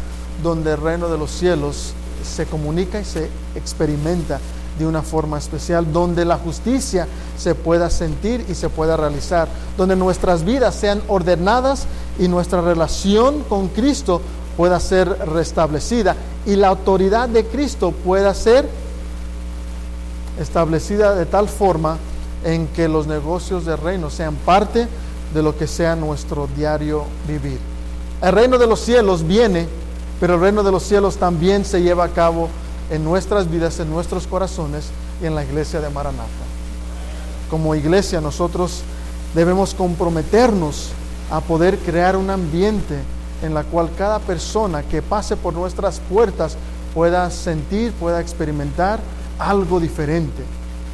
donde 0.42 0.72
el 0.72 0.82
reino 0.82 1.08
de 1.08 1.20
los 1.20 1.30
cielos 1.30 1.94
se 2.24 2.48
comunica 2.48 3.00
y 3.00 3.06
se 3.06 3.30
experimenta 3.54 4.40
de 4.78 4.86
una 4.86 5.02
forma 5.02 5.38
especial, 5.38 5.92
donde 5.92 6.26
la 6.26 6.38
justicia 6.38 7.08
se 7.38 7.56
pueda 7.56 7.90
sentir 7.90 8.46
y 8.50 8.56
se 8.56 8.70
pueda 8.70 8.98
realizar, 8.98 9.48
donde 9.78 9.96
nuestras 9.96 10.44
vidas 10.44 10.76
sean 10.76 11.02
ordenadas 11.08 11.86
y 12.20 12.28
nuestra 12.28 12.62
relación 12.62 13.42
con 13.44 13.68
Cristo 13.70 14.22
pueda 14.58 14.80
ser 14.80 15.08
restablecida 15.28 16.16
y 16.46 16.56
la 16.56 16.70
autoridad 16.70 17.28
de 17.30 17.46
Cristo 17.46 17.92
pueda 17.92 18.34
ser 18.34 18.68
establecida 20.40 21.16
de 21.16 21.26
tal 21.26 21.48
forma 21.48 21.98
en 22.44 22.68
que 22.68 22.88
los 22.88 23.08
negocios 23.08 23.66
del 23.66 23.78
reino 23.78 24.10
sean 24.10 24.36
parte 24.36 24.88
de 25.34 25.42
lo 25.42 25.58
que 25.58 25.68
sea 25.68 25.96
nuestro 25.96 26.48
diario 26.56 27.04
vivir. 27.28 27.60
El 28.22 28.32
reino 28.32 28.58
de 28.58 28.68
los 28.68 28.80
cielos 28.80 29.26
viene, 29.26 29.68
pero 30.20 30.36
el 30.36 30.42
reino 30.42 30.64
de 30.64 30.72
los 30.72 30.84
cielos 30.84 31.18
también 31.18 31.66
se 31.66 31.82
lleva 31.82 32.06
a 32.06 32.10
cabo 32.10 32.50
en 32.90 33.04
nuestras 33.04 33.50
vidas, 33.50 33.80
en 33.80 33.90
nuestros 33.90 34.28
corazones 34.28 34.90
y 35.22 35.26
en 35.26 35.36
la 35.36 35.44
iglesia 35.44 35.82
de 35.82 35.90
Maranata. 35.90 36.26
Como 37.50 37.76
iglesia 37.76 38.22
nosotros 38.22 38.82
debemos 39.34 39.74
comprometernos 39.74 40.90
a 41.32 41.42
poder 41.42 41.78
crear 41.80 42.16
un 42.16 42.30
ambiente 42.30 42.96
en 43.42 43.54
la 43.54 43.64
cual 43.64 43.90
cada 43.98 44.20
persona 44.20 44.84
que 44.84 45.02
pase 45.02 45.36
por 45.36 45.54
nuestras 45.54 46.00
puertas 46.10 46.58
pueda 46.94 47.30
sentir, 47.30 47.92
pueda 47.94 48.22
experimentar 48.22 49.00
algo 49.38 49.80
diferente. 49.80 50.44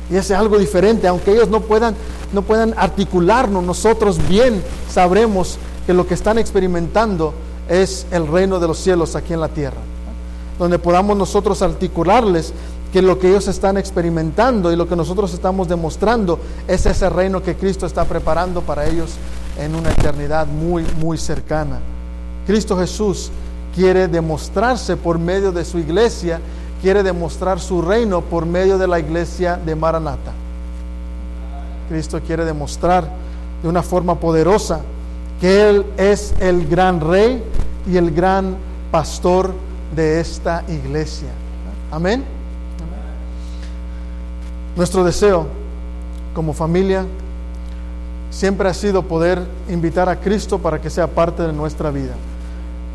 Y 0.09 0.15
ese 0.15 0.35
algo 0.35 0.57
diferente, 0.57 1.07
aunque 1.07 1.31
ellos 1.31 1.49
no 1.49 1.61
puedan, 1.61 1.95
no 2.33 2.41
puedan 2.41 2.73
articularnos, 2.77 3.63
nosotros 3.63 4.17
bien 4.27 4.61
sabremos 4.89 5.57
que 5.85 5.93
lo 5.93 6.05
que 6.05 6.15
están 6.15 6.37
experimentando 6.37 7.33
es 7.69 8.05
el 8.11 8.27
reino 8.27 8.59
de 8.59 8.67
los 8.67 8.77
cielos 8.77 9.15
aquí 9.15 9.33
en 9.33 9.39
la 9.39 9.49
tierra. 9.49 9.77
Donde 10.61 10.77
podamos 10.77 11.17
nosotros 11.17 11.63
articularles 11.63 12.53
que 12.93 13.01
lo 13.01 13.17
que 13.17 13.29
ellos 13.29 13.47
están 13.47 13.77
experimentando 13.77 14.71
y 14.71 14.75
lo 14.75 14.87
que 14.87 14.95
nosotros 14.95 15.33
estamos 15.33 15.67
demostrando 15.67 16.37
es 16.67 16.85
ese 16.85 17.09
reino 17.09 17.41
que 17.41 17.55
Cristo 17.55 17.87
está 17.87 18.05
preparando 18.05 18.61
para 18.61 18.85
ellos 18.85 19.15
en 19.57 19.73
una 19.73 19.89
eternidad 19.89 20.45
muy, 20.45 20.85
muy 21.01 21.17
cercana. 21.17 21.79
Cristo 22.45 22.77
Jesús 22.77 23.31
quiere 23.73 24.07
demostrarse 24.07 24.97
por 24.97 25.17
medio 25.17 25.51
de 25.51 25.65
su 25.65 25.79
iglesia, 25.79 26.39
quiere 26.79 27.01
demostrar 27.01 27.59
su 27.59 27.81
reino 27.81 28.21
por 28.21 28.45
medio 28.45 28.77
de 28.77 28.87
la 28.87 28.99
iglesia 28.99 29.57
de 29.57 29.75
Maranata. 29.75 30.31
Cristo 31.89 32.21
quiere 32.23 32.45
demostrar 32.45 33.09
de 33.63 33.67
una 33.67 33.81
forma 33.81 34.19
poderosa 34.19 34.81
que 35.39 35.71
Él 35.71 35.85
es 35.97 36.35
el 36.39 36.67
gran 36.67 37.01
rey 37.01 37.43
y 37.91 37.97
el 37.97 38.11
gran 38.11 38.57
pastor 38.91 39.55
de 39.95 40.19
esta 40.19 40.63
iglesia. 40.67 41.29
Amén. 41.91 42.23
Nuestro 44.75 45.03
deseo 45.03 45.47
como 46.33 46.53
familia 46.53 47.05
siempre 48.29 48.69
ha 48.69 48.73
sido 48.73 49.03
poder 49.03 49.41
invitar 49.69 50.07
a 50.07 50.19
Cristo 50.19 50.59
para 50.59 50.79
que 50.79 50.89
sea 50.89 51.07
parte 51.07 51.43
de 51.43 51.53
nuestra 51.53 51.91
vida. 51.91 52.13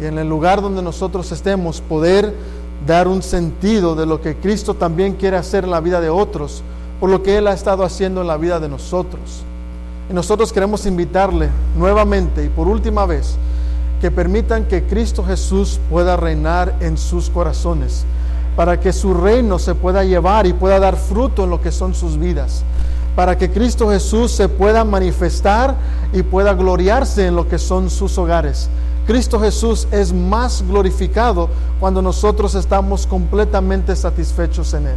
Y 0.01 0.07
en 0.07 0.19
el 0.19 0.29
lugar 0.29 0.63
donde 0.63 0.83
nosotros 0.83 1.31
estemos, 1.33 1.81
poder 1.81 2.35
dar 2.87 3.09
un 3.09 3.23
sentido 3.23 3.95
de 3.95 4.07
lo 4.07 4.21
que 4.21 4.37
Cristo 4.37 4.75
también 4.75 5.15
quiere 5.15 5.37
hacer 5.37 5.65
en 5.65 5.71
la 5.71 5.81
vida 5.81 6.01
de 6.01 6.11
otros, 6.11 6.63
por 7.01 7.11
lo 7.11 7.23
que 7.23 7.37
Él 7.39 7.47
ha 7.47 7.53
estado 7.53 7.85
haciendo 7.85 8.23
en 8.23 8.27
la 8.27 8.37
vida 8.37 8.59
de 8.59 8.69
nosotros. 8.69 9.43
Y 10.11 10.15
nosotros 10.15 10.53
queremos 10.53 10.87
invitarle 10.87 11.51
nuevamente 11.77 12.45
y 12.45 12.49
por 12.49 12.69
última 12.69 13.07
vez 13.07 13.37
que 14.01 14.11
permitan 14.11 14.65
que 14.65 14.85
Cristo 14.85 15.25
Jesús 15.25 15.81
pueda 15.91 16.17
reinar 16.17 16.75
en 16.81 16.99
sus 16.99 17.31
corazones, 17.31 18.05
para 18.55 18.79
que 18.81 18.93
su 18.93 19.15
reino 19.15 19.59
se 19.59 19.75
pueda 19.75 20.05
llevar 20.05 20.47
y 20.47 20.53
pueda 20.53 20.79
dar 20.79 20.97
fruto 20.97 21.45
en 21.45 21.51
lo 21.51 21.61
que 21.61 21.73
son 21.73 21.95
sus 21.95 22.19
vidas, 22.19 22.63
para 23.15 23.39
que 23.39 23.51
Cristo 23.51 23.89
Jesús 23.89 24.33
se 24.33 24.49
pueda 24.49 24.85
manifestar 24.85 25.77
y 26.13 26.23
pueda 26.23 26.55
gloriarse 26.55 27.27
en 27.27 27.37
lo 27.37 27.49
que 27.49 27.59
son 27.59 27.91
sus 27.91 28.19
hogares. 28.19 28.69
Cristo 29.07 29.39
Jesús 29.41 29.87
es 29.93 30.13
más 30.13 30.65
glorificado 30.67 31.49
cuando 31.79 32.03
nosotros 32.03 32.55
estamos 32.55 33.07
completamente 33.07 33.95
satisfechos 33.95 34.75
en 34.75 34.89
Él. 34.89 34.97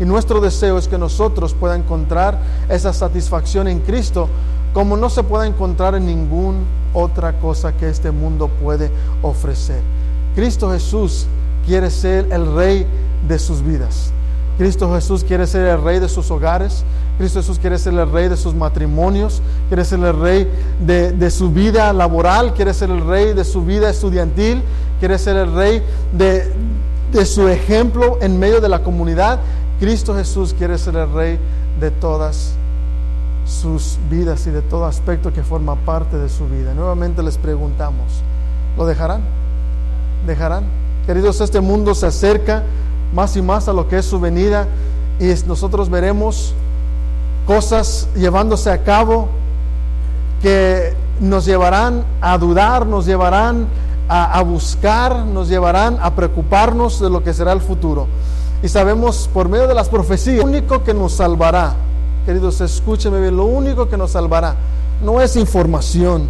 Y 0.00 0.04
nuestro 0.04 0.40
deseo 0.40 0.78
es 0.78 0.88
que 0.88 0.98
nosotros 0.98 1.54
pueda 1.54 1.76
encontrar 1.76 2.38
esa 2.68 2.92
satisfacción 2.92 3.68
en 3.68 3.80
Cristo 3.80 4.28
como 4.72 4.96
no 4.96 5.08
se 5.08 5.22
pueda 5.22 5.46
encontrar 5.46 5.94
en 5.94 6.06
ninguna 6.06 6.58
otra 6.92 7.38
cosa 7.40 7.72
que 7.76 7.88
este 7.88 8.10
mundo 8.10 8.48
puede 8.48 8.90
ofrecer. 9.22 9.80
Cristo 10.34 10.70
Jesús 10.70 11.26
quiere 11.66 11.90
ser 11.90 12.32
el 12.32 12.54
rey 12.54 12.86
de 13.26 13.38
sus 13.38 13.62
vidas. 13.62 14.12
Cristo 14.56 14.92
Jesús 14.94 15.22
quiere 15.22 15.46
ser 15.46 15.66
el 15.66 15.82
rey 15.82 16.00
de 16.00 16.08
sus 16.08 16.30
hogares. 16.30 16.84
Cristo 17.16 17.40
Jesús 17.40 17.58
quiere 17.58 17.78
ser 17.78 17.94
el 17.94 18.10
rey 18.10 18.28
de 18.28 18.36
sus 18.36 18.54
matrimonios. 18.54 19.40
Quiere 19.68 19.84
ser 19.84 20.00
el 20.00 20.18
rey 20.18 20.50
de, 20.84 21.30
su 21.30 21.50
vida 21.50 21.92
laboral. 21.92 22.54
Quiere 22.54 22.74
ser 22.74 22.90
el 22.90 23.06
rey 23.06 23.34
de 23.34 23.44
su 23.44 23.64
vida 23.64 23.90
estudiantil. 23.90 24.62
Quiere 24.98 25.18
ser 25.18 25.36
el 25.36 25.54
rey 25.54 25.82
de 26.12 27.26
su 27.26 27.48
ejemplo 27.48 28.18
en 28.20 28.38
medio 28.38 28.60
de 28.60 28.68
la 28.68 28.82
comunidad. 28.82 29.40
Cristo 29.78 30.14
Jesús 30.14 30.54
quiere 30.56 30.76
ser 30.76 30.96
el 30.96 31.12
rey 31.12 31.38
de 31.80 31.90
todas 31.92 32.54
sus 33.48 33.98
vidas 34.10 34.46
y 34.46 34.50
de 34.50 34.62
todo 34.62 34.84
aspecto 34.84 35.32
que 35.32 35.42
forma 35.42 35.74
parte 35.74 36.18
de 36.18 36.28
su 36.28 36.46
vida. 36.46 36.74
Nuevamente 36.74 37.22
les 37.22 37.38
preguntamos, 37.38 38.22
¿lo 38.76 38.86
dejarán? 38.86 39.22
¿Dejarán? 40.26 40.64
Queridos, 41.06 41.40
este 41.40 41.60
mundo 41.60 41.94
se 41.94 42.06
acerca 42.06 42.62
más 43.14 43.36
y 43.36 43.42
más 43.42 43.68
a 43.68 43.72
lo 43.72 43.88
que 43.88 43.98
es 43.98 44.04
su 44.04 44.20
venida 44.20 44.66
y 45.18 45.32
nosotros 45.46 45.88
veremos 45.88 46.54
cosas 47.46 48.08
llevándose 48.14 48.70
a 48.70 48.84
cabo 48.84 49.28
que 50.42 50.94
nos 51.20 51.46
llevarán 51.46 52.04
a 52.20 52.36
dudar, 52.36 52.86
nos 52.86 53.06
llevarán 53.06 53.66
a, 54.08 54.42
buscar, 54.42 55.16
nos 55.26 55.48
llevarán 55.48 55.98
a 56.00 56.14
preocuparnos 56.14 57.00
de 57.00 57.10
lo 57.10 57.22
que 57.22 57.34
será 57.34 57.52
el 57.52 57.60
futuro. 57.60 58.06
Y 58.62 58.68
sabemos 58.68 59.28
por 59.32 59.48
medio 59.48 59.66
de 59.66 59.74
las 59.74 59.88
profecías, 59.88 60.38
lo 60.38 60.44
único 60.44 60.82
que 60.82 60.94
nos 60.94 61.12
salvará, 61.12 61.74
queridos, 62.28 62.60
escúcheme 62.60 63.22
bien, 63.22 63.38
lo 63.38 63.46
único 63.46 63.88
que 63.88 63.96
nos 63.96 64.10
salvará 64.10 64.54
no 65.02 65.22
es 65.22 65.34
información, 65.34 66.28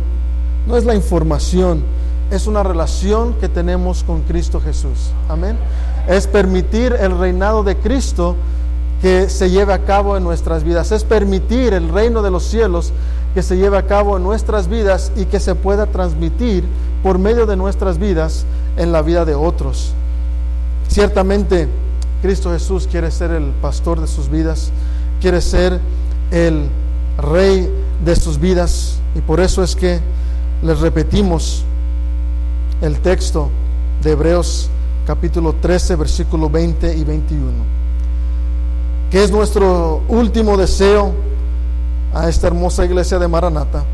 no 0.69 0.77
es 0.77 0.85
la 0.85 0.95
información, 0.95 1.83
es 2.31 2.47
una 2.47 2.63
relación 2.63 3.35
que 3.41 3.49
tenemos 3.49 4.05
con 4.05 4.21
Cristo 4.21 4.61
Jesús. 4.61 5.11
Amén. 5.29 5.57
Es 6.07 6.29
permitir 6.29 6.93
el 6.93 7.19
reinado 7.19 7.65
de 7.65 7.77
Cristo 7.77 8.37
que 9.03 9.29
se 9.29 9.51
lleve 9.51 9.73
a 9.73 9.85
cabo 9.85 10.17
en 10.17 10.23
nuestras 10.23 10.63
vidas. 10.63 10.93
Es 10.93 11.03
permitir 11.03 11.75
el 11.75 11.89
reino 11.89 12.23
de 12.23 12.31
los 12.31 12.45
cielos 12.45 12.93
que 13.35 13.43
se 13.43 13.57
lleve 13.57 13.77
a 13.77 13.89
cabo 13.89 14.19
en 14.19 14.23
nuestras 14.23 14.69
vidas 14.69 15.11
y 15.17 15.25
que 15.25 15.41
se 15.41 15.57
pueda 15.57 15.87
transmitir 15.87 16.63
por 17.03 17.19
medio 17.19 17.45
de 17.45 17.57
nuestras 17.57 17.99
vidas 17.99 18.45
en 18.77 18.93
la 18.93 19.03
vida 19.03 19.25
de 19.25 19.35
otros. 19.35 19.95
Ciertamente, 20.87 21.67
Cristo 22.23 22.53
Jesús 22.53 22.87
quiere 22.89 23.11
ser 23.11 23.33
el 23.33 23.51
pastor 23.61 24.01
de 24.01 24.07
sus 24.07 24.29
vidas, 24.29 24.71
quiere 25.21 25.41
ser 25.41 25.81
el 26.31 26.69
rey 27.19 27.71
de 28.05 28.17
sus 28.17 28.39
vidas. 28.39 28.99
Y 29.15 29.21
por 29.21 29.41
eso 29.41 29.63
es 29.63 29.75
que 29.75 30.01
les 30.63 30.81
repetimos 30.81 31.65
el 32.81 33.01
texto 33.01 33.51
de 34.03 34.13
Hebreos 34.13 34.71
capítulo 35.07 35.55
13, 35.55 35.97
versículo 35.97 36.51
20 36.51 36.95
y 36.95 37.03
21, 37.03 37.51
que 39.11 39.25
es 39.25 39.31
nuestro 39.31 40.03
último 40.09 40.57
deseo 40.57 41.13
a 42.13 42.29
esta 42.29 42.47
hermosa 42.49 42.85
iglesia 42.85 43.19
de 43.19 43.27
Maranata, 43.27 43.85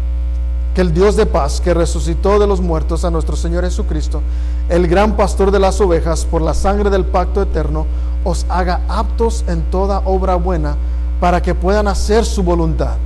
que 0.74 0.80
el 0.80 0.92
Dios 0.92 1.14
de 1.14 1.24
paz, 1.24 1.60
que 1.60 1.72
resucitó 1.72 2.40
de 2.40 2.48
los 2.48 2.60
muertos 2.60 3.04
a 3.04 3.10
nuestro 3.10 3.36
Señor 3.36 3.62
Jesucristo, 3.64 4.22
el 4.68 4.88
gran 4.88 5.16
pastor 5.16 5.52
de 5.52 5.60
las 5.60 5.80
ovejas, 5.80 6.24
por 6.24 6.42
la 6.42 6.52
sangre 6.52 6.90
del 6.90 7.04
pacto 7.04 7.42
eterno, 7.42 7.86
os 8.24 8.44
haga 8.48 8.80
aptos 8.88 9.44
en 9.46 9.62
toda 9.70 10.00
obra 10.04 10.34
buena, 10.34 10.76
para 11.20 11.42
que 11.42 11.54
puedan 11.54 11.88
hacer 11.88 12.24
su 12.24 12.42
voluntad, 12.42 12.96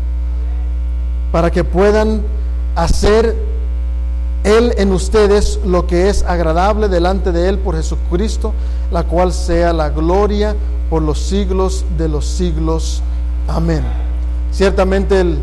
para 1.33 1.51
que 1.51 1.65
puedan 1.65 2.23
hacer 2.75 3.37
él 4.45 4.73
en 4.79 4.93
ustedes 4.93 5.59
lo 5.65 5.87
que 5.87 6.09
es 6.09 6.23
agradable 6.23 6.89
delante 6.89 7.33
de 7.33 7.49
Él 7.49 7.59
por 7.59 7.77
Jesucristo, 7.77 8.53
la 8.91 9.03
cual 9.03 9.33
sea 9.33 9.73
la 9.73 9.91
gloria 9.91 10.55
por 10.89 11.03
los 11.03 11.19
siglos 11.19 11.85
de 11.99 12.09
los 12.09 12.25
siglos. 12.25 13.03
Amén. 13.49 13.83
Ciertamente 14.53 15.21
el 15.21 15.39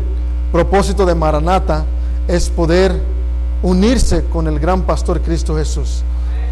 propósito 0.50 1.06
de 1.06 1.14
Maranata 1.14 1.84
es 2.26 2.48
poder 2.48 3.00
unirse 3.62 4.24
con 4.24 4.48
el 4.48 4.58
gran 4.58 4.82
pastor 4.82 5.20
Cristo 5.20 5.56
Jesús. 5.56 6.02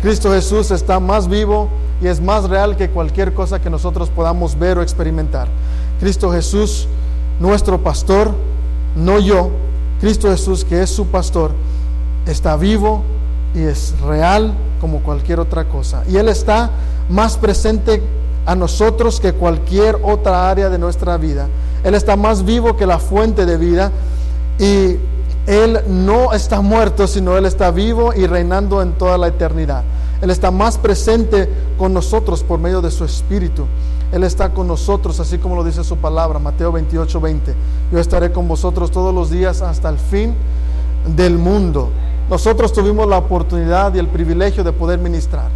Cristo 0.02 0.30
Jesús 0.30 0.70
está 0.70 1.00
más 1.00 1.28
vivo 1.28 1.68
y 2.02 2.06
es 2.06 2.20
más 2.20 2.44
real 2.44 2.76
que 2.76 2.90
cualquier 2.90 3.32
cosa 3.32 3.60
que 3.60 3.70
nosotros 3.70 4.10
podamos 4.10 4.58
ver 4.58 4.78
o 4.78 4.82
experimentar. 4.82 5.48
Cristo 6.00 6.30
Jesús, 6.32 6.88
nuestro 7.40 7.82
pastor, 7.82 8.32
no 8.96 9.18
yo, 9.18 9.50
Cristo 10.00 10.28
Jesús 10.30 10.64
que 10.64 10.82
es 10.82 10.90
su 10.90 11.06
pastor, 11.06 11.52
está 12.26 12.56
vivo 12.56 13.02
y 13.54 13.60
es 13.60 13.94
real 14.00 14.54
como 14.80 15.00
cualquier 15.00 15.40
otra 15.40 15.64
cosa. 15.64 16.02
Y 16.08 16.16
Él 16.16 16.28
está 16.28 16.70
más 17.08 17.36
presente 17.36 18.02
a 18.46 18.54
nosotros 18.54 19.20
que 19.20 19.32
cualquier 19.32 19.98
otra 20.02 20.50
área 20.50 20.68
de 20.68 20.78
nuestra 20.78 21.16
vida. 21.16 21.48
Él 21.82 21.94
está 21.94 22.16
más 22.16 22.44
vivo 22.44 22.76
que 22.76 22.86
la 22.86 22.98
fuente 22.98 23.46
de 23.46 23.56
vida 23.56 23.92
y 24.58 24.96
Él 25.46 25.80
no 25.88 26.32
está 26.32 26.60
muerto, 26.60 27.06
sino 27.06 27.36
Él 27.36 27.46
está 27.46 27.70
vivo 27.70 28.12
y 28.14 28.26
reinando 28.26 28.82
en 28.82 28.92
toda 28.92 29.18
la 29.18 29.28
eternidad. 29.28 29.82
Él 30.20 30.30
está 30.30 30.50
más 30.50 30.78
presente 30.78 31.48
con 31.76 31.92
nosotros 31.92 32.42
por 32.42 32.58
medio 32.58 32.80
de 32.80 32.90
su 32.90 33.04
Espíritu. 33.04 33.66
Él 34.14 34.22
está 34.22 34.50
con 34.50 34.68
nosotros, 34.68 35.18
así 35.18 35.38
como 35.38 35.56
lo 35.56 35.64
dice 35.64 35.82
su 35.82 35.96
palabra, 35.96 36.38
Mateo 36.38 36.70
28, 36.70 37.20
20. 37.20 37.54
Yo 37.90 37.98
estaré 37.98 38.30
con 38.30 38.46
vosotros 38.46 38.92
todos 38.92 39.12
los 39.12 39.28
días 39.28 39.60
hasta 39.60 39.88
el 39.88 39.98
fin 39.98 40.34
del 41.16 41.36
mundo. 41.36 41.88
Nosotros 42.30 42.72
tuvimos 42.72 43.08
la 43.08 43.18
oportunidad 43.18 43.92
y 43.92 43.98
el 43.98 44.06
privilegio 44.06 44.62
de 44.62 44.70
poder 44.70 45.00
ministrar. 45.00 45.48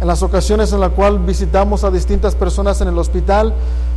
En 0.00 0.06
las 0.06 0.22
ocasiones 0.22 0.72
en 0.72 0.78
las 0.78 0.90
cuales 0.90 1.26
visitamos 1.26 1.82
a 1.82 1.90
distintas 1.90 2.36
personas 2.36 2.80
en 2.80 2.86
el 2.86 2.98
hospital, 2.98 3.52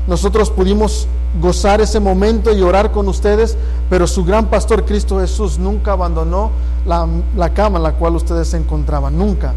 nosotros 0.08 0.50
pudimos 0.50 1.08
gozar 1.40 1.80
ese 1.80 2.00
momento 2.00 2.52
y 2.52 2.64
orar 2.64 2.92
con 2.92 3.08
ustedes, 3.10 3.56
pero 3.88 4.08
su 4.08 4.26
gran 4.26 4.48
pastor 4.48 4.84
Cristo 4.84 5.20
Jesús 5.20 5.60
nunca 5.60 5.92
abandonó 5.92 6.50
la, 6.88 7.08
la 7.36 7.54
cama 7.54 7.78
en 7.78 7.84
la 7.84 7.94
cual 7.94 8.16
ustedes 8.16 8.48
se 8.48 8.58
encontraban, 8.58 9.16
nunca 9.16 9.54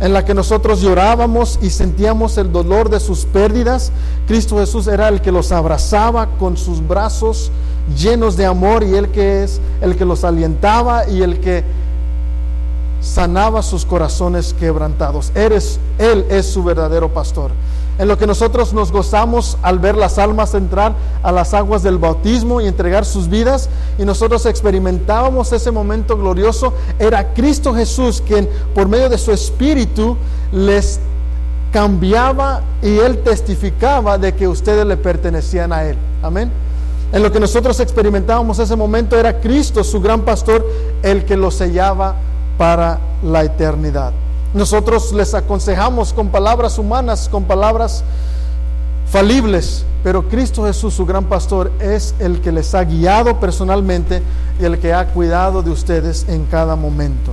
en 0.00 0.12
la 0.12 0.24
que 0.24 0.34
nosotros 0.34 0.80
llorábamos 0.80 1.58
y 1.60 1.70
sentíamos 1.70 2.38
el 2.38 2.52
dolor 2.52 2.88
de 2.88 3.00
sus 3.00 3.24
pérdidas, 3.24 3.90
Cristo 4.26 4.58
Jesús 4.58 4.86
era 4.86 5.08
el 5.08 5.20
que 5.20 5.32
los 5.32 5.50
abrazaba 5.50 6.28
con 6.38 6.56
sus 6.56 6.86
brazos 6.86 7.50
llenos 7.96 8.36
de 8.36 8.46
amor 8.46 8.84
y 8.84 8.94
el 8.94 9.08
que 9.08 9.42
es 9.42 9.60
el 9.80 9.96
que 9.96 10.04
los 10.04 10.24
alientaba 10.24 11.08
y 11.08 11.22
el 11.22 11.40
que 11.40 11.64
sanaba 13.00 13.62
sus 13.62 13.84
corazones 13.84 14.54
quebrantados. 14.54 15.32
Eres, 15.34 15.78
él 15.98 16.26
es 16.28 16.46
su 16.46 16.62
verdadero 16.62 17.12
pastor. 17.12 17.50
En 17.98 18.06
lo 18.06 18.16
que 18.16 18.28
nosotros 18.28 18.72
nos 18.72 18.92
gozamos 18.92 19.58
al 19.60 19.80
ver 19.80 19.96
las 19.96 20.18
almas 20.18 20.54
entrar 20.54 20.94
a 21.22 21.32
las 21.32 21.52
aguas 21.52 21.82
del 21.82 21.98
bautismo 21.98 22.60
y 22.60 22.66
entregar 22.66 23.04
sus 23.04 23.28
vidas, 23.28 23.68
y 23.98 24.04
nosotros 24.04 24.46
experimentábamos 24.46 25.52
ese 25.52 25.72
momento 25.72 26.16
glorioso, 26.16 26.72
era 27.00 27.34
Cristo 27.34 27.74
Jesús 27.74 28.22
quien 28.24 28.48
por 28.72 28.88
medio 28.88 29.08
de 29.08 29.18
su 29.18 29.32
espíritu 29.32 30.16
les 30.52 31.00
cambiaba 31.72 32.62
y 32.82 32.98
él 32.98 33.18
testificaba 33.18 34.16
de 34.16 34.34
que 34.34 34.46
ustedes 34.46 34.86
le 34.86 34.96
pertenecían 34.96 35.72
a 35.72 35.84
él. 35.84 35.96
Amén. 36.22 36.50
En 37.12 37.22
lo 37.22 37.32
que 37.32 37.40
nosotros 37.40 37.80
experimentábamos 37.80 38.58
ese 38.58 38.76
momento 38.76 39.18
era 39.18 39.40
Cristo, 39.40 39.82
su 39.82 40.00
gran 40.00 40.22
pastor, 40.22 40.64
el 41.02 41.24
que 41.24 41.36
lo 41.36 41.50
sellaba 41.50 42.14
para 42.58 43.00
la 43.22 43.42
eternidad. 43.44 44.12
Nosotros 44.54 45.12
les 45.12 45.34
aconsejamos 45.34 46.12
con 46.12 46.28
palabras 46.28 46.78
humanas, 46.78 47.28
con 47.28 47.44
palabras 47.44 48.02
falibles, 49.10 49.84
pero 50.02 50.28
Cristo 50.28 50.64
Jesús, 50.64 50.94
su 50.94 51.04
gran 51.04 51.24
pastor, 51.24 51.70
es 51.80 52.14
el 52.18 52.40
que 52.40 52.50
les 52.50 52.74
ha 52.74 52.84
guiado 52.84 53.40
personalmente 53.40 54.22
y 54.60 54.64
el 54.64 54.78
que 54.78 54.94
ha 54.94 55.06
cuidado 55.08 55.62
de 55.62 55.70
ustedes 55.70 56.26
en 56.28 56.46
cada 56.46 56.76
momento. 56.76 57.32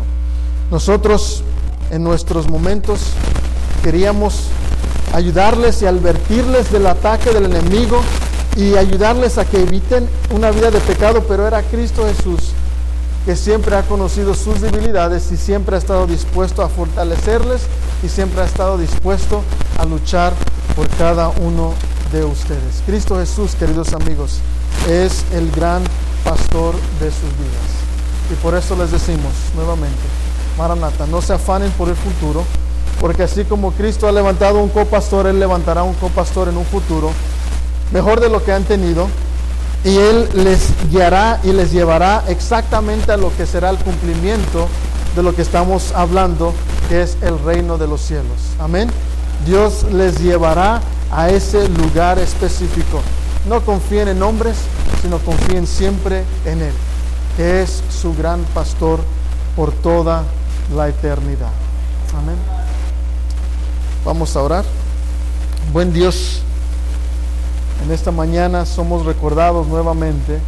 Nosotros 0.72 1.44
en 1.90 2.04
nuestros 2.04 2.50
momentos 2.50 3.12
queríamos 3.82 4.48
ayudarles 5.14 5.82
y 5.82 5.86
advertirles 5.86 6.72
del 6.72 6.88
ataque 6.88 7.32
del 7.32 7.46
enemigo 7.46 8.02
y 8.58 8.76
ayudarles 8.76 9.38
a 9.38 9.46
que 9.46 9.62
eviten 9.62 10.08
una 10.34 10.52
vida 10.52 10.70
de 10.70 10.80
pecado, 10.80 11.24
pero 11.28 11.48
era 11.48 11.62
Cristo 11.62 12.06
Jesús 12.06 12.54
que 13.26 13.36
siempre 13.36 13.76
ha 13.76 13.82
conocido 13.82 14.36
sus 14.36 14.62
debilidades 14.62 15.32
y 15.32 15.38
siempre 15.38 15.76
ha 15.76 15.80
estado 15.80 16.06
dispuesto 16.06 16.62
a 16.62 16.70
fortalecerles 16.70 17.64
y 18.04 18.10
siempre 18.10 18.42
ha 18.42 18.46
estado 18.46 18.78
dispuesto 18.78 19.42
a 19.80 19.86
luchar 19.86 20.34
por 20.76 20.88
cada 20.90 21.30
uno 21.30 21.74
de 22.12 22.24
ustedes. 22.24 22.84
Cristo 22.86 23.18
Jesús, 23.18 23.56
queridos 23.56 23.94
amigos, 23.94 24.40
es 24.88 25.26
el 25.34 25.50
gran 25.52 25.84
pastor 26.24 26.76
de 27.00 27.10
sus 27.10 27.32
vidas. 27.40 27.76
Y 28.32 28.36
por 28.36 28.56
eso 28.56 28.76
les 28.76 28.92
decimos 28.92 29.32
nuevamente, 29.56 29.98
Maranata, 30.58 31.08
no 31.08 31.22
se 31.22 31.34
afanen 31.34 31.72
por 31.72 31.90
el 31.90 31.96
futuro, 31.96 32.44
porque 33.02 33.24
así 33.24 33.44
como 33.44 33.72
Cristo 33.72 34.08
ha 34.08 34.12
levantado 34.12 34.60
un 34.60 34.70
copastor, 34.70 35.28
Él 35.28 35.40
levantará 35.40 35.84
un 35.84 35.96
copastor 35.96 36.48
en 36.48 36.58
un 36.58 36.66
futuro 36.66 37.12
mejor 37.92 38.20
de 38.20 38.30
lo 38.30 38.44
que 38.44 38.52
han 38.52 38.64
tenido, 38.64 39.08
y 39.86 39.98
Él 39.98 40.28
les 40.34 40.74
guiará 40.90 41.40
y 41.44 41.52
les 41.52 41.72
llevará 41.72 42.24
exactamente 42.28 43.12
a 43.12 43.18
lo 43.18 43.34
que 43.38 43.45
será 43.45 43.70
el 43.70 43.78
cumplimiento 43.78 44.68
de 45.16 45.22
lo 45.22 45.36
que 45.36 45.44
estamos 45.44 45.91
hablando, 45.94 46.53
que 46.90 47.03
es 47.03 47.18
el 47.22 47.38
reino 47.40 47.78
de 47.78 47.88
los 47.88 48.02
cielos. 48.02 48.41
Amén. 48.60 48.90
Dios 49.45 49.86
les 49.91 50.20
llevará 50.20 50.82
a 51.12 51.30
ese 51.30 51.70
lugar 51.70 52.18
específico. 52.18 52.99
No 53.48 53.62
confíen 53.62 54.07
en 54.07 54.24
hombres, 54.24 54.57
sino 55.03 55.20
confíen 55.20 55.68
siempre 55.68 56.24
en 56.45 56.64
Él, 56.64 56.74
que 57.38 57.62
es 57.62 57.84
su 57.91 58.16
gran 58.16 58.44
pastor 58.56 58.99
por 59.56 59.72
toda 59.72 60.24
la 60.76 60.90
eternidad. 60.90 61.52
Amén. 62.18 62.38
Vamos 64.03 64.36
a 64.36 64.41
orar. 64.41 64.66
Buen 65.72 65.94
Dios, 65.94 66.41
en 67.84 67.92
esta 67.92 68.12
mañana 68.12 68.66
somos 68.66 69.06
recordados 69.06 69.68
nuevamente 69.68 70.40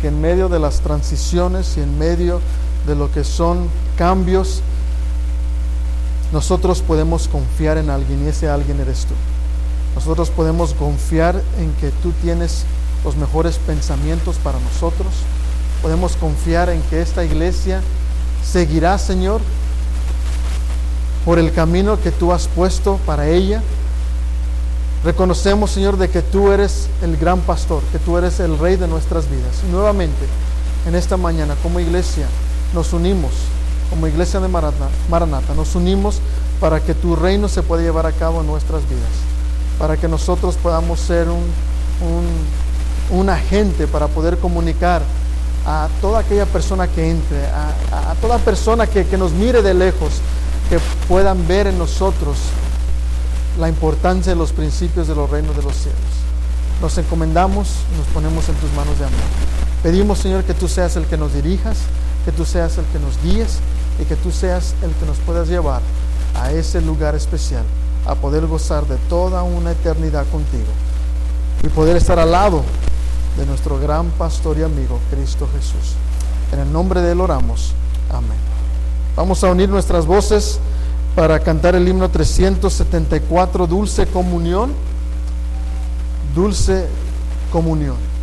que 0.00 0.08
en 0.08 0.20
medio 0.20 0.48
de 0.48 0.58
las 0.58 0.80
transiciones 0.80 1.76
y 1.76 1.80
en 1.80 1.98
medio 1.98 2.40
de 2.86 2.94
lo 2.94 3.10
que 3.10 3.24
son 3.24 3.68
cambios, 3.96 4.60
nosotros 6.32 6.82
podemos 6.82 7.28
confiar 7.28 7.78
en 7.78 7.90
alguien 7.90 8.24
y 8.24 8.28
ese 8.28 8.48
alguien 8.48 8.80
eres 8.80 9.06
tú. 9.06 9.14
Nosotros 9.94 10.30
podemos 10.30 10.74
confiar 10.74 11.40
en 11.58 11.72
que 11.74 11.90
tú 12.02 12.12
tienes 12.22 12.64
los 13.04 13.16
mejores 13.16 13.58
pensamientos 13.58 14.36
para 14.36 14.58
nosotros. 14.58 15.08
Podemos 15.80 16.16
confiar 16.16 16.68
en 16.70 16.82
que 16.82 17.00
esta 17.00 17.24
iglesia 17.24 17.80
seguirá, 18.44 18.98
Señor, 18.98 19.40
por 21.24 21.38
el 21.38 21.52
camino 21.52 22.00
que 22.00 22.10
tú 22.10 22.32
has 22.32 22.48
puesto 22.48 22.98
para 23.06 23.28
ella. 23.28 23.62
Reconocemos, 25.04 25.70
Señor, 25.70 25.98
de 25.98 26.08
que 26.08 26.22
tú 26.22 26.50
eres 26.50 26.88
el 27.02 27.18
gran 27.18 27.40
pastor, 27.40 27.82
que 27.92 27.98
tú 27.98 28.16
eres 28.16 28.40
el 28.40 28.58
rey 28.58 28.76
de 28.76 28.88
nuestras 28.88 29.28
vidas. 29.28 29.60
Y 29.68 29.70
nuevamente, 29.70 30.26
en 30.86 30.94
esta 30.94 31.18
mañana, 31.18 31.56
como 31.62 31.78
iglesia, 31.78 32.26
nos 32.72 32.94
unimos, 32.94 33.32
como 33.90 34.06
iglesia 34.06 34.40
de 34.40 34.48
Maranata, 34.48 35.54
nos 35.54 35.74
unimos 35.74 36.20
para 36.58 36.80
que 36.80 36.94
tu 36.94 37.16
reino 37.16 37.48
se 37.48 37.62
pueda 37.62 37.82
llevar 37.82 38.06
a 38.06 38.12
cabo 38.12 38.40
en 38.40 38.46
nuestras 38.46 38.80
vidas, 38.88 39.12
para 39.78 39.98
que 39.98 40.08
nosotros 40.08 40.56
podamos 40.56 41.00
ser 41.00 41.28
un, 41.28 41.44
un, 43.10 43.28
agente 43.28 43.86
para 43.86 44.08
poder 44.08 44.38
comunicar 44.38 45.02
a 45.66 45.88
toda 46.00 46.20
aquella 46.20 46.46
persona 46.46 46.88
que 46.88 47.10
entre, 47.10 47.44
a, 47.46 48.14
toda 48.22 48.38
persona 48.38 48.86
que, 48.86 49.06
que 49.06 49.18
nos 49.18 49.32
mire 49.32 49.60
de 49.60 49.74
lejos, 49.74 50.14
que 50.70 50.78
puedan 51.08 51.46
ver 51.46 51.66
en 51.66 51.76
nosotros 51.76 52.38
la 53.58 53.68
importancia 53.68 54.32
de 54.32 54.38
los 54.38 54.52
principios 54.52 55.06
de 55.08 55.14
los 55.14 55.30
reinos 55.30 55.56
de 55.56 55.62
los 55.62 55.74
cielos. 55.74 56.00
Nos 56.80 56.98
encomendamos 56.98 57.68
y 57.94 57.98
nos 57.98 58.06
ponemos 58.08 58.48
en 58.48 58.54
tus 58.56 58.72
manos 58.72 58.98
de 58.98 59.04
amor. 59.04 59.20
Pedimos, 59.82 60.18
Señor, 60.18 60.44
que 60.44 60.54
tú 60.54 60.66
seas 60.66 60.96
el 60.96 61.04
que 61.06 61.16
nos 61.16 61.34
dirijas, 61.34 61.78
que 62.24 62.32
tú 62.32 62.44
seas 62.44 62.78
el 62.78 62.84
que 62.86 62.98
nos 62.98 63.22
guíes 63.22 63.58
y 64.00 64.04
que 64.04 64.16
tú 64.16 64.30
seas 64.30 64.74
el 64.82 64.90
que 64.92 65.06
nos 65.06 65.18
puedas 65.18 65.48
llevar 65.48 65.82
a 66.34 66.50
ese 66.50 66.80
lugar 66.80 67.14
especial, 67.14 67.64
a 68.06 68.14
poder 68.14 68.46
gozar 68.46 68.86
de 68.86 68.96
toda 69.08 69.42
una 69.42 69.72
eternidad 69.72 70.26
contigo 70.32 70.72
y 71.62 71.68
poder 71.68 71.96
estar 71.96 72.18
al 72.18 72.32
lado 72.32 72.62
de 73.38 73.46
nuestro 73.46 73.78
gran 73.78 74.10
pastor 74.10 74.58
y 74.58 74.62
amigo 74.62 74.98
Cristo 75.10 75.48
Jesús. 75.54 75.94
En 76.52 76.60
el 76.60 76.72
nombre 76.72 77.00
de 77.00 77.12
Él 77.12 77.20
oramos. 77.20 77.72
Amén. 78.10 78.38
Vamos 79.16 79.42
a 79.44 79.50
unir 79.50 79.68
nuestras 79.68 80.06
voces 80.06 80.58
para 81.14 81.40
cantar 81.40 81.74
el 81.74 81.86
himno 81.86 82.10
374, 82.10 83.66
Dulce 83.66 84.06
Comunión. 84.06 84.72
Dulce 86.34 86.86
Comunión. 87.52 88.13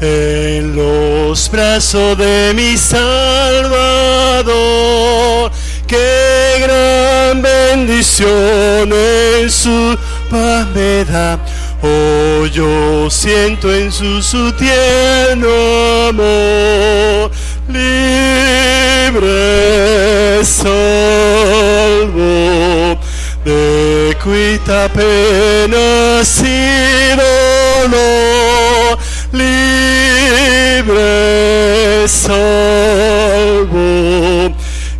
En 0.00 0.76
los 0.76 1.50
brazos 1.50 2.18
de 2.18 2.52
mi 2.54 2.76
Salvador. 2.76 3.10
Qué 5.86 6.60
gran 6.60 7.40
bendición 7.40 8.92
en 8.92 9.50
su 9.50 9.96
paz 10.30 10.66
me 10.74 11.04
da. 11.06 11.38
Oh, 11.82 12.46
yo 12.46 13.08
siento 13.10 13.72
en 13.74 13.90
su, 13.92 14.22
su 14.22 14.52
tierno 14.52 15.48
amor 16.08 17.30
libre 17.68 19.24
salvo 20.44 21.64
de 23.44 24.16
cuita 24.22 24.88
pena 24.88 26.24
si 26.24 26.70
dolor 27.16 28.63
libre 29.34 30.98
salvo 32.08 33.76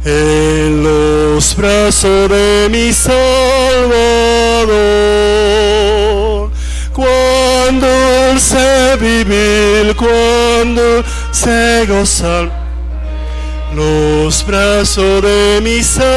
en 0.05 0.83
los 0.83 1.57
brazos 1.57 2.29
de 2.29 2.69
mi 2.71 2.93
salvador 2.93 3.15
cuando 6.93 7.89
se 8.39 8.97
vivir 9.01 9.97
cuando 9.97 11.05
se 11.33 11.87
gozar 11.87 12.65
los 13.75 14.47
brazos 14.47 15.23
de 15.23 15.61
mi 15.63 15.83
Salvador. 15.83 16.15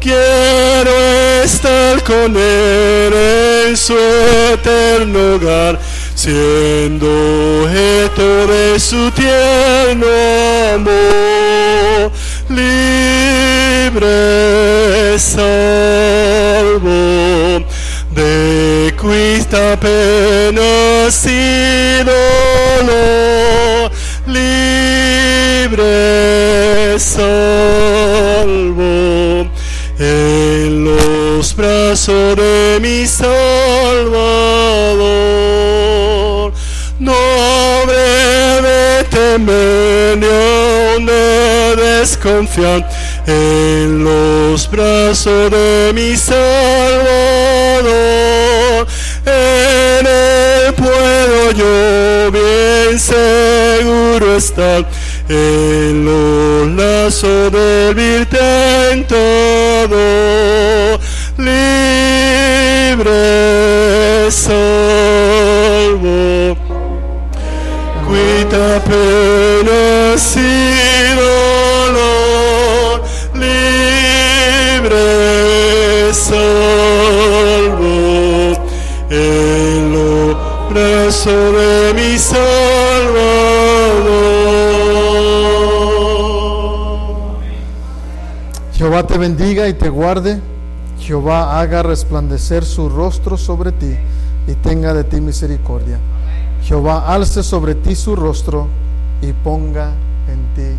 Quiero 0.00 1.42
estar 1.42 2.02
con 2.04 2.36
Él 2.36 3.12
en 3.66 3.76
su 3.76 3.96
eterno 4.52 5.34
hogar, 5.34 5.76
siendo 6.14 7.08
objeto 7.64 8.46
de 8.46 8.78
su 8.78 9.10
tierno 9.10 10.06
amor. 10.74 12.12
Libre 12.48 14.08
salvo 15.18 16.38
de 18.12 18.94
cuista 19.00 19.76
pena 19.80 21.08
y 21.24 22.04
dolor, 22.04 23.90
libre 24.26 25.80
salvo 27.00 28.67
en 29.98 30.84
los 30.84 31.54
brazos 31.56 32.36
de 32.36 32.78
mi 32.80 33.06
Salvador. 33.06 33.28
No 36.98 37.14
habré 37.14 38.62
de 38.62 39.04
temer 39.04 40.18
ni 40.18 41.06
de 41.06 41.76
desconfiar 41.76 42.88
en 43.26 44.04
los 44.04 44.70
brazos 44.70 45.50
de 45.50 45.92
mi 45.94 46.16
Salvador. 46.16 46.38
En 49.26 50.06
él 50.06 50.74
puedo 50.74 51.52
yo 51.52 52.30
bien 52.32 52.98
seguro 52.98 54.36
estar 54.36 54.84
en 55.28 56.04
los 56.04 56.68
lazos 56.68 57.52
del 57.52 57.94
virgen 57.94 59.06
todo. 59.06 60.98
Libre 61.36 63.10
salvo. 64.30 65.38
Cuita 68.06 68.82
penas 68.84 70.36
y 70.36 70.67
Jehová 88.98 89.06
te 89.06 89.18
bendiga 89.18 89.68
y 89.68 89.74
te 89.74 89.88
guarde. 89.90 90.40
Jehová 90.98 91.60
haga 91.60 91.84
resplandecer 91.84 92.64
su 92.64 92.88
rostro 92.88 93.36
sobre 93.36 93.70
ti 93.70 93.96
y 94.48 94.54
tenga 94.54 94.92
de 94.92 95.04
ti 95.04 95.20
misericordia. 95.20 96.00
Jehová 96.64 97.06
alce 97.06 97.44
sobre 97.44 97.76
ti 97.76 97.94
su 97.94 98.16
rostro 98.16 98.66
y 99.22 99.32
ponga 99.32 99.92
en 100.26 100.40
ti 100.56 100.76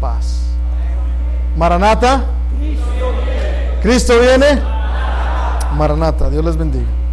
paz. 0.00 0.40
Maranata. 1.56 2.24
Cristo 3.80 4.14
viene. 4.18 4.60
Maranata. 5.76 6.28
Dios 6.28 6.44
les 6.44 6.56
bendiga. 6.56 7.05